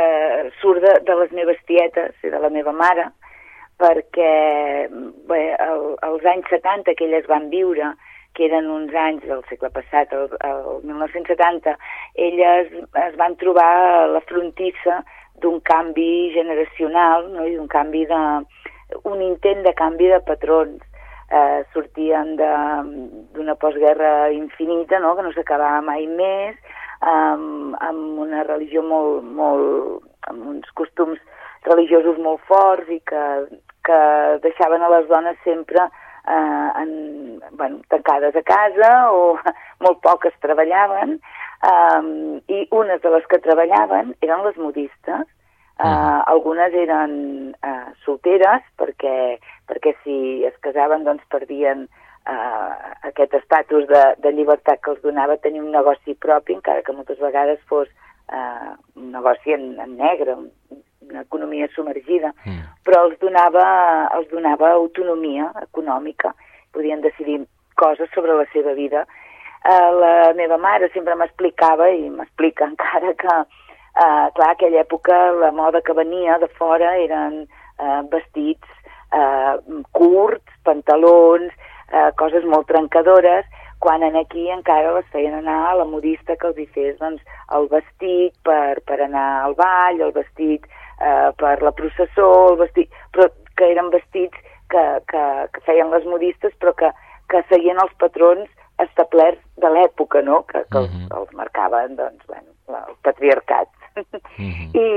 surt 0.61 0.85
de, 0.85 0.99
de 1.07 1.19
les 1.23 1.33
meves 1.35 1.59
tietes 1.71 2.15
i 2.23 2.31
de 2.35 2.41
la 2.43 2.51
meva 2.53 2.75
mare, 2.77 3.09
perquè 3.83 4.33
bé, 5.31 5.43
el, 5.65 5.87
els 6.07 6.29
anys 6.35 6.51
70 6.53 6.95
que 6.99 7.09
elles 7.09 7.27
van 7.31 7.49
viure, 7.51 7.95
que 8.35 8.47
eren 8.49 8.71
uns 8.73 8.95
anys 8.97 9.25
del 9.29 9.43
segle 9.49 9.71
passat, 9.75 10.13
el, 10.17 10.31
el 10.49 10.69
1970, 10.89 11.75
elles 12.27 12.71
es 13.07 13.19
van 13.21 13.37
trobar 13.41 13.71
a 13.73 14.07
la 14.15 14.23
frontissa 14.29 15.03
d'un 15.43 15.61
canvi 15.69 16.33
generacional 16.37 17.29
no? 17.33 17.47
i 17.47 17.57
d'un 17.57 17.69
canvi 17.69 18.07
de... 18.09 18.23
un 19.09 19.23
intent 19.25 19.63
de 19.65 19.73
canvi 19.75 20.09
de 20.13 20.21
patrons. 20.25 20.81
Eh, 21.33 21.63
sortien 21.73 22.35
d'una 22.37 23.55
postguerra 23.57 24.31
infinita, 24.37 24.99
no? 25.01 25.15
que 25.17 25.25
no 25.25 25.33
s'acabava 25.33 25.81
mai 25.87 26.05
més, 26.07 26.57
amb, 27.01 27.77
amb 27.81 28.21
una 28.27 28.45
religió 28.49 28.85
molt, 28.85 29.25
molt... 29.25 30.05
amb 30.29 30.45
uns 30.55 30.69
costums 30.79 31.21
religiosos 31.67 32.19
molt 32.19 32.43
forts 32.49 32.91
i 32.91 33.01
que, 33.09 33.23
que 33.87 34.01
deixaven 34.45 34.83
a 34.83 34.91
les 34.93 35.09
dones 35.11 35.39
sempre 35.45 35.89
eh, 36.29 36.71
en, 36.83 37.43
bueno, 37.53 37.81
tancades 37.89 38.37
a 38.37 38.43
casa 38.43 39.11
o 39.11 39.39
molt 39.85 40.03
poques 40.05 40.35
treballaven 40.41 41.19
eh, 41.19 42.03
i 42.49 42.67
unes 42.71 43.03
de 43.03 43.15
les 43.17 43.27
que 43.31 43.43
treballaven 43.45 44.17
eren 44.21 44.45
les 44.47 44.59
modistes. 44.59 45.29
Uh, 45.83 45.89
uh, 45.89 46.21
algunes 46.31 46.75
eren 46.79 47.15
uh, 47.65 47.89
solteres 48.05 48.63
perquè, 48.79 49.41
perquè 49.67 49.95
si 50.05 50.45
es 50.47 50.55
casaven 50.63 51.03
doncs 51.07 51.25
perdien 51.33 51.87
uh, 52.29 52.93
aquest 53.09 53.35
estatus 53.41 53.89
de, 53.91 54.03
de 54.23 54.35
llibertat 54.37 54.83
que 54.85 54.93
els 54.93 55.01
donava 55.03 55.41
tenir 55.43 55.63
un 55.65 55.73
negoci 55.75 56.15
propi, 56.15 56.55
encara 56.55 56.85
que 56.87 56.95
moltes 56.95 57.19
vegades 57.25 57.59
fos 57.73 57.89
uh, 57.89 58.77
un 59.01 59.11
negoci 59.17 59.57
en, 59.57 59.73
en 59.81 59.97
negre, 59.97 60.37
un, 60.37 60.51
una 61.13 61.25
economia 61.25 61.69
submergida, 61.75 62.33
mm. 62.45 62.61
però 62.87 63.07
els 63.07 63.19
donava, 63.23 63.65
els 64.19 64.29
donava 64.33 64.73
autonomia 64.75 65.51
econòmica, 65.63 66.35
podien 66.73 67.05
decidir 67.05 67.43
coses 67.77 68.11
sobre 68.15 68.35
la 68.37 68.47
seva 68.53 68.75
vida. 68.75 69.07
Eh, 69.63 69.91
la 70.03 70.33
meva 70.35 70.59
mare 70.59 70.91
sempre 70.93 71.15
m'explicava, 71.15 71.91
i 71.93 72.09
m'explica 72.11 72.67
encara, 72.67 73.15
que 73.15 73.37
eh, 73.39 74.29
clar, 74.35 74.51
aquella 74.51 74.83
època 74.83 75.19
la 75.39 75.53
moda 75.53 75.83
que 75.85 75.97
venia 75.97 76.39
de 76.43 76.49
fora 76.59 76.97
eren 76.99 77.45
eh, 77.45 78.01
vestits 78.13 78.69
eh, 79.13 79.83
curts, 79.93 80.61
pantalons, 80.65 81.53
eh, 81.93 82.11
coses 82.17 82.45
molt 82.49 82.69
trencadores, 82.71 83.47
quan 83.83 84.05
en 84.07 84.17
aquí 84.17 84.47
encara 84.51 84.95
les 84.95 85.07
feien 85.11 85.35
anar 85.35 85.59
a 85.69 85.79
la 85.81 85.85
modista 85.85 86.37
que 86.39 86.47
els 86.53 86.59
hi 86.63 86.69
fes 86.75 86.99
doncs, 87.01 87.23
el 87.57 87.67
vestit 87.73 88.37
per, 88.47 88.79
per 88.87 89.01
anar 89.03 89.29
al 89.43 89.57
ball, 89.59 89.99
el 90.07 90.15
vestit 90.15 90.69
eh, 91.01 91.31
per 91.37 91.61
la 91.63 91.73
processó, 91.73 92.29
el 92.51 92.59
vestit, 92.65 92.91
però 93.13 93.29
que 93.57 93.71
eren 93.71 93.91
vestits 93.91 94.37
que, 94.73 94.85
que, 95.11 95.23
que 95.53 95.65
feien 95.69 95.93
les 95.93 96.05
modistes 96.09 96.55
però 96.61 96.73
que, 96.79 96.91
que 97.29 97.43
seguien 97.51 97.81
els 97.83 97.95
patrons 98.01 98.49
establerts 98.83 99.43
de 99.63 99.71
l'època, 99.71 100.23
no? 100.23 100.43
que, 100.49 100.65
que 100.73 100.79
uh 100.79 100.83
-huh. 100.83 100.89
els, 100.89 100.95
mhm. 100.95 101.09
els 101.19 101.33
marcaven 101.33 101.97
doncs, 101.97 102.27
bueno, 102.27 102.49
el 102.69 102.97
patriarcat. 103.03 103.69
Uh 103.97 104.03
mhm. 104.39 104.53
-huh. 104.53 104.69
I, 104.85 104.89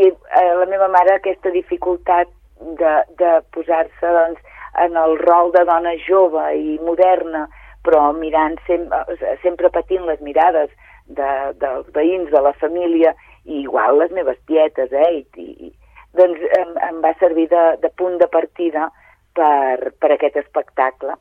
i 0.00 0.02
eh, 0.40 0.54
la 0.60 0.66
meva 0.66 0.88
mare 0.88 1.14
aquesta 1.14 1.50
dificultat 1.50 2.28
de, 2.60 2.94
de 3.18 3.30
posar-se 3.52 4.06
doncs, 4.06 4.40
en 4.84 4.96
el 4.96 5.18
rol 5.18 5.52
de 5.52 5.64
dona 5.64 5.94
jove 6.08 6.44
i 6.56 6.78
moderna, 6.82 7.48
però 7.84 8.12
mirant 8.12 8.58
sempre, 8.66 8.98
sempre 9.42 9.70
patint 9.70 10.04
les 10.06 10.20
mirades 10.20 10.70
de, 11.06 11.30
dels 11.62 11.86
veïns, 11.94 12.30
de 12.30 12.40
la 12.40 12.52
família, 12.52 13.14
i 13.48 13.62
igual 13.64 13.98
les 14.02 14.12
meves 14.14 14.38
tietes, 14.46 14.92
eh? 14.92 15.10
I, 15.18 15.48
i, 15.68 15.72
doncs 16.18 16.44
em, 16.58 16.74
em 16.88 17.00
va 17.04 17.14
servir 17.20 17.48
de, 17.52 17.64
de 17.82 17.90
punt 17.96 18.18
de 18.20 18.28
partida 18.32 18.88
per, 19.36 19.94
per 20.00 20.12
aquest 20.14 20.38
espectacle. 20.44 21.16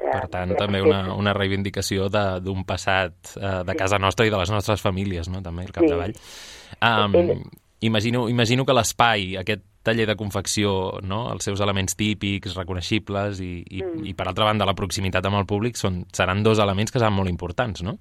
Per 0.00 0.26
tant, 0.32 0.54
eh, 0.54 0.58
també 0.58 0.80
una, 0.80 1.02
una 1.12 1.34
reivindicació 1.36 2.08
d'un 2.08 2.64
passat 2.68 3.34
eh, 3.36 3.56
de 3.68 3.74
casa 3.76 4.00
nostra 4.00 4.26
i 4.26 4.32
de 4.32 4.38
les 4.40 4.52
nostres 4.52 4.80
famílies, 4.84 5.28
no?, 5.28 5.42
també, 5.44 5.66
al 5.68 5.74
capdavall. 5.76 6.14
Sí. 6.16 6.78
Um, 6.80 7.42
imagino, 7.84 8.28
imagino 8.32 8.64
que 8.64 8.76
l'espai, 8.76 9.34
aquest 9.40 9.66
taller 9.82 10.06
de 10.08 10.16
confecció, 10.16 11.00
no? 11.02 11.22
els 11.32 11.44
seus 11.44 11.60
elements 11.64 11.96
típics, 11.96 12.56
reconeixibles 12.56 13.40
i, 13.40 13.52
i, 13.64 13.82
mm. 13.82 14.06
i 14.10 14.16
per 14.16 14.28
altra 14.28 14.48
banda 14.48 14.68
la 14.68 14.76
proximitat 14.76 15.24
amb 15.28 15.40
el 15.40 15.48
públic 15.48 15.80
són, 15.80 16.02
seran 16.16 16.44
dos 16.44 16.60
elements 16.60 16.92
que 16.92 17.00
seran 17.00 17.16
molt 17.16 17.32
importants, 17.32 17.84
no? 17.84 17.96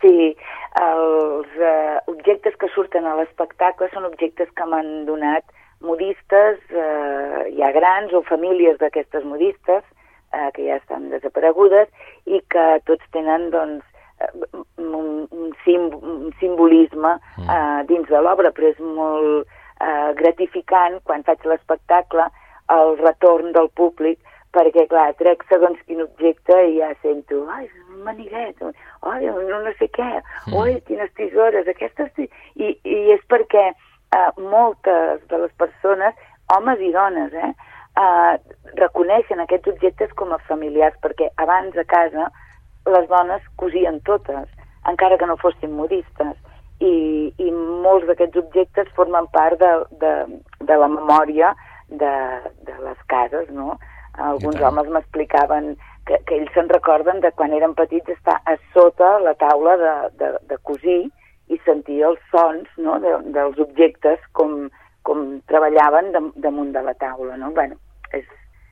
Sí, 0.00 0.32
els 0.80 1.46
eh, 1.60 1.98
objectes 2.10 2.56
que 2.58 2.68
surten 2.74 3.06
a 3.06 3.14
l'espectacle 3.18 3.88
són 3.92 4.08
objectes 4.08 4.50
que 4.58 4.66
m'han 4.66 5.04
donat 5.06 5.44
modistes 5.84 6.58
eh, 6.70 7.42
ja 7.58 7.70
grans 7.76 8.12
o 8.12 8.22
famílies 8.26 8.78
d'aquestes 8.80 9.24
modistes 9.24 9.84
eh, 10.34 10.50
que 10.54 10.66
ja 10.66 10.78
estan 10.80 11.10
desaparegudes 11.12 11.90
i 12.26 12.40
que 12.50 12.66
tots 12.90 13.06
tenen 13.14 13.50
doncs, 13.54 13.84
eh, 14.18 14.30
un, 14.82 15.28
un, 15.30 15.52
sim, 15.64 15.90
un 16.02 16.32
simbolisme 16.40 17.16
mm. 17.38 17.46
eh, 17.46 17.84
dins 17.90 18.10
de 18.10 18.22
l'obra, 18.24 18.50
però 18.50 18.72
és 18.72 18.80
molt 18.82 19.46
eh, 19.78 20.10
gratificant 20.18 20.98
quan 21.04 21.22
faig 21.28 21.46
l'espectacle 21.46 22.26
el 22.74 22.96
retorn 22.98 23.52
del 23.52 23.68
públic 23.76 24.18
perquè, 24.54 24.86
clar, 24.90 25.08
trec 25.18 25.44
segons 25.50 25.80
quin 25.88 26.04
objecte 26.04 26.56
i 26.70 26.78
ja 26.78 26.92
sento, 27.02 27.42
ai, 27.50 27.66
un 27.90 28.04
maniguet, 28.06 28.62
ai, 29.10 29.26
no, 29.26 29.60
no 29.66 29.72
sé 29.80 29.88
què, 29.94 30.10
mm. 30.20 30.56
oi, 30.60 30.78
quines 30.88 31.12
tisores, 31.18 31.68
aquestes... 31.70 32.12
I, 32.54 32.70
I 32.86 32.98
és 33.16 33.22
perquè 33.30 33.66
eh, 33.72 34.30
moltes 34.38 35.22
de 35.30 35.42
les 35.42 35.54
persones, 35.60 36.14
homes 36.54 36.82
i 36.86 36.92
dones, 36.94 37.34
eh, 37.34 37.52
eh, 37.98 38.34
reconeixen 38.80 39.42
aquests 39.42 39.74
objectes 39.74 40.14
com 40.20 40.32
a 40.32 40.40
familiars, 40.48 40.96
perquè 41.02 41.30
abans 41.42 41.76
a 41.76 41.86
casa 41.90 42.30
les 42.94 43.08
dones 43.10 43.44
cosien 43.60 44.00
totes, 44.06 44.46
encara 44.90 45.18
que 45.18 45.26
no 45.26 45.40
fossin 45.40 45.74
modistes, 45.74 46.36
i, 46.82 46.94
i 47.38 47.50
molts 47.54 48.06
d'aquests 48.08 48.40
objectes 48.40 48.90
formen 48.96 49.28
part 49.32 49.60
de, 49.60 49.72
de, 50.02 50.14
de 50.68 50.78
la 50.80 50.88
memòria 50.90 51.54
de, 51.88 52.14
de 52.66 52.74
les 52.82 53.02
cases, 53.10 53.50
no? 53.50 53.78
Alguns 54.18 54.60
homes 54.62 54.88
m'explicaven 54.92 55.74
que, 56.06 56.18
que 56.28 56.38
ells 56.38 56.52
se'n 56.54 56.68
recorden 56.70 57.20
de 57.24 57.32
quan 57.38 57.52
eren 57.56 57.74
petits 57.74 58.14
estar 58.14 58.38
a 58.44 58.56
sota 58.74 59.18
la 59.24 59.34
taula 59.40 59.76
de, 59.80 59.94
de, 60.20 60.30
de 60.50 60.58
cosir 60.62 61.02
i 61.48 61.58
sentir 61.64 62.02
els 62.08 62.20
sons 62.30 62.68
no? 62.76 62.98
de, 63.02 63.16
dels 63.34 63.58
objectes 63.58 64.22
com, 64.32 64.68
com 65.02 65.26
treballaven 65.50 66.12
de, 66.14 66.24
damunt 66.46 66.72
de 66.76 66.84
la 66.84 66.94
taula. 67.00 67.36
No? 67.40 67.52
Bueno, 67.56 67.78
és, 68.16 68.26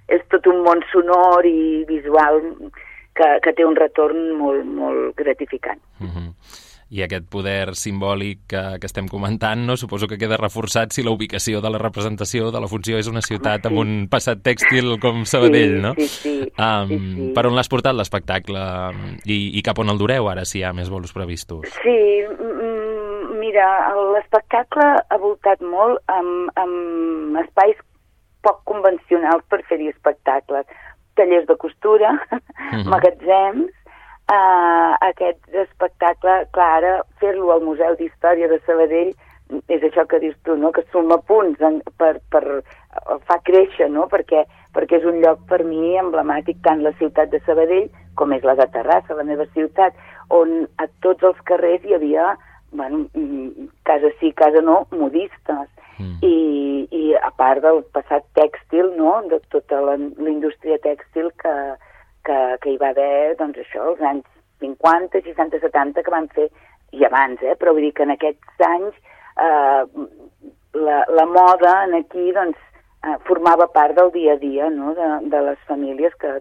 és 0.09 0.25
tot 0.33 0.47
un 0.47 0.63
món 0.67 0.85
sonor 0.93 1.49
i 1.49 1.85
visual 1.89 2.43
que, 3.17 3.29
que 3.45 3.57
té 3.57 3.65
un 3.67 3.77
retorn 3.77 4.31
molt, 4.39 4.69
molt 4.69 5.17
gratificant. 5.17 5.83
Mm 6.01 6.13
-hmm 6.13 6.71
i 6.93 7.01
aquest 7.05 7.25
poder 7.33 7.73
simbòlic 7.79 8.43
que, 8.53 8.63
que 8.81 8.89
estem 8.89 9.07
comentant, 9.09 9.63
no? 9.65 9.79
suposo 9.81 10.09
que 10.11 10.19
queda 10.21 10.37
reforçat 10.37 10.93
si 10.93 11.05
la 11.05 11.15
ubicació 11.15 11.63
de 11.65 11.71
la 11.73 11.81
representació 11.81 12.51
de 12.53 12.61
la 12.61 12.69
funció 12.69 13.01
és 13.01 13.09
una 13.09 13.23
ciutat 13.25 13.65
sí. 13.65 13.71
amb 13.71 13.81
un 13.81 13.95
passat 14.13 14.43
tèxtil 14.45 14.99
com 15.01 15.25
Sabadell, 15.29 15.79
sí, 15.79 15.83
no? 15.87 15.95
Sí, 15.97 16.09
sí, 16.13 16.35
um, 16.53 16.93
sí, 16.93 17.01
sí. 17.01 17.31
Per 17.33 17.47
on 17.49 17.57
l'has 17.57 17.73
portat 17.73 17.97
l'espectacle 17.97 18.67
I, 19.25 19.39
i 19.57 19.65
cap 19.65 19.81
on 19.81 19.95
el 19.95 20.01
dureu 20.03 20.29
ara, 20.29 20.45
si 20.49 20.61
hi 20.61 20.67
ha 20.69 20.75
més 20.77 20.93
bolos 20.93 21.17
previstos? 21.17 21.65
Sí, 21.81 21.97
mira, 23.41 23.67
l'espectacle 24.13 24.93
ha 25.01 25.21
voltat 25.23 25.65
molt 25.65 26.03
amb, 26.13 26.53
amb 26.61 27.41
espais 27.41 27.81
poc 28.45 28.61
convencionals 28.69 29.45
per 29.49 29.63
fer-hi 29.69 29.89
espectacles. 29.93 30.69
Tallers 31.17 31.49
de 31.49 31.57
costura, 31.61 32.13
uh 32.33 32.39
-huh. 32.39 32.85
magatzems, 32.89 33.73
Uh, 34.33 34.95
aquest 35.05 35.57
espectacle, 35.61 36.39
clar, 36.57 36.69
ara 36.79 36.93
fer-lo 37.21 37.51
al 37.53 37.65
Museu 37.67 37.99
d'Història 37.99 38.49
de 38.49 38.57
Sabadell 38.65 39.11
és 39.69 39.83
això 39.85 40.07
que 40.09 40.21
dius 40.23 40.37
tu, 40.47 40.55
no? 40.57 40.71
que 40.73 40.85
suma 40.93 41.19
punts 41.29 41.61
en, 41.61 41.81
per, 42.01 42.15
per, 42.33 42.63
fa 43.29 43.37
créixer, 43.45 43.91
no? 43.93 44.07
perquè, 44.09 44.47
perquè 44.73 45.03
és 45.03 45.05
un 45.09 45.21
lloc 45.21 45.43
per 45.51 45.61
mi 45.69 45.99
emblemàtic 46.01 46.63
tant 46.65 46.81
la 46.87 46.95
ciutat 47.01 47.35
de 47.35 47.43
Sabadell 47.45 47.91
com 48.17 48.33
és 48.33 48.45
la 48.45 48.57
de 48.57 48.67
Terrassa, 48.73 49.19
la 49.19 49.27
meva 49.29 49.47
ciutat, 49.53 49.97
on 50.33 50.65
a 50.81 50.89
tots 51.05 51.25
els 51.29 51.45
carrers 51.49 51.85
hi 51.85 51.97
havia, 51.97 52.33
bueno, 52.73 53.05
casa 53.89 54.13
sí, 54.21 54.33
casa 54.33 54.65
no, 54.65 54.83
modistes. 54.97 55.69
Mm. 55.99 56.19
I, 56.25 56.37
I 56.89 57.05
a 57.21 57.31
part 57.37 57.63
del 57.65 57.83
passat 57.93 58.25
tèxtil, 58.39 58.95
no?, 58.97 59.19
de 59.29 59.41
tota 59.53 59.81
la, 59.85 59.97
la 60.01 60.31
indústria 60.33 60.81
tèxtil 60.85 61.29
que, 61.43 61.55
que, 62.27 62.39
que 62.63 62.73
hi 62.73 62.79
va 62.81 62.93
haver, 62.95 63.37
doncs 63.39 63.63
això, 63.63 63.93
els 63.93 64.03
anys 64.11 64.27
50, 64.65 65.23
60, 65.27 65.61
70, 65.65 66.05
que 66.05 66.15
van 66.15 66.29
fer, 66.37 66.49
i 66.93 67.07
abans, 67.09 67.43
eh, 67.43 67.57
però 67.59 67.75
vull 67.75 67.89
dir 67.89 67.95
que 67.97 68.07
en 68.07 68.15
aquests 68.15 68.67
anys 68.69 68.99
eh, 69.41 69.83
la, 70.79 70.99
la 71.21 71.27
moda 71.27 71.77
en 71.87 71.97
aquí, 71.99 72.31
doncs, 72.37 72.59
eh, 73.03 73.17
formava 73.29 73.69
part 73.75 73.97
del 73.99 74.13
dia 74.15 74.37
a 74.37 74.43
dia, 74.43 74.71
no?, 74.71 74.95
de, 74.99 75.11
de 75.33 75.45
les 75.49 75.65
famílies 75.71 76.15
que, 76.23 76.37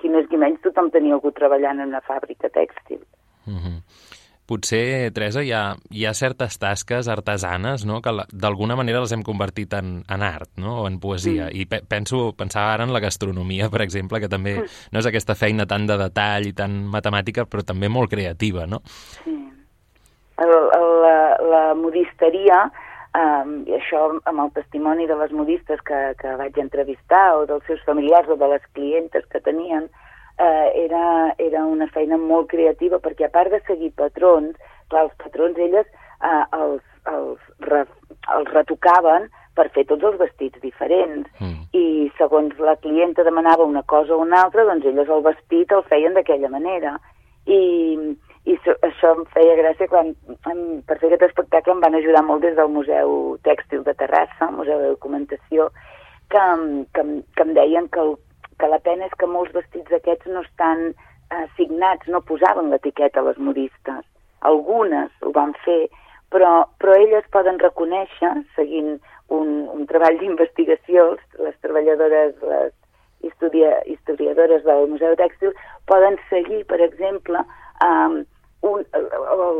qui 0.00 0.10
més 0.12 0.26
qui 0.30 0.40
menys, 0.40 0.62
tothom 0.64 0.90
tenia 0.94 1.18
algú 1.18 1.32
treballant 1.36 1.80
en 1.80 1.94
una 1.94 2.04
fàbrica 2.08 2.50
tèxtil. 2.52 3.00
Mm 3.46 3.58
-hmm 3.58 4.20
potser, 4.48 5.12
Teresa, 5.14 5.42
hi 5.44 5.52
ha, 5.54 5.62
hi 5.90 6.04
ha 6.06 6.12
certes 6.16 6.58
tasques 6.60 7.08
artesanes 7.12 7.86
no? 7.88 8.00
que 8.02 8.12
d'alguna 8.32 8.76
manera 8.78 9.02
les 9.04 9.14
hem 9.14 9.22
convertit 9.26 9.74
en, 9.78 9.94
en 10.10 10.24
art 10.26 10.50
no? 10.60 10.82
o 10.82 10.86
en 10.90 10.98
poesia. 11.00 11.48
Mm. 11.48 11.62
I 11.62 11.66
pe 11.70 11.82
penso, 11.88 12.24
pensava 12.38 12.74
ara 12.74 12.86
en 12.88 12.94
la 12.94 13.02
gastronomia, 13.04 13.70
per 13.72 13.84
exemple, 13.86 14.20
que 14.22 14.30
també 14.32 14.58
mm. 14.60 14.78
no 14.92 15.02
és 15.02 15.08
aquesta 15.08 15.36
feina 15.38 15.66
tan 15.70 15.86
de 15.90 15.98
detall 16.00 16.48
i 16.50 16.54
tan 16.56 16.82
matemàtica, 16.92 17.46
però 17.48 17.64
també 17.66 17.90
molt 17.92 18.12
creativa, 18.12 18.66
no? 18.66 18.82
Sí. 19.22 19.38
El, 20.42 20.52
el, 20.74 20.88
la, 21.04 21.18
la 21.52 21.66
modisteria, 21.78 22.64
i 23.12 23.74
això 23.76 24.06
amb 24.24 24.40
el 24.40 24.50
testimoni 24.56 25.04
de 25.06 25.14
les 25.20 25.34
modistes 25.36 25.82
que, 25.86 26.00
que 26.18 26.32
vaig 26.40 26.56
entrevistar, 26.58 27.36
o 27.36 27.44
dels 27.46 27.62
seus 27.68 27.82
familiars 27.86 28.30
o 28.32 28.38
de 28.40 28.48
les 28.54 28.64
clientes 28.72 29.26
que 29.30 29.40
tenien, 29.44 29.86
eh, 29.86 30.11
era, 30.84 31.34
era 31.38 31.64
una 31.66 31.88
feina 31.92 32.18
molt 32.18 32.48
creativa 32.52 33.00
perquè 33.02 33.28
a 33.28 33.34
part 33.34 33.52
de 33.52 33.60
seguir 33.66 33.92
patrons, 33.98 34.56
clar, 34.88 35.06
els 35.08 35.14
patrons 35.22 35.58
elles 35.58 35.86
eh, 35.86 36.44
els, 36.58 36.82
els, 37.12 37.38
re, 37.68 37.84
els 38.36 38.50
retocaven 38.52 39.28
per 39.56 39.68
fer 39.74 39.84
tots 39.88 40.04
els 40.08 40.18
vestits 40.20 40.60
diferents 40.64 41.28
mm. 41.38 41.68
i 41.76 42.10
segons 42.16 42.56
la 42.58 42.76
clienta 42.80 43.24
demanava 43.26 43.68
una 43.68 43.82
cosa 43.82 44.16
o 44.16 44.22
una 44.24 44.42
altra, 44.44 44.64
doncs 44.68 44.86
elles 44.88 45.08
el 45.08 45.24
vestit 45.26 45.72
el 45.72 45.84
feien 45.90 46.16
d'aquella 46.16 46.52
manera 46.52 46.96
i, 47.44 47.60
i 48.48 48.56
so, 48.64 48.74
això 48.86 49.12
em 49.16 49.24
feia 49.34 49.58
gràcia 49.58 49.90
quan 49.90 50.12
em, 50.50 50.60
per 50.86 50.98
fer 50.98 51.10
aquest 51.10 51.28
espectacle 51.28 51.76
em 51.76 51.82
van 51.84 51.98
ajudar 51.98 52.24
molt 52.26 52.44
des 52.46 52.56
del 52.56 52.70
Museu 52.72 53.36
Tèxtil 53.46 53.84
de 53.86 53.94
Terrassa, 53.98 54.48
el 54.48 54.56
Museu 54.56 54.80
de 54.80 54.92
Documentació, 54.94 55.68
que, 56.32 56.44
que, 56.96 57.06
que 57.36 57.46
em 57.46 57.54
deien 57.58 57.88
que 57.92 58.00
el, 58.00 58.14
que 58.62 58.70
la 58.70 58.78
pena 58.78 59.08
és 59.10 59.16
que 59.18 59.26
molts 59.26 59.50
vestits 59.56 59.90
d'aquests 59.90 60.30
no 60.30 60.44
estan 60.46 60.92
eh, 60.92 61.46
signats, 61.58 62.06
no 62.06 62.22
posaven 62.22 62.70
l'etiqueta 62.70 63.18
a 63.20 63.26
les 63.26 63.40
modistes. 63.42 64.04
Algunes 64.46 65.10
ho 65.26 65.32
van 65.34 65.56
fer, 65.64 65.88
però, 66.30 66.52
però 66.78 66.94
elles 66.94 67.26
poden 67.34 67.58
reconèixer, 67.62 68.30
seguint 68.54 68.94
un, 69.34 69.50
un 69.74 69.88
treball 69.90 70.20
d'investigació, 70.20 71.16
les 71.42 71.58
treballadores, 71.64 72.38
les 72.46 72.72
historia, 73.26 73.74
historiadores 73.86 74.64
del 74.64 74.88
Museu 74.94 75.14
Tèxtil, 75.18 75.54
poden 75.90 76.18
seguir, 76.30 76.62
per 76.70 76.80
exemple, 76.82 77.42
um, 77.84 78.22
un, 78.66 78.86
el, 78.94 79.52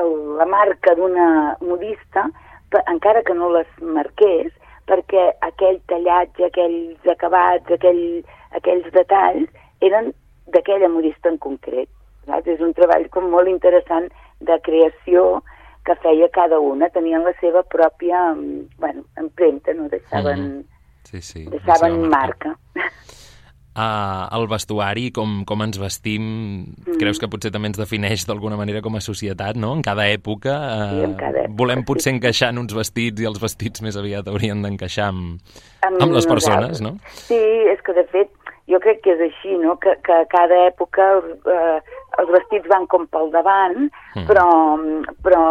el, 0.00 0.14
la 0.40 0.48
marca 0.48 0.94
d'una 0.96 1.56
modista, 1.64 2.28
encara 2.86 3.24
que 3.26 3.34
no 3.34 3.50
les 3.56 3.68
marqués, 3.80 4.52
perquè 4.90 5.28
aquell 5.46 5.78
tallatge, 5.92 6.48
aquells 6.48 7.12
acabats, 7.14 7.70
aquell, 7.76 8.02
aquells 8.58 8.90
detalls 8.96 9.48
eren 9.86 10.12
d'aquella 10.54 10.90
modista 10.90 11.30
en 11.30 11.38
concret. 11.38 11.88
Saps? 12.26 12.50
És 12.50 12.60
un 12.64 12.74
treball 12.76 13.06
com 13.14 13.30
molt 13.32 13.48
interessant 13.48 14.10
de 14.44 14.58
creació 14.66 15.40
que 15.86 15.96
feia 16.02 16.28
cada 16.34 16.58
una, 16.60 16.90
tenien 16.92 17.24
la 17.24 17.32
seva 17.40 17.62
pròpia 17.62 18.34
bueno, 18.82 19.06
empremta, 19.16 19.72
no? 19.78 19.88
deixaven, 19.88 20.44
mm 20.58 20.80
sí, 21.10 21.20
sí, 21.22 21.44
deixaven 21.50 22.08
marca. 22.08 22.56
marca. 22.74 23.00
Uh, 23.70 24.26
el 24.34 24.48
vestuari, 24.50 25.12
com, 25.14 25.44
com 25.46 25.60
ens 25.62 25.78
vestim, 25.78 26.24
mm. 26.74 26.96
creus 26.98 27.20
que 27.22 27.28
potser 27.30 27.52
també 27.54 27.70
ens 27.70 27.78
defineix 27.78 28.24
d'alguna 28.26 28.56
manera 28.58 28.80
com 28.82 28.96
a 28.98 29.02
societat, 29.04 29.54
no? 29.62 29.76
En 29.78 29.84
cada 29.86 30.08
època, 30.10 30.56
uh, 30.58 30.88
sí, 30.90 31.04
en 31.06 31.14
cada 31.20 31.44
època 31.44 31.58
volem 31.60 31.84
potser 31.86 32.08
sí. 32.08 32.16
encaixar 32.16 32.48
en 32.50 32.58
uns 32.64 32.74
vestits 32.74 33.22
i 33.22 33.28
els 33.30 33.38
vestits 33.38 33.84
més 33.86 33.94
aviat 34.00 34.26
haurien 34.26 34.64
d'encaixar 34.66 35.12
amb, 35.12 35.38
amb, 35.86 36.00
amb 36.02 36.16
les 36.16 36.26
persones, 36.26 36.82
no? 36.82 36.96
Sí, 37.28 37.38
és 37.70 37.78
que 37.86 37.94
de 37.94 38.04
fet 38.10 38.34
jo 38.70 38.80
crec 38.82 39.04
que 39.04 39.14
és 39.14 39.22
així, 39.28 39.54
no? 39.62 39.76
Que, 39.78 39.94
que 40.02 40.18
a 40.18 40.26
cada 40.34 40.58
època 40.66 41.06
uh, 41.22 41.78
els 42.18 42.34
vestits 42.34 42.66
van 42.74 42.88
com 42.90 43.06
pel 43.06 43.30
davant, 43.30 43.86
mm. 44.16 44.26
però, 44.26 44.48
però 45.22 45.44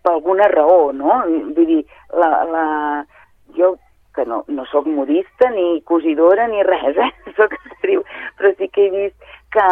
per 0.00 0.14
alguna 0.14 0.48
raó, 0.54 0.88
no? 0.96 1.20
Vull 1.52 1.68
dir, 1.68 1.82
la, 2.16 2.32
la, 2.48 2.64
jo 3.60 3.74
que 4.18 4.26
no, 4.26 4.42
no 4.48 4.66
sóc 4.66 4.86
modista 4.90 5.50
ni 5.54 5.80
cosidora 5.86 6.48
ni 6.50 6.62
res, 6.66 6.98
eh? 6.98 7.12
sóc 7.38 7.54
actriu, 7.54 8.02
però 8.38 8.50
sí 8.58 8.66
que 8.74 8.88
he 8.88 8.90
vist 8.90 9.28
que, 9.54 9.66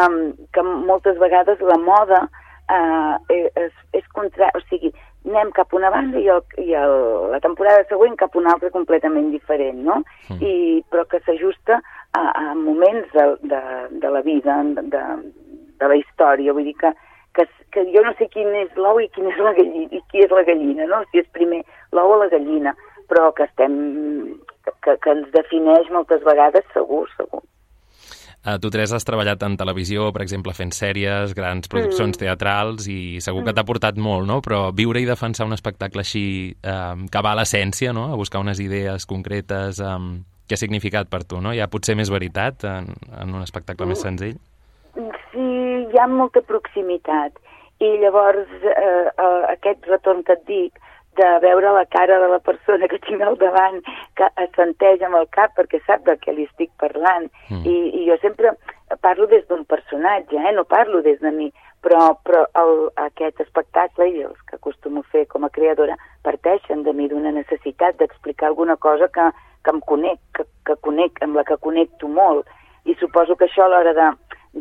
que 0.54 0.62
moltes 0.62 1.18
vegades 1.18 1.62
la 1.66 1.78
moda 1.82 2.28
eh, 2.70 3.42
és, 3.58 3.74
és 3.98 4.06
contra... 4.14 4.52
O 4.54 4.62
sigui, 4.68 4.92
anem 5.26 5.50
cap 5.56 5.74
una 5.74 5.90
banda 5.90 6.20
i, 6.22 6.28
el, 6.30 6.44
i 6.62 6.76
el, 6.78 6.94
la 7.32 7.40
temporada 7.42 7.82
següent 7.90 8.14
cap 8.20 8.36
una 8.38 8.54
altra 8.54 8.70
completament 8.70 9.32
diferent, 9.34 9.82
no? 9.82 9.98
Mm. 10.30 10.38
I, 10.38 10.54
però 10.92 11.02
que 11.10 11.18
s'ajusta 11.26 11.80
a, 12.14 12.22
a 12.22 12.54
moments 12.54 13.10
de, 13.16 13.26
de, 13.50 13.62
de 14.06 14.14
la 14.14 14.22
vida, 14.22 14.60
de, 14.78 14.86
de, 14.94 15.04
de 15.82 15.90
la 15.90 15.98
història. 15.98 16.54
Vull 16.54 16.70
dir 16.70 16.76
que, 16.78 16.94
que, 17.34 17.48
que 17.74 17.88
jo 17.90 18.06
no 18.06 18.14
sé 18.20 18.30
quin 18.30 18.54
és 18.62 18.78
l'ou 18.78 19.02
i 19.02 19.10
quin 19.16 19.26
és 19.32 19.42
la 19.42 19.56
gallina, 19.58 19.90
i 19.90 20.02
qui 20.12 20.22
és 20.22 20.30
la 20.30 20.46
gallina, 20.46 20.86
no? 20.92 21.02
Si 21.10 21.24
és 21.24 21.32
primer 21.34 21.64
l'ou 21.96 22.14
o 22.14 22.20
la 22.22 22.30
gallina 22.30 22.76
però 23.10 23.30
que 23.36 23.46
estem 23.48 23.76
que, 24.82 24.96
que 24.96 25.12
ens 25.12 25.28
defineix 25.34 25.90
moltes 25.94 26.24
vegades 26.26 26.66
segur, 26.74 27.06
segur. 27.16 27.42
Uh, 28.46 28.60
tu, 28.62 28.70
Teresa, 28.70 28.94
has 28.94 29.06
treballat 29.06 29.40
en 29.42 29.56
televisió, 29.58 30.12
per 30.14 30.22
exemple, 30.22 30.52
fent 30.54 30.70
sèries, 30.70 31.32
grans 31.34 31.66
produccions 31.66 32.14
mm. 32.14 32.20
teatrals, 32.20 32.86
i 32.86 33.18
segur 33.24 33.42
que 33.42 33.50
t'ha 33.50 33.64
mm. 33.64 33.70
portat 33.72 33.98
molt, 33.98 34.22
no? 34.28 34.38
Però 34.44 34.68
viure 34.70 35.02
i 35.02 35.08
defensar 35.08 35.48
un 35.48 35.56
espectacle 35.56 36.04
així, 36.04 36.26
uh, 36.62 36.94
que 37.10 37.22
va 37.26 37.32
a 37.34 37.40
l'essència, 37.40 37.90
no? 37.96 38.06
A 38.12 38.20
buscar 38.20 38.44
unes 38.44 38.62
idees 38.62 39.08
concretes, 39.10 39.82
um, 39.82 40.20
què 40.46 40.54
ha 40.54 40.62
significat 40.62 41.10
per 41.10 41.24
tu, 41.26 41.40
no? 41.42 41.50
Hi 41.50 41.62
ha 41.64 41.70
potser 41.72 41.96
més 41.98 42.12
veritat 42.12 42.62
en, 42.70 42.92
en 43.18 43.34
un 43.34 43.42
espectacle 43.42 43.88
més 43.90 44.06
senzill? 44.06 44.38
Sí, 44.94 45.42
hi 45.42 45.98
ha 45.98 46.06
molta 46.06 46.44
proximitat. 46.46 47.42
I 47.82 47.88
llavors 48.00 48.46
eh, 48.62 48.76
eh, 49.10 49.42
aquest 49.50 49.90
retorn 49.90 50.22
que 50.24 50.38
et 50.38 50.46
dic, 50.48 50.78
de 51.18 51.28
veure 51.42 51.72
la 51.72 51.84
cara 51.86 52.18
de 52.22 52.28
la 52.28 52.38
persona 52.38 52.88
que 52.88 53.00
tinc 53.06 53.22
al 53.22 53.38
davant, 53.40 53.82
que 54.16 54.28
assenteix 54.44 55.02
amb 55.02 55.18
el 55.20 55.28
cap 55.36 55.54
perquè 55.56 55.80
sap 55.86 56.04
de 56.08 56.16
què 56.22 56.34
li 56.34 56.46
estic 56.48 56.72
parlant. 56.82 57.30
Mm. 57.50 57.62
I, 57.64 57.76
I 58.00 58.08
jo 58.10 58.18
sempre 58.22 58.52
parlo 59.02 59.26
des 59.26 59.46
d'un 59.48 59.64
personatge, 59.64 60.36
eh? 60.36 60.52
no 60.52 60.64
parlo 60.64 61.02
des 61.02 61.18
de 61.20 61.32
mi, 61.34 61.50
però, 61.82 62.14
però 62.26 62.44
el, 62.62 62.74
aquest 63.08 63.40
espectacle 63.42 64.08
i 64.10 64.22
els 64.26 64.38
que 64.46 64.56
acostumo 64.60 65.02
a 65.02 65.10
fer 65.12 65.26
com 65.32 65.44
a 65.44 65.50
creadora 65.50 65.96
parteixen 66.26 66.82
de 66.86 66.92
mi 66.92 67.08
d'una 67.10 67.32
necessitat 67.34 67.98
d'explicar 67.98 68.48
alguna 68.50 68.76
cosa 68.76 69.08
que, 69.08 69.26
que 69.64 69.74
em 69.74 69.82
conec, 69.90 70.22
que, 70.34 70.46
que 70.66 70.78
conec, 70.86 71.20
amb 71.22 71.38
la 71.38 71.44
que 71.46 71.58
connecto 71.62 72.08
molt. 72.08 72.46
I 72.86 72.94
suposo 73.00 73.36
que 73.36 73.48
això 73.48 73.66
a 73.66 73.72
l'hora 73.72 73.92
de, 73.94 74.08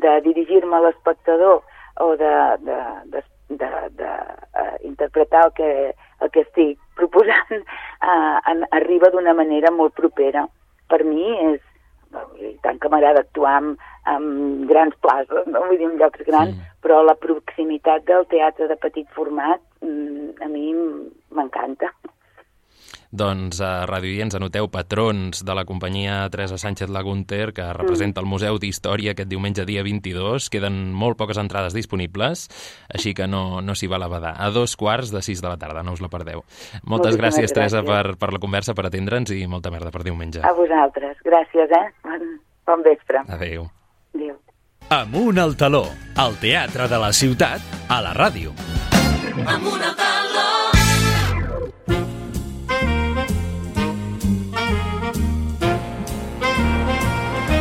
de 0.06 0.20
dirigir-me 0.26 0.78
a 0.78 0.84
l'espectador 0.88 1.64
o 2.02 2.12
de, 2.18 2.34
de, 2.66 2.78
de, 3.14 3.24
de, 3.50 3.70
de 4.00 4.10
uh, 4.10 4.76
interpretar 4.88 5.46
el 5.48 5.54
que, 5.58 5.72
el 6.22 6.32
que 6.32 6.46
estic 6.46 6.80
proposant 6.98 7.62
uh, 7.62 8.40
en, 8.52 8.66
arriba 8.72 9.12
d'una 9.14 9.36
manera 9.38 9.72
molt 9.72 9.96
propera. 9.98 10.48
Per 10.90 11.02
mi 11.04 11.26
és, 11.52 11.62
tant 12.64 12.80
que 12.80 12.90
m'agrada 12.92 13.24
actuar 13.26 13.56
amb, 13.60 13.86
amb 14.10 14.66
grans 14.70 14.96
places, 15.04 15.48
no? 15.50 15.64
vull 15.66 15.80
dir, 15.80 15.90
en 15.90 15.98
llocs 16.00 16.22
grans, 16.28 16.54
sí. 16.56 16.68
però 16.86 17.02
la 17.04 17.18
proximitat 17.20 18.06
del 18.10 18.28
teatre 18.32 18.70
de 18.72 18.78
petit 18.82 19.10
format 19.18 19.62
mm, 19.82 20.36
a 20.46 20.52
mi 20.52 20.72
m'encanta. 21.36 21.92
Doncs 23.16 23.62
a 23.64 23.86
Ràdio 23.88 24.12
I 24.12 24.24
ens 24.26 24.36
anoteu 24.36 24.68
patrons 24.72 25.40
de 25.48 25.56
la 25.56 25.64
companyia 25.68 26.18
Teresa 26.34 26.58
Sánchez 26.60 26.90
Lagunter, 26.92 27.54
que 27.56 27.68
representa 27.78 28.20
el 28.20 28.28
Museu 28.28 28.60
d'Història 28.60 29.14
aquest 29.14 29.30
diumenge 29.32 29.64
dia 29.68 29.84
22. 29.86 30.50
Queden 30.52 30.92
molt 30.92 31.16
poques 31.20 31.40
entrades 31.40 31.76
disponibles, 31.78 32.50
així 32.92 33.14
que 33.16 33.28
no, 33.32 33.62
no 33.64 33.76
s'hi 33.76 33.88
va 33.88 34.02
a 34.04 34.12
badar. 34.12 34.34
A 34.36 34.50
dos 34.52 34.76
quarts 34.76 35.14
de 35.16 35.24
sis 35.24 35.42
de 35.42 35.48
la 35.48 35.56
tarda, 35.62 35.84
no 35.84 35.96
us 35.96 36.04
la 36.04 36.12
perdeu. 36.12 36.44
Moltes 36.84 37.16
gràcies, 37.16 37.48
gràcies, 37.48 37.56
Teresa, 37.56 37.84
per, 37.88 38.18
per 38.20 38.34
la 38.36 38.42
conversa, 38.44 38.76
per 38.76 38.90
atendre'ns 38.90 39.32
i 39.32 39.46
molta 39.48 39.72
merda 39.72 39.94
per 39.96 40.04
diumenge. 40.04 40.44
A 40.44 40.52
vosaltres. 40.58 41.16
Gràcies, 41.24 41.72
eh? 41.72 41.86
Bon, 42.04 42.28
bon 42.68 42.84
vespre. 42.84 43.24
Adéu. 43.32 43.70
Adéu. 44.16 44.36
Amunt 44.96 45.40
al 45.42 45.56
taló, 45.58 45.86
al 46.20 46.36
teatre 46.44 46.90
de 46.92 47.00
la 47.02 47.14
ciutat, 47.16 47.64
a 47.90 48.04
la 48.04 48.14
ràdio. 48.14 48.54
Amunt 49.48 49.82
al 49.82 49.96
taló. 49.96 50.15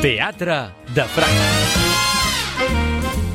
Teatre 0.05 0.74
de 0.92 1.09
Franc. 1.16 1.84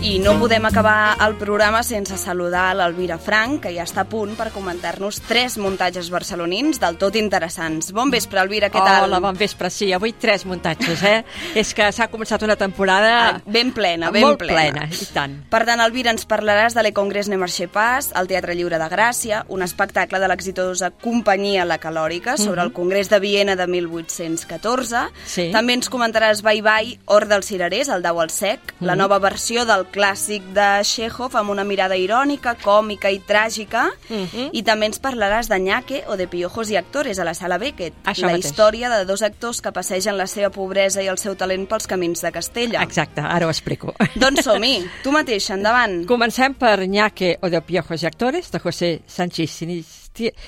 I 0.09 0.17
no 0.17 0.31
podem 0.41 0.65
acabar 0.65 1.19
el 1.21 1.35
programa 1.37 1.83
sense 1.85 2.15
saludar 2.17 2.71
l'Alvira 2.73 3.19
Frank, 3.21 3.59
que 3.61 3.69
ja 3.75 3.83
està 3.85 4.01
a 4.01 4.09
punt 4.09 4.31
per 4.33 4.47
comentar-nos 4.49 5.19
tres 5.27 5.59
muntatges 5.61 6.07
barcelonins 6.09 6.79
del 6.81 6.95
tot 6.97 7.13
interessants. 7.19 7.91
Bon 7.93 8.09
vespre, 8.09 8.39
Alvira, 8.41 8.71
què 8.73 8.81
tal? 8.81 9.05
Hola, 9.05 9.19
bon 9.21 9.37
vespre, 9.37 9.69
sí, 9.69 9.91
avui 9.93 10.15
tres 10.17 10.47
muntatges, 10.49 11.03
eh? 11.05 11.19
És 11.61 11.75
que 11.77 11.91
s'ha 11.93 12.07
començat 12.09 12.41
una 12.41 12.55
temporada... 12.57 13.11
Ah, 13.19 13.35
ben 13.45 13.69
plena, 13.75 14.09
ben 14.09 14.25
molt 14.25 14.41
plena. 14.41 14.87
plena. 14.87 14.87
i 14.89 15.09
tant. 15.13 15.35
Per 15.51 15.61
tant, 15.69 15.83
Alvira, 15.85 16.09
ens 16.09 16.25
parlaràs 16.25 16.73
de 16.73 16.87
Le 16.87 16.93
Congrés 16.97 17.29
Ne 17.29 17.37
Marché 17.37 17.69
Pas, 17.69 18.09
el 18.17 18.31
Teatre 18.33 18.57
Lliure 18.57 18.81
de 18.81 18.89
Gràcia, 18.89 19.43
un 19.53 19.61
espectacle 19.61 20.17
de 20.17 20.31
l'exitosa 20.33 20.89
companyia 20.89 21.67
La 21.69 21.77
Calòrica 21.77 22.33
sobre 22.41 22.65
el 22.65 22.73
Congrés 22.73 23.13
de 23.13 23.21
Viena 23.21 23.53
de 23.59 23.69
1814. 23.69 25.05
Sí. 25.27 25.51
També 25.53 25.77
ens 25.77 25.93
comentaràs 25.93 26.41
Bye 26.41 26.65
Bye, 26.65 26.97
Or 27.05 27.29
dels 27.29 27.53
Cirerers, 27.53 27.93
el 27.93 28.01
Dau 28.01 28.25
al 28.25 28.33
Sec, 28.33 28.73
la 28.81 28.97
nova 28.97 29.21
versió 29.21 29.69
del 29.69 29.85
clàssic 29.99 30.45
de 30.55 30.67
Chekhov 30.87 31.35
amb 31.35 31.51
una 31.51 31.65
mirada 31.67 31.97
irònica, 31.99 32.55
còmica 32.63 33.11
i 33.11 33.19
tràgica, 33.19 33.89
Mhm. 34.09 34.49
i 34.53 34.63
també 34.63 34.85
ens 34.87 35.01
parlaràs 35.01 35.49
de 35.51 35.59
Ñaque 35.59 36.03
o 36.07 36.15
de 36.15 36.27
Piojos 36.27 36.69
i 36.71 36.77
Actores 36.77 37.19
a 37.19 37.25
la 37.25 37.33
Sala 37.33 37.57
Beckett, 37.57 37.93
Això 38.05 38.21
la 38.25 38.31
mateix. 38.33 38.45
història 38.45 38.89
de 38.89 39.03
dos 39.05 39.21
actors 39.21 39.61
que 39.61 39.71
passegen 39.71 40.17
la 40.17 40.27
seva 40.27 40.49
pobresa 40.49 41.03
i 41.03 41.07
el 41.07 41.17
seu 41.17 41.35
talent 41.35 41.67
pels 41.67 41.87
camins 41.87 42.21
de 42.21 42.31
Castella. 42.31 42.81
Exacte, 42.83 43.21
ara 43.21 43.45
ho 43.45 43.49
explico. 43.49 43.93
Doncs 44.15 44.43
som-hi, 44.45 44.85
tu 45.03 45.11
mateix, 45.11 45.49
endavant. 45.49 46.05
Comencem 46.07 46.53
per 46.53 46.87
Ñaque 46.87 47.37
o 47.41 47.49
de 47.49 47.61
Piojos 47.61 48.01
i 48.03 48.05
Actores, 48.05 48.51
de 48.51 48.59
José 48.59 49.01
Sánchez 49.05 49.49
Sinisti- 49.51 49.98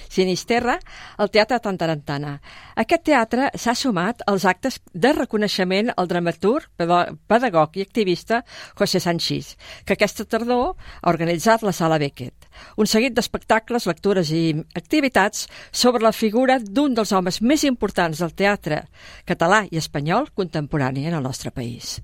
Sinisterra, 0.10 0.78
al 1.18 1.32
Teatre 1.32 1.60
Tantarantana. 1.64 2.36
Aquest 2.76 3.06
teatre 3.08 3.50
s'ha 3.56 3.76
sumat 3.78 4.24
als 4.28 4.46
actes 4.50 4.80
de 4.94 5.14
reconeixement 5.16 5.92
al 5.96 6.10
dramaturg, 6.12 6.70
pedagog 6.78 7.78
i 7.78 7.86
activista 7.86 8.42
José 8.78 9.00
Sánchez, 9.00 9.56
que 9.86 9.96
aquesta 9.98 10.26
tardor 10.26 10.76
ha 11.02 11.10
organitzat 11.10 11.64
la 11.64 11.74
Sala 11.76 12.00
Beckett. 12.02 12.48
Un 12.78 12.88
seguit 12.88 13.16
d'espectacles, 13.16 13.88
lectures 13.90 14.32
i 14.36 14.54
activitats 14.76 15.48
sobre 15.72 16.04
la 16.04 16.14
figura 16.14 16.60
d'un 16.60 16.96
dels 16.98 17.12
homes 17.12 17.42
més 17.42 17.66
importants 17.68 18.22
del 18.22 18.36
teatre 18.36 18.84
català 19.26 19.64
i 19.72 19.80
espanyol 19.82 20.32
contemporani 20.36 21.08
en 21.08 21.18
el 21.18 21.24
nostre 21.24 21.52
país. 21.52 22.00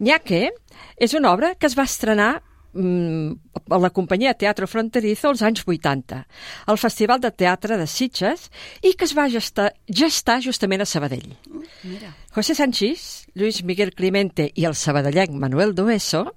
Ñaque 0.00 0.50
és 0.96 1.14
una 1.14 1.32
obra 1.32 1.54
que 1.54 1.68
es 1.68 1.76
va 1.78 1.88
estrenar 1.88 2.40
a 2.74 3.78
la 3.78 3.90
companyia 3.90 4.34
Teatro 4.34 4.66
Fronterizo 4.70 5.28
als 5.28 5.42
anys 5.42 5.64
80, 5.66 6.20
al 6.66 6.78
Festival 6.78 7.20
de 7.20 7.30
Teatre 7.30 7.76
de 7.76 7.86
Sitges, 7.86 8.48
i 8.82 8.94
que 8.94 9.08
es 9.08 9.14
va 9.16 9.28
gestar, 9.30 9.72
gestar 9.86 10.40
justament 10.44 10.82
a 10.84 10.86
Sabadell. 10.86 11.34
Mira. 11.82 12.14
José 12.34 12.54
Sánchez, 12.54 13.26
Lluís 13.34 13.62
Miguel 13.64 13.94
Climente 13.94 14.50
i 14.54 14.66
el 14.68 14.76
sabadellenc 14.78 15.34
Manuel 15.34 15.74
Dueso 15.74 16.28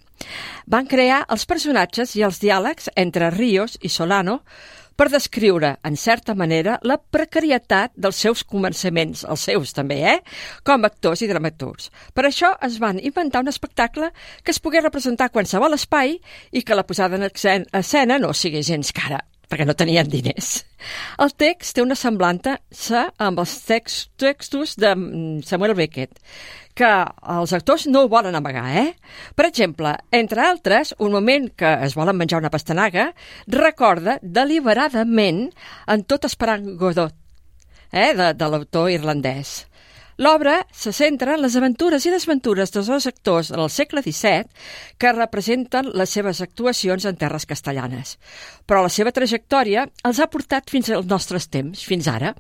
van 0.66 0.88
crear 0.90 1.24
els 1.30 1.46
personatges 1.46 2.16
i 2.18 2.24
els 2.26 2.40
diàlegs 2.42 2.90
entre 2.96 3.30
Ríos 3.34 3.78
i 3.82 3.90
Solano 3.90 4.42
per 4.96 5.10
descriure, 5.10 5.78
en 5.84 5.98
certa 5.98 6.36
manera, 6.36 6.78
la 6.84 6.98
precarietat 7.02 7.94
dels 7.96 8.16
seus 8.16 8.44
començaments, 8.44 9.26
els 9.26 9.48
seus 9.50 9.74
també, 9.74 10.00
eh?, 10.14 10.20
com 10.64 10.84
a 10.84 10.92
actors 10.92 11.24
i 11.26 11.30
dramaturgs. 11.32 11.90
Per 12.14 12.28
això 12.30 12.54
es 12.62 12.80
van 12.80 13.00
inventar 13.02 13.42
un 13.42 13.52
espectacle 13.52 14.12
que 14.44 14.52
es 14.52 14.60
pogués 14.60 14.84
representar 14.84 15.28
a 15.28 15.34
qualsevol 15.34 15.74
espai 15.74 16.20
i 16.52 16.64
que 16.64 16.76
la 16.78 16.86
posada 16.86 17.18
en 17.18 17.24
escen- 17.30 17.68
escena 17.74 18.20
no 18.20 18.34
sigui 18.34 18.64
gens 18.64 18.92
cara 18.94 19.24
perquè 19.50 19.66
no 19.68 19.76
tenien 19.78 20.10
diners. 20.10 20.64
El 21.22 21.34
text 21.40 21.76
té 21.76 21.84
una 21.84 21.98
semblança 22.00 23.08
amb 23.22 23.42
els 23.44 23.54
text, 23.68 24.12
textos 24.20 24.76
de 24.80 24.94
mm, 24.96 25.44
Samuel 25.48 25.76
Beckett, 25.78 26.20
que 26.74 26.90
els 27.36 27.54
actors 27.54 27.86
no 27.88 28.04
ho 28.04 28.10
volen 28.12 28.36
amagar, 28.36 28.66
eh? 28.82 28.88
Per 29.38 29.46
exemple, 29.48 29.94
entre 30.12 30.46
altres, 30.46 30.96
un 31.00 31.14
moment 31.14 31.50
que 31.58 31.70
es 31.86 31.94
volen 31.98 32.18
menjar 32.18 32.42
una 32.42 32.52
pastanaga, 32.54 33.12
recorda 33.48 34.18
deliberadament 34.24 35.46
en 35.88 36.08
tot 36.10 36.26
esperant 36.26 36.66
Godot, 36.80 37.14
eh? 37.92 38.12
de, 38.18 38.34
de 38.34 38.50
l'autor 38.50 38.90
irlandès. 38.94 39.62
L'obra 40.24 40.62
se 40.72 40.94
centra 40.96 41.34
en 41.36 41.42
les 41.44 41.56
aventures 41.60 42.06
i 42.06 42.12
desventures 42.14 42.72
dels 42.72 42.88
dos 42.88 43.08
actors 43.10 43.50
del 43.52 43.66
segle 43.74 44.04
XVII 44.06 44.46
que 45.02 45.12
representen 45.12 45.90
les 46.00 46.14
seves 46.16 46.40
actuacions 46.46 47.08
en 47.10 47.18
terres 47.20 47.48
castellanes. 47.50 48.14
Però 48.64 48.86
la 48.86 48.94
seva 48.94 49.12
trajectòria 49.12 49.84
els 50.08 50.22
ha 50.22 50.30
portat 50.32 50.72
fins 50.72 50.94
als 50.94 51.10
nostres 51.10 51.50
temps, 51.52 51.84
fins 51.84 52.08
ara, 52.08 52.32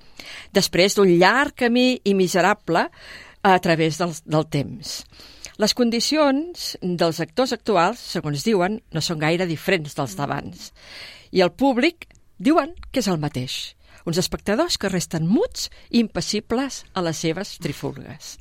després 0.55 0.95
d'un 0.95 1.11
llarg 1.17 1.57
camí 1.65 1.99
i 2.07 2.15
miserable 2.15 2.86
a 3.43 3.59
través 3.59 3.99
del, 3.99 4.15
del 4.23 4.47
temps. 4.47 4.95
Les 5.59 5.75
condicions 5.75 6.73
dels 6.79 7.19
actors 7.25 7.51
actuals, 7.57 7.99
segons 8.15 8.47
diuen, 8.47 8.79
no 8.93 9.03
són 9.03 9.19
gaire 9.19 9.49
diferents 9.49 9.97
dels 9.97 10.15
d'abans. 10.15 10.71
I 11.36 11.43
el 11.43 11.51
públic 11.51 12.07
diuen 12.39 12.77
que 12.91 13.03
és 13.03 13.11
el 13.11 13.19
mateix 13.19 13.73
uns 14.05 14.19
espectadors 14.21 14.77
que 14.77 14.91
resten 14.91 15.27
muts 15.27 15.69
i 15.89 15.99
impassibles 16.03 16.83
a 16.93 17.03
les 17.05 17.21
seves 17.25 17.57
trifulgues. 17.63 18.37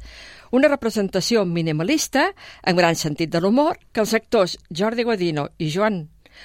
Una 0.53 0.69
representació 0.69 1.47
minimalista, 1.49 2.27
en 2.63 2.77
gran 2.77 2.97
sentit 2.97 3.31
de 3.33 3.41
l'humor, 3.41 3.79
que 3.93 4.05
els 4.05 4.13
actors 4.15 4.59
Jordi 4.69 5.07
Godino 5.09 5.49
i 5.59 5.71
Joan 5.73 6.03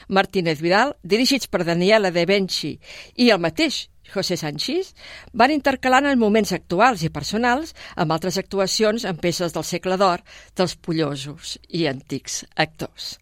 Martínez 0.07 0.61
Vidal, 0.61 0.95
dirigits 1.03 1.47
per 1.51 1.65
Daniela 1.67 2.11
De 2.11 2.25
Benchi 2.27 2.77
i 3.15 3.29
el 3.31 3.41
mateix 3.43 3.87
José 4.07 4.37
Sánchez, 4.39 4.93
van 5.33 5.51
intercalant 5.51 6.07
en 6.07 6.19
moments 6.19 6.53
actuals 6.55 7.03
i 7.03 7.11
personals 7.11 7.73
amb 7.95 8.15
altres 8.15 8.37
actuacions 8.39 9.03
en 9.03 9.19
peces 9.19 9.55
del 9.55 9.67
segle 9.67 9.97
d'or 9.99 10.23
dels 10.55 10.77
pollosos 10.79 11.57
i 11.67 11.87
antics 11.91 12.45
actors. 12.55 13.17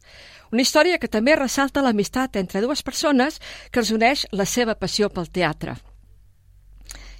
Una 0.51 0.61
història 0.61 0.99
que 1.01 1.09
també 1.11 1.35
ressalta 1.35 1.81
l'amistat 1.81 2.35
entre 2.41 2.61
dues 2.61 2.83
persones 2.83 3.39
que 3.71 3.81
els 3.81 3.91
uneix 3.91 4.25
la 4.31 4.45
seva 4.45 4.75
passió 4.75 5.09
pel 5.09 5.29
teatre. 5.29 5.75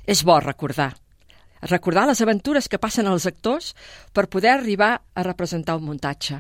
És 0.06 0.24
bo 0.24 0.40
recordar. 0.40 0.94
Recordar 1.66 2.06
les 2.06 2.22
aventures 2.22 2.68
que 2.70 2.78
passen 2.78 3.08
els 3.10 3.26
actors 3.26 3.74
per 4.14 4.28
poder 4.30 4.52
arribar 4.54 5.00
a 5.16 5.24
representar 5.24 5.78
un 5.80 5.88
muntatge. 5.90 6.38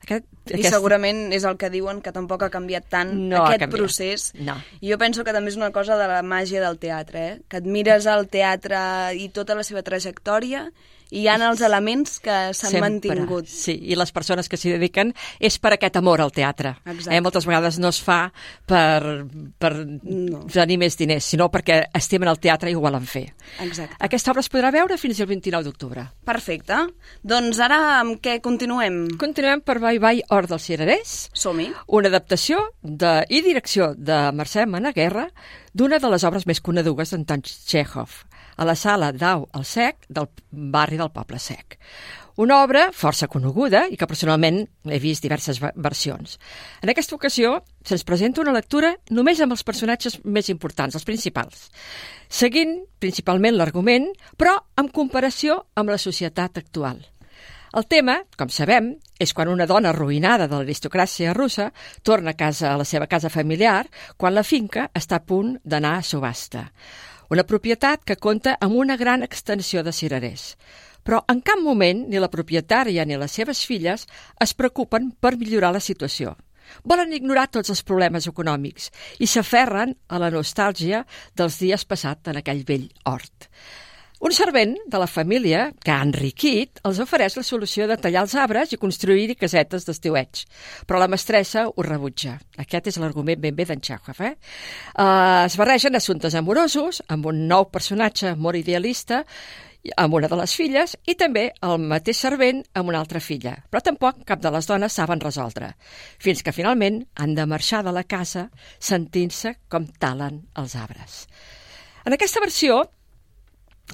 Aquest, 0.00 0.24
I 0.56 0.62
segurament 0.64 1.26
és 1.36 1.44
el 1.44 1.58
que 1.60 1.68
diuen, 1.68 1.98
que 2.00 2.12
tampoc 2.14 2.46
ha 2.46 2.48
canviat 2.48 2.86
tant 2.88 3.10
No 3.28 3.42
aquest 3.42 3.66
canviat. 3.66 3.74
procés. 3.74 4.30
No. 4.40 4.54
I 4.80 4.88
jo 4.94 4.96
penso 4.96 5.24
que 5.26 5.34
també 5.36 5.52
és 5.52 5.58
una 5.60 5.68
cosa 5.76 5.98
de 6.00 6.06
la 6.08 6.22
màgia 6.24 6.62
del 6.64 6.78
teatre, 6.80 7.26
eh? 7.26 7.34
que 7.48 7.58
admires 7.60 8.06
el 8.08 8.24
teatre 8.32 8.80
i 9.12 9.28
tota 9.28 9.54
la 9.54 9.62
seva 9.66 9.82
trajectòria 9.84 10.70
hi 11.10 11.26
ha 11.28 11.34
els 11.48 11.60
elements 11.66 12.18
que 12.22 12.36
s'han 12.54 12.78
mantingut. 12.80 13.46
Sí, 13.50 13.74
i 13.90 13.96
les 13.98 14.12
persones 14.12 14.48
que 14.48 14.56
s'hi 14.56 14.70
dediquen 14.76 15.12
és 15.40 15.58
per 15.58 15.72
aquest 15.74 15.96
amor 15.96 16.20
al 16.20 16.32
teatre. 16.32 16.76
Exacte. 16.84 17.16
Eh, 17.16 17.20
moltes 17.20 17.46
vegades 17.46 17.78
no 17.82 17.88
es 17.88 18.00
fa 18.02 18.32
per, 18.66 19.24
per 19.58 19.72
No. 19.80 20.44
tenir 20.52 20.78
més 20.78 20.96
diners, 20.98 21.24
sinó 21.24 21.48
perquè 21.50 21.80
estimen 21.94 22.28
el 22.28 22.38
teatre 22.38 22.70
i 22.70 22.74
ho 22.74 22.80
volen 22.80 23.06
fer. 23.06 23.32
Exacte. 23.60 23.96
Aquesta 23.98 24.30
obra 24.32 24.40
es 24.44 24.50
podrà 24.50 24.70
veure 24.72 24.96
fins 24.98 25.20
al 25.20 25.26
29 25.30 25.64
d'octubre. 25.64 26.06
Perfecte. 26.24 26.76
Doncs 27.22 27.58
ara 27.60 27.80
amb 28.00 28.20
què 28.22 28.38
continuem? 28.40 29.16
Continuem 29.18 29.60
per 29.62 29.78
Bye 29.80 29.98
Bye 30.02 30.24
Hort 30.30 30.48
dels 30.50 30.62
Cirerers, 30.68 31.30
Som-hi. 31.34 31.70
una 31.88 32.08
adaptació 32.08 32.60
de, 32.82 33.24
i 33.28 33.40
direcció 33.42 33.94
de 33.96 34.30
Mercè 34.32 34.66
Managuerra 34.66 35.28
d'una 35.74 35.98
de 36.02 36.08
les 36.10 36.24
obres 36.26 36.46
més 36.46 36.60
conegudes 36.60 37.10
d'Anton 37.12 37.42
Chekhov, 37.46 38.24
a 38.56 38.64
la 38.64 38.74
sala 38.74 39.12
Dau 39.12 39.48
al 39.52 39.64
Sec 39.64 40.06
del 40.08 40.28
barri 40.50 40.96
del 40.96 41.12
Poble 41.12 41.38
Sec. 41.38 41.78
Una 42.40 42.62
obra 42.62 42.86
força 42.96 43.28
coneguda 43.28 43.82
i 43.92 43.98
que 44.00 44.06
personalment 44.08 44.62
he 44.88 44.98
vist 45.02 45.22
diverses 45.22 45.58
ve- 45.60 45.72
versions. 45.76 46.38
En 46.80 46.88
aquesta 46.88 47.16
ocasió 47.18 47.58
se'ns 47.84 48.04
presenta 48.08 48.40
una 48.40 48.54
lectura 48.56 48.94
només 49.10 49.40
amb 49.44 49.52
els 49.52 49.64
personatges 49.66 50.20
més 50.24 50.48
importants, 50.48 50.94
els 50.96 51.04
principals, 51.04 51.68
seguint 52.28 52.78
principalment 52.98 53.58
l'argument, 53.58 54.08
però 54.38 54.56
en 54.80 54.88
comparació 54.88 55.66
amb 55.74 55.90
la 55.92 55.98
societat 55.98 56.56
actual. 56.62 57.02
El 57.76 57.84
tema, 57.86 58.16
com 58.38 58.48
sabem, 58.50 58.94
és 59.20 59.30
quan 59.36 59.50
una 59.52 59.66
dona 59.66 59.92
arruïnada 59.92 60.48
de 60.48 60.56
l'aristocràcia 60.58 61.34
russa 61.36 61.68
torna 62.02 62.32
a 62.32 62.38
casa 62.38 62.72
a 62.72 62.78
la 62.80 62.86
seva 62.88 63.06
casa 63.06 63.30
familiar 63.30 63.84
quan 64.16 64.34
la 64.34 64.42
finca 64.42 64.88
està 64.94 65.20
a 65.20 65.24
punt 65.26 65.58
d'anar 65.62 65.98
a 65.98 66.02
subhasta. 66.02 66.70
Una 67.30 67.44
propietat 67.46 68.00
que 68.02 68.16
compta 68.18 68.56
amb 68.58 68.74
una 68.74 68.96
gran 68.98 69.22
extensió 69.22 69.84
de 69.86 69.92
cirerers. 69.94 70.56
Però 71.06 71.20
en 71.30 71.38
cap 71.46 71.60
moment 71.62 72.00
ni 72.10 72.18
la 72.18 72.28
propietària 72.32 73.04
ni 73.06 73.18
les 73.20 73.36
seves 73.38 73.60
filles 73.68 74.08
es 74.42 74.54
preocupen 74.58 75.12
per 75.14 75.36
millorar 75.38 75.70
la 75.76 75.82
situació. 75.84 76.34
Volen 76.82 77.14
ignorar 77.14 77.46
tots 77.54 77.70
els 77.70 77.84
problemes 77.86 78.26
econòmics 78.26 78.90
i 79.22 79.30
s'aferren 79.30 79.94
a 80.08 80.18
la 80.22 80.32
nostàlgia 80.34 81.04
dels 81.38 81.60
dies 81.62 81.86
passats 81.86 82.34
en 82.34 82.42
aquell 82.42 82.64
vell 82.66 82.90
hort. 83.06 83.46
Un 84.20 84.34
servent 84.36 84.74
de 84.92 84.98
la 85.00 85.06
família, 85.08 85.70
que 85.80 85.92
ha 85.94 86.02
enriquit, 86.04 86.82
els 86.84 86.98
ofereix 87.00 87.38
la 87.38 87.44
solució 87.46 87.86
de 87.88 87.96
tallar 87.96 88.26
els 88.26 88.34
arbres 88.36 88.74
i 88.74 88.78
construir-hi 88.80 89.36
casetes 89.40 89.86
d'estiueig. 89.88 90.42
Però 90.84 91.00
la 91.00 91.08
mestressa 91.08 91.62
ho 91.70 91.86
rebutja. 91.86 92.34
Aquest 92.60 92.90
és 92.92 92.98
l'argument 93.00 93.40
ben 93.40 93.56
bé 93.56 93.64
d'en 93.64 93.80
Chekhov. 93.80 94.20
Eh? 94.20 94.34
Uh, 94.92 95.46
es 95.46 95.56
barregen 95.56 95.96
assumptes 95.96 96.36
amorosos 96.36 97.00
amb 97.08 97.30
un 97.32 97.46
nou 97.48 97.70
personatge 97.72 98.34
molt 98.36 98.60
idealista 98.60 99.24
amb 99.96 100.14
una 100.20 100.28
de 100.28 100.36
les 100.36 100.52
filles 100.52 100.92
i 101.08 101.16
també 101.16 101.46
el 101.64 101.80
mateix 101.80 102.20
servent 102.20 102.60
amb 102.76 102.92
una 102.92 103.00
altra 103.00 103.24
filla. 103.24 103.56
Però 103.72 103.80
tampoc 103.80 104.20
cap 104.28 104.44
de 104.44 104.52
les 104.52 104.68
dones 104.68 105.00
saben 105.00 105.24
resoldre, 105.24 105.72
fins 106.20 106.44
que 106.44 106.52
finalment 106.52 107.06
han 107.16 107.32
de 107.34 107.48
marxar 107.48 107.80
de 107.88 107.96
la 107.96 108.04
casa 108.04 108.50
sentint-se 108.76 109.56
com 109.72 109.88
talen 109.98 110.42
els 110.60 110.76
arbres. 110.76 111.22
En 112.04 112.12
aquesta 112.12 112.44
versió 112.44 112.82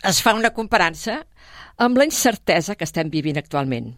es 0.04 0.20
fa 0.22 0.34
una 0.36 0.52
comparança 0.52 1.22
amb 1.78 1.98
la 1.98 2.06
incertesa 2.08 2.76
que 2.76 2.84
estem 2.84 3.10
vivint 3.12 3.38
actualment. 3.40 3.92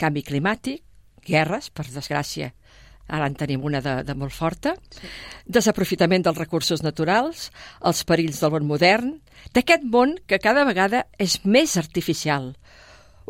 Canvi 0.00 0.22
climàtic, 0.24 0.82
guerres, 1.26 1.70
per 1.70 1.86
desgràcia, 1.88 2.50
ara 3.10 3.26
en 3.26 3.34
tenim 3.34 3.64
una 3.66 3.80
de, 3.84 3.94
de 4.06 4.14
molt 4.14 4.32
forta, 4.32 4.76
sí. 4.94 5.08
desaprofitament 5.46 6.24
dels 6.24 6.38
recursos 6.38 6.84
naturals, 6.86 7.48
els 7.84 8.04
perills 8.06 8.40
del 8.40 8.54
món 8.54 8.68
modern, 8.70 9.10
d'aquest 9.54 9.84
món 9.84 10.16
que 10.26 10.40
cada 10.42 10.64
vegada 10.68 11.04
és 11.18 11.40
més 11.44 11.76
artificial. 11.80 12.54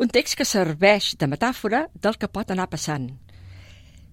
Un 0.01 0.09
text 0.09 0.37
que 0.37 0.47
serveix 0.47 1.15
de 1.19 1.27
metàfora 1.29 1.87
del 1.93 2.17
que 2.17 2.31
pot 2.31 2.51
anar 2.51 2.69
passant. 2.71 3.09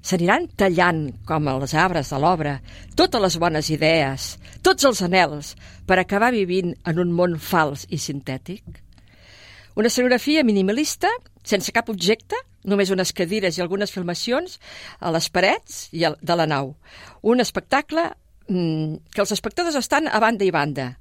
S'aniran 0.02 0.46
tallant, 0.56 1.08
com 1.26 1.48
els 1.50 1.74
arbres 1.74 2.12
de 2.12 2.18
l'obra, 2.22 2.58
totes 2.96 3.22
les 3.22 3.36
bones 3.42 3.70
idees, 3.74 4.28
tots 4.62 4.86
els 4.86 5.02
anels, 5.02 5.54
per 5.86 5.98
acabar 5.98 6.30
vivint 6.32 6.74
en 6.86 7.00
un 7.02 7.10
món 7.12 7.34
fals 7.42 7.84
i 7.90 7.98
sintètic? 7.98 8.62
Una 9.78 9.90
escenografia 9.90 10.44
minimalista, 10.46 11.10
sense 11.46 11.74
cap 11.74 11.90
objecte, 11.90 12.38
només 12.64 12.90
unes 12.94 13.12
cadires 13.14 13.58
i 13.58 13.62
algunes 13.62 13.92
filmacions 13.94 14.58
a 14.98 15.12
les 15.14 15.28
parets 15.30 15.86
i 15.94 16.02
de 16.02 16.38
la 16.38 16.46
nau. 16.50 16.74
Un 17.22 17.42
espectacle 17.42 18.08
que 18.48 19.20
els 19.20 19.32
espectadors 19.34 19.76
estan 19.76 20.08
a 20.08 20.20
banda 20.22 20.46
i 20.46 20.52
banda 20.54 20.94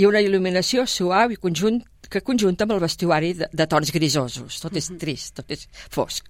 i 0.00 0.06
una 0.08 0.22
il·luminació 0.24 0.86
suau 0.88 1.34
i 1.34 1.36
conjunt 1.36 1.82
que 2.10 2.22
conjunta 2.24 2.64
amb 2.64 2.74
el 2.74 2.82
vestuari 2.82 3.32
de, 3.36 3.48
de 3.52 3.66
tons 3.68 3.90
grisosos. 3.92 4.60
Tot 4.62 4.76
és 4.76 4.88
trist, 5.00 5.34
tot 5.38 5.50
és 5.52 5.66
fosc. 5.92 6.28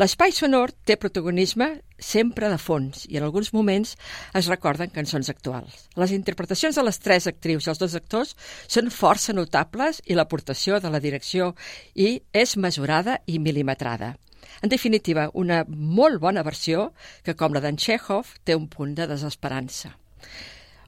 L'espai 0.00 0.32
sonor 0.34 0.72
té 0.88 0.96
protagonisme 1.00 1.68
sempre 2.02 2.50
de 2.50 2.58
fons 2.58 3.06
i 3.08 3.20
en 3.20 3.26
alguns 3.26 3.52
moments 3.54 3.94
es 4.38 4.48
recorden 4.50 4.92
cançons 4.92 5.30
actuals. 5.30 5.86
Les 6.00 6.12
interpretacions 6.16 6.76
de 6.76 6.84
les 6.84 6.98
tres 6.98 7.28
actrius 7.30 7.68
i 7.68 7.72
els 7.72 7.80
dos 7.80 7.96
actors 7.98 8.34
són 8.66 8.90
força 8.90 9.36
notables 9.36 10.02
i 10.04 10.18
l'aportació 10.18 10.80
de 10.80 10.92
la 10.92 11.00
direcció 11.00 11.52
i 11.94 12.18
és 12.32 12.56
mesurada 12.56 13.20
i 13.26 13.38
milimetrada. 13.38 14.16
En 14.62 14.70
definitiva, 14.70 15.30
una 15.34 15.64
molt 15.68 16.20
bona 16.22 16.44
versió 16.46 16.92
que, 17.24 17.34
com 17.34 17.54
la 17.54 17.62
d'en 17.64 17.78
Chekhov, 17.78 18.36
té 18.44 18.54
un 18.58 18.68
punt 18.70 18.94
de 18.98 19.08
desesperança. 19.10 19.96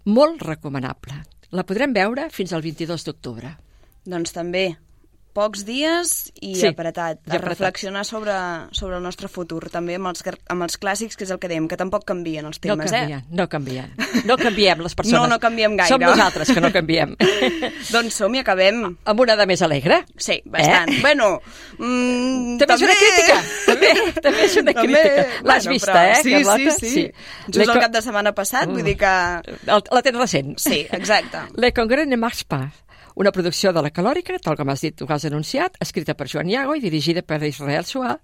Molt 0.05 0.43
recomanable. 0.45 1.23
La 1.55 1.65
podrem 1.65 1.95
veure 1.95 2.29
fins 2.35 2.53
al 2.53 2.65
22 2.65 3.07
d'octubre. 3.07 3.55
Doncs 4.05 4.35
també, 4.37 4.75
pocs 5.35 5.65
dies 5.67 6.31
i 6.41 6.55
Sí, 6.55 6.69
apretat. 6.71 7.19
i 7.27 7.31
A 7.31 7.37
apretat. 7.37 7.49
reflexionar 7.49 8.05
sobre, 8.07 8.33
sobre 8.73 8.97
el 8.97 9.03
nostre 9.03 9.29
futur, 9.29 9.69
també 9.71 9.97
amb 9.99 10.07
els, 10.13 10.23
amb 10.49 10.63
els 10.63 10.79
clàssics, 10.79 11.17
que 11.19 11.25
és 11.27 11.31
el 11.35 11.41
que 11.43 11.49
dèiem, 11.51 11.67
que 11.69 11.77
tampoc 11.77 12.05
canvien 12.07 12.47
els 12.47 12.61
No 12.63 12.77
temes, 12.77 12.91
canvien, 12.93 13.19
eh? 13.21 13.25
no 13.31 13.49
canvien. 13.49 13.91
No 14.25 14.37
canviem 14.39 14.81
les 14.87 14.95
persones. 14.99 15.21
No, 15.21 15.27
no 15.27 15.39
canviem 15.43 15.77
gaire. 15.77 15.91
Som 15.91 16.01
nosaltres 16.07 16.53
que 16.55 16.61
no 16.63 16.71
canviem. 16.73 17.17
doncs 17.95 18.15
som 18.15 18.35
i 18.35 18.41
acabem. 18.45 18.85
Amb 19.05 19.21
una 19.27 19.37
de 19.37 19.47
més 19.51 19.63
alegre. 19.67 20.05
Sí, 20.17 20.41
bastant. 20.47 20.89
Eh? 20.95 21.01
Bueno, 21.03 21.41
mm, 21.79 22.59
També 22.63 22.75
és 22.79 22.87
una 22.87 22.95
crítica. 23.01 23.41
També, 23.67 23.91
també 24.29 24.45
és 24.47 24.57
una 24.63 24.73
També, 24.73 25.03
crítica. 25.03 25.27
L'has 25.43 25.65
bueno, 25.67 25.75
vista, 25.75 25.93
però 25.93 26.07
eh, 26.13 26.23
sí, 26.23 26.33
Carlota? 26.37 26.79
Sí, 26.79 26.91
sí, 26.95 27.05
Just 27.49 27.59
Le 27.59 27.73
el 27.73 27.81
cap 27.81 27.93
de 27.93 28.03
setmana 28.05 28.33
passat, 28.37 28.71
vull 28.71 28.85
dir 28.87 28.97
que... 29.01 29.13
La 29.67 30.03
tens 30.03 30.19
recent. 30.19 30.55
Sí, 30.63 30.85
exacte. 30.95 31.45
Le 31.59 31.73
Congrès 31.75 32.07
ne 32.07 32.17
marche 32.17 32.45
pas. 32.49 32.71
Una 33.15 33.31
producció 33.31 33.71
de 33.71 33.79
la 33.79 33.93
Calòrica, 33.95 34.41
tal 34.43 34.57
com 34.59 34.71
has 34.73 34.81
dit, 34.83 35.03
ho 35.03 35.07
has 35.15 35.25
anunciat, 35.29 35.77
escrita 35.85 36.17
per 36.19 36.27
Joan 36.27 36.49
Iago 36.51 36.75
i 36.75 36.81
dirigida 36.83 37.23
per 37.23 37.39
Israel 37.47 37.87
Solà, 37.87 38.17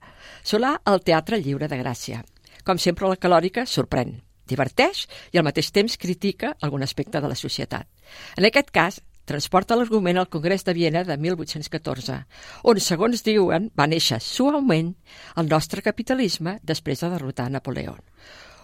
Solà 0.43 0.73
al 0.83 0.99
Teatre 1.07 1.39
Lliure 1.39 1.69
de 1.71 1.79
Gràcia. 1.79 2.25
Com 2.67 2.79
sempre, 2.83 3.07
la 3.07 3.21
Calòrica 3.21 3.63
sorprèn, 3.71 4.17
diverteix 4.51 5.05
i 5.31 5.39
al 5.39 5.47
mateix 5.47 5.71
temps 5.71 5.95
critica 5.95 6.57
algun 6.61 6.83
aspecte 6.83 7.23
de 7.23 7.31
la 7.31 7.39
societat. 7.39 7.87
En 8.35 8.49
aquest 8.51 8.75
cas, 8.75 8.99
transporta 9.31 9.79
l'argument 9.79 10.19
al 10.19 10.29
Congrés 10.29 10.67
de 10.67 10.75
Viena 10.75 11.05
de 11.07 11.15
1814, 11.17 12.19
on, 12.67 12.83
segons 12.83 13.23
diuen, 13.23 13.71
va 13.79 13.87
néixer 13.87 14.19
suaument 14.19 14.91
el 15.39 15.55
nostre 15.55 15.87
capitalisme 15.87 16.59
després 16.67 17.07
de 17.07 17.15
derrotar 17.15 17.47
Napoleó. 17.47 17.95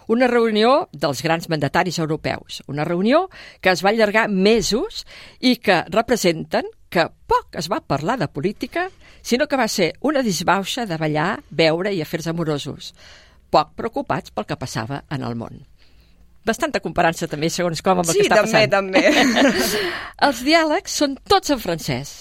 Una 0.07 0.27
reunió 0.31 0.87
dels 0.93 1.21
grans 1.21 1.49
mandataris 1.51 1.99
europeus, 1.99 2.61
una 2.67 2.85
reunió 2.87 3.25
que 3.61 3.73
es 3.73 3.83
va 3.83 3.89
allargar 3.91 4.29
mesos 4.29 5.03
i 5.39 5.57
que 5.59 5.81
representen 5.91 6.69
que 6.89 7.09
poc 7.27 7.57
es 7.59 7.67
va 7.67 7.81
parlar 7.83 8.15
de 8.19 8.29
política, 8.31 8.87
sinó 9.21 9.47
que 9.47 9.59
va 9.59 9.67
ser 9.67 9.93
una 9.99 10.23
disbauxa 10.23 10.85
de 10.87 10.95
ballar, 10.97 11.41
beure 11.49 11.91
i 11.93 11.99
afers 12.01 12.27
amorosos, 12.31 12.93
poc 13.51 13.73
preocupats 13.75 14.31
pel 14.31 14.47
que 14.47 14.55
passava 14.59 15.03
en 15.11 15.23
el 15.27 15.35
món. 15.35 15.65
Bastanta 16.47 16.79
comparança 16.79 17.27
també, 17.27 17.49
segons 17.51 17.81
com, 17.83 17.99
amb 17.99 18.07
el 18.07 18.15
Sí, 18.15 18.21
que 18.23 18.29
està 18.31 18.45
també, 18.45 18.63
passant. 18.71 19.35
també. 19.35 19.81
Els 20.29 20.39
diàlegs 20.47 20.93
són 21.01 21.17
tots 21.27 21.51
en 21.51 21.59
francès, 21.59 22.13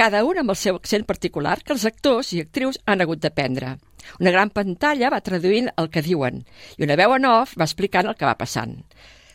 cada 0.00 0.22
un 0.24 0.38
amb 0.40 0.48
el 0.48 0.56
seu 0.56 0.78
accent 0.78 1.02
particular 1.04 1.58
que 1.60 1.74
els 1.74 1.82
actors 1.84 2.30
i 2.32 2.38
actrius 2.40 2.78
han 2.88 3.02
hagut 3.04 3.20
d'aprendre. 3.20 3.74
Una 4.16 4.30
gran 4.32 4.48
pantalla 4.48 5.10
va 5.12 5.18
traduint 5.20 5.66
el 5.76 5.90
que 5.92 6.00
diuen 6.00 6.38
i 6.78 6.86
una 6.86 6.96
veu 6.96 7.12
en 7.18 7.26
off 7.28 7.52
va 7.60 7.66
explicant 7.66 8.08
el 8.08 8.16
que 8.16 8.24
va 8.24 8.38
passant. 8.40 8.78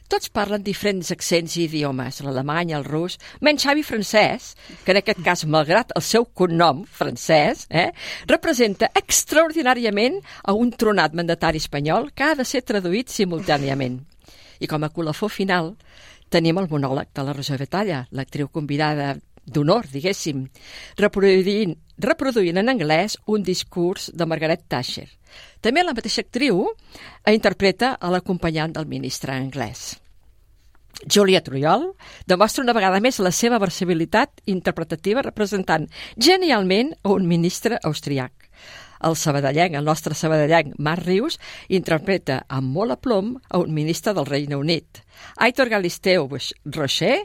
Tots 0.09 0.31
parlen 0.33 0.63
diferents 0.65 1.11
accents 1.13 1.53
i 1.57 1.67
idiomes, 1.67 2.17
l'alemany, 2.25 2.73
el 2.77 2.85
rus, 2.85 3.19
menys 3.45 3.61
Xavi 3.65 3.85
francès, 3.85 4.47
que 4.85 4.95
en 4.95 5.01
aquest 5.03 5.21
cas, 5.25 5.45
malgrat 5.45 5.93
el 5.97 6.05
seu 6.05 6.25
cognom 6.25 6.81
francès, 6.89 7.67
eh, 7.69 7.91
representa 8.25 8.89
extraordinàriament 8.97 10.17
a 10.41 10.57
un 10.57 10.73
tronat 10.73 11.13
mandatari 11.13 11.61
espanyol 11.61 12.09
que 12.13 12.25
ha 12.25 12.33
de 12.33 12.45
ser 12.45 12.63
traduït 12.65 13.13
simultàniament. 13.13 14.01
I 14.61 14.65
com 14.65 14.81
a 14.81 14.89
colofó 14.89 15.29
final 15.29 15.75
tenim 16.29 16.57
el 16.57 16.69
monòleg 16.73 17.13
de 17.13 17.29
la 17.29 17.37
Rosa 17.37 17.57
Betalla, 17.61 18.07
l'actriu 18.09 18.49
convidada 18.49 19.13
d'honor, 19.45 19.87
diguéssim, 19.91 20.45
reproduint 20.97 21.75
reproduint 21.97 22.57
en 22.59 22.69
anglès 22.69 23.17
un 23.27 23.43
discurs 23.43 24.09
de 24.13 24.25
Margaret 24.27 24.65
Thatcher. 24.67 25.07
També 25.61 25.83
la 25.83 25.93
mateixa 25.95 26.23
actriu 26.25 26.65
interpreta 27.31 27.95
a 27.95 28.11
l'acompanyant 28.11 28.75
del 28.75 28.87
ministre 28.87 29.33
anglès. 29.33 29.95
Julia 31.11 31.41
Trujol 31.43 31.89
demostra 32.27 32.63
una 32.63 32.73
vegada 32.75 33.01
més 33.03 33.19
la 33.19 33.31
seva 33.31 33.59
versabilitat 33.59 34.41
interpretativa 34.47 35.23
representant 35.25 35.87
genialment 36.15 36.93
un 37.03 37.27
ministre 37.27 37.79
austriac. 37.83 38.44
El 39.03 39.17
sabadellenc, 39.19 39.75
el 39.75 39.85
nostre 39.85 40.15
sabadellenc, 40.15 40.75
Marc 40.79 41.05
Rius, 41.05 41.39
interpreta 41.67 42.43
amb 42.47 42.71
molt 42.75 42.95
aplom 42.95 43.35
a 43.49 43.59
un 43.59 43.73
ministre 43.73 44.13
del 44.13 44.29
Regne 44.29 44.55
Unit. 44.55 45.01
Aitor 45.43 45.69
Galisteu 45.71 46.29
Rocher, 46.77 47.17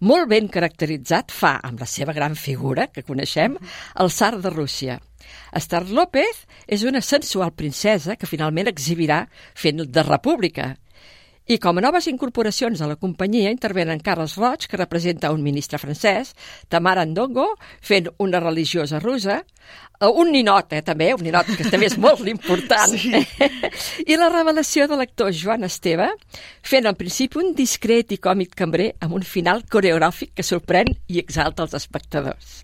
molt 0.00 0.28
ben 0.28 0.48
caracteritzat, 0.48 1.32
fa, 1.32 1.58
amb 1.62 1.80
la 1.80 1.86
seva 1.86 2.16
gran 2.16 2.36
figura, 2.36 2.88
que 2.92 3.04
coneixem, 3.04 3.58
el 4.00 4.10
Sar 4.10 4.36
de 4.40 4.50
Rússia. 4.50 4.98
Esther 5.52 5.84
López 5.88 6.44
és 6.66 6.84
una 6.88 7.02
sensual 7.04 7.52
princesa 7.56 8.16
que 8.16 8.28
finalment 8.28 8.70
exhibirà 8.70 9.24
fent 9.54 9.84
de 9.84 10.04
república. 10.06 10.74
I 11.48 11.56
com 11.56 11.78
a 11.78 11.80
noves 11.80 12.04
incorporacions 12.10 12.82
a 12.84 12.86
la 12.90 12.98
companyia 13.00 13.48
intervenen 13.48 14.02
Carles 14.04 14.34
Roig, 14.36 14.66
que 14.68 14.76
representa 14.76 15.30
un 15.32 15.40
ministre 15.40 15.78
francès, 15.80 16.34
Tamara 16.68 17.06
Ndongo, 17.08 17.46
fent 17.80 18.10
una 18.20 18.36
religiosa 18.42 18.98
russa, 19.00 19.38
eh, 19.40 20.10
un 20.12 20.28
ninot, 20.34 20.74
eh, 20.76 20.82
també, 20.84 21.06
un 21.16 21.22
ninot 21.24 21.48
que 21.48 21.64
també 21.64 21.86
és 21.88 21.96
molt 21.96 22.28
important, 22.28 22.92
sí. 22.92 23.22
i 24.12 24.18
la 24.20 24.28
revelació 24.28 24.84
de 24.90 24.98
l'actor 25.00 25.32
Joan 25.32 25.64
Esteve, 25.64 26.10
fent 26.60 26.84
en 26.84 26.98
principi 27.00 27.40
un 27.40 27.54
discret 27.56 28.12
i 28.12 28.18
còmic 28.20 28.52
cambrer 28.52 28.90
amb 29.00 29.16
un 29.16 29.24
final 29.24 29.64
coreogràfic 29.72 30.34
que 30.36 30.44
sorprèn 30.44 30.92
i 31.08 31.16
exalta 31.22 31.64
els 31.64 31.78
espectadors. 31.78 32.58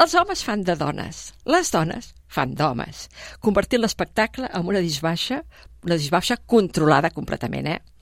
Els 0.00 0.14
homes 0.16 0.40
fan 0.44 0.64
de 0.64 0.78
dones, 0.80 1.34
les 1.44 1.68
dones 1.68 2.14
fan 2.32 2.56
d'homes, 2.56 3.10
convertint 3.44 3.84
l'espectacle 3.84 4.48
en 4.48 4.72
una 4.72 4.80
disbaixa, 4.80 5.42
una 5.84 6.00
disbaixa 6.00 6.38
controlada 6.48 7.12
completament, 7.12 7.68
eh? 7.76 7.95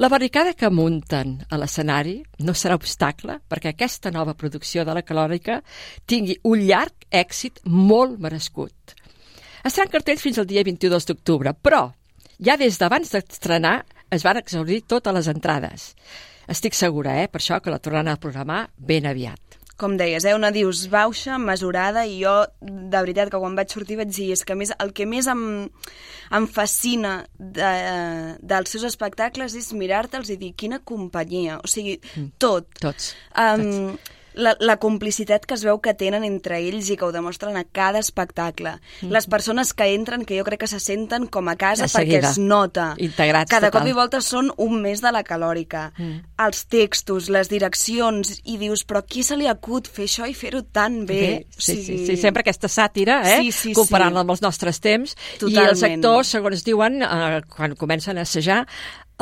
La 0.00 0.08
barricada 0.08 0.54
que 0.56 0.70
munten 0.72 1.34
a 1.52 1.58
l'escenari 1.60 2.14
no 2.46 2.54
serà 2.56 2.78
obstacle 2.78 3.34
perquè 3.52 3.74
aquesta 3.74 4.08
nova 4.14 4.32
producció 4.32 4.80
de 4.88 4.94
la 4.96 5.02
calòrica 5.04 5.58
tingui 6.08 6.38
un 6.48 6.62
llarg 6.64 7.04
èxit 7.12 7.60
molt 7.66 8.16
merescut. 8.16 8.94
Estarà 9.60 9.84
en 9.84 9.92
cartell 9.92 10.22
fins 10.22 10.40
al 10.40 10.48
dia 10.48 10.64
22 10.64 11.04
d'octubre, 11.10 11.52
però 11.52 11.82
ja 12.40 12.56
des 12.56 12.80
d'abans 12.80 13.12
d'estrenar 13.12 13.76
es 14.08 14.24
van 14.24 14.40
exaurir 14.40 14.86
totes 14.88 15.18
les 15.18 15.28
entrades. 15.28 15.90
Estic 16.48 16.72
segura, 16.72 17.20
eh, 17.20 17.28
per 17.28 17.44
això 17.44 17.60
que 17.60 17.70
la 17.70 17.78
tornaran 17.78 18.14
a 18.14 18.20
programar 18.24 18.70
ben 18.78 19.04
aviat 19.04 19.59
com 19.80 19.96
deies, 19.98 20.26
eh, 20.28 20.36
una 20.36 20.52
dius 20.54 20.84
bauxa, 20.92 21.38
mesurada, 21.40 22.04
i 22.06 22.20
jo, 22.22 22.36
de 22.60 23.00
veritat, 23.00 23.32
que 23.32 23.40
quan 23.40 23.56
vaig 23.58 23.72
sortir 23.72 23.98
vaig 24.00 24.12
dir, 24.12 24.30
és 24.36 24.44
que 24.46 24.56
més, 24.58 24.74
el 24.84 24.94
que 24.96 25.08
més 25.08 25.28
em, 25.32 25.42
em 26.36 26.48
fascina 26.60 27.16
de, 27.34 27.74
dels 28.52 28.76
seus 28.76 28.86
espectacles 28.92 29.56
és 29.58 29.72
mirar-te'ls 29.76 30.30
i 30.34 30.38
dir, 30.40 30.54
quina 30.54 30.82
companyia, 30.84 31.58
o 31.64 31.70
sigui, 31.70 31.98
mm. 32.14 32.32
tot. 32.42 32.70
Tots. 32.84 33.14
Um, 33.34 33.68
tots 33.96 34.16
la, 34.34 34.54
la 34.60 34.76
complicitat 34.82 35.46
que 35.46 35.56
es 35.56 35.64
veu 35.66 35.80
que 35.82 35.94
tenen 35.98 36.24
entre 36.26 36.58
ells 36.60 36.90
i 36.92 36.96
que 36.98 37.06
ho 37.06 37.12
demostren 37.14 37.56
a 37.58 37.64
cada 37.64 38.00
espectacle. 38.02 38.76
Mm. 39.00 39.10
Les 39.14 39.26
persones 39.30 39.72
que 39.74 39.88
entren, 39.94 40.24
que 40.24 40.38
jo 40.38 40.44
crec 40.46 40.62
que 40.64 40.70
se 40.70 40.80
senten 40.82 41.26
com 41.26 41.48
a 41.50 41.56
casa 41.60 41.86
a 41.86 41.90
perquè 41.90 42.20
es 42.20 42.38
nota. 42.38 42.92
Integrats, 42.98 43.50
Cada 43.50 43.70
total. 43.70 43.80
cop 43.80 43.90
i 43.90 43.96
volta 43.96 44.20
són 44.24 44.52
un 44.56 44.80
mes 44.82 45.02
de 45.02 45.12
la 45.14 45.24
calòrica. 45.26 45.90
Mm. 45.96 46.20
Els 46.46 46.64
textos, 46.70 47.30
les 47.32 47.50
direccions, 47.50 48.36
i 48.44 48.56
dius, 48.60 48.84
però 48.86 49.02
qui 49.06 49.24
se 49.26 49.38
li 49.40 49.48
acut 49.50 49.90
fer 49.90 50.06
això 50.08 50.28
i 50.28 50.34
fer-ho 50.36 50.62
tan 50.62 51.04
bé? 51.06 51.20
bé 51.20 51.34
sí, 51.56 51.76
sí, 51.76 51.84
sí, 51.84 51.98
sí, 52.06 52.16
sempre 52.20 52.44
aquesta 52.44 52.70
sàtira, 52.70 53.20
eh? 53.26 53.40
Sí, 53.44 53.52
sí, 53.52 53.74
comparant-la 53.76 54.20
sí. 54.20 54.26
amb 54.26 54.36
els 54.36 54.44
nostres 54.44 54.80
temps. 54.80 55.16
Totalment. 55.38 55.56
I 55.56 55.70
els 55.74 55.86
actors, 55.90 56.34
segons 56.36 56.64
diuen, 56.66 57.02
eh, 57.02 57.42
quan 57.50 57.76
comencen 57.78 58.18
a 58.18 58.26
assajar, 58.28 58.64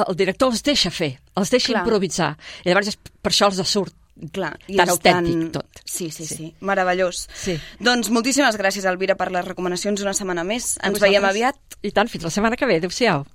el 0.07 0.17
director 0.19 0.53
els 0.53 0.63
deixa 0.63 0.91
fer, 0.95 1.17
els 1.39 1.51
deixa 1.51 1.73
Clar. 1.73 1.83
improvisar. 1.83 2.33
I 2.63 2.71
llavors 2.71 2.99
per 3.23 3.33
això 3.33 3.49
els 3.51 3.63
surt 3.67 3.95
Clar, 4.35 4.55
i 4.67 4.79
tan 4.79 4.89
és 4.89 4.95
autèntic 4.95 5.35
tan... 5.37 5.51
tot. 5.55 5.83
Sí, 5.85 6.11
sí, 6.11 6.27
sí, 6.27 6.35
sí. 6.35 6.49
Meravellós. 6.61 7.27
Sí. 7.39 7.59
Doncs 7.79 8.11
moltíssimes 8.15 8.59
gràcies, 8.59 8.89
Elvira, 8.91 9.19
per 9.19 9.31
les 9.35 9.47
recomanacions 9.47 10.03
una 10.03 10.17
setmana 10.17 10.47
més. 10.47 10.75
Ens 10.83 11.03
veiem 11.03 11.29
aviat. 11.29 11.61
I 11.83 11.95
tant, 11.95 12.11
fins 12.11 12.27
la 12.27 12.35
setmana 12.35 12.59
que 12.59 12.67
ve. 12.67 12.81
Adéu-siau. 12.83 13.27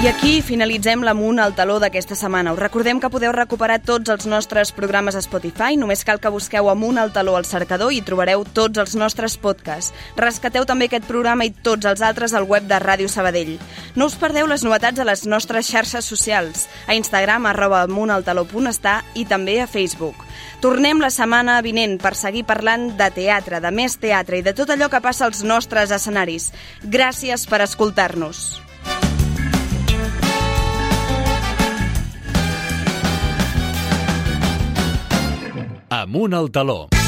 I 0.00 0.06
aquí 0.08 0.38
finalitzem 0.40 1.02
l'amunt 1.04 1.42
al 1.44 1.52
taló 1.52 1.74
d'aquesta 1.76 2.16
setmana. 2.16 2.54
Us 2.54 2.58
recordem 2.62 3.02
que 3.02 3.10
podeu 3.12 3.34
recuperar 3.36 3.82
tots 3.84 4.08
els 4.08 4.24
nostres 4.24 4.70
programes 4.72 5.12
a 5.12 5.20
Spotify. 5.20 5.76
Només 5.76 6.06
cal 6.08 6.16
que 6.16 6.30
busqueu 6.32 6.70
amunt 6.72 6.96
al 6.96 7.12
taló 7.12 7.34
al 7.36 7.44
cercador 7.44 7.92
i 7.92 8.00
trobareu 8.00 8.46
tots 8.48 8.80
els 8.80 8.94
nostres 8.96 9.36
podcasts. 9.36 9.92
Rescateu 10.16 10.64
també 10.64 10.88
aquest 10.88 11.04
programa 11.04 11.44
i 11.44 11.52
tots 11.52 11.84
els 11.84 12.00
altres 12.00 12.32
al 12.32 12.48
web 12.48 12.64
de 12.64 12.78
Ràdio 12.80 13.10
Sabadell. 13.12 13.58
No 13.92 14.08
us 14.08 14.16
perdeu 14.16 14.48
les 14.48 14.64
novetats 14.64 15.04
a 15.04 15.04
les 15.04 15.26
nostres 15.28 15.68
xarxes 15.68 16.08
socials, 16.08 16.64
a 16.88 16.96
Instagram, 16.96 17.50
arroba 17.52 17.82
amuntaltaló.està 17.84 19.02
i 19.12 19.26
també 19.28 19.58
a 19.60 19.68
Facebook. 19.68 20.24
Tornem 20.64 21.04
la 21.04 21.12
setmana 21.12 21.58
vinent 21.60 21.98
per 22.00 22.14
seguir 22.16 22.46
parlant 22.48 22.94
de 22.96 23.12
teatre, 23.20 23.60
de 23.60 23.68
més 23.68 24.00
teatre 24.00 24.40
i 24.40 24.48
de 24.48 24.56
tot 24.56 24.72
allò 24.72 24.88
que 24.88 25.04
passa 25.04 25.28
als 25.28 25.44
nostres 25.44 25.92
escenaris. 25.92 26.54
Gràcies 26.88 27.44
per 27.44 27.60
escoltar-nos. 27.68 28.69
Amunt 35.92 36.34
al 36.34 36.50
taló. 36.52 36.99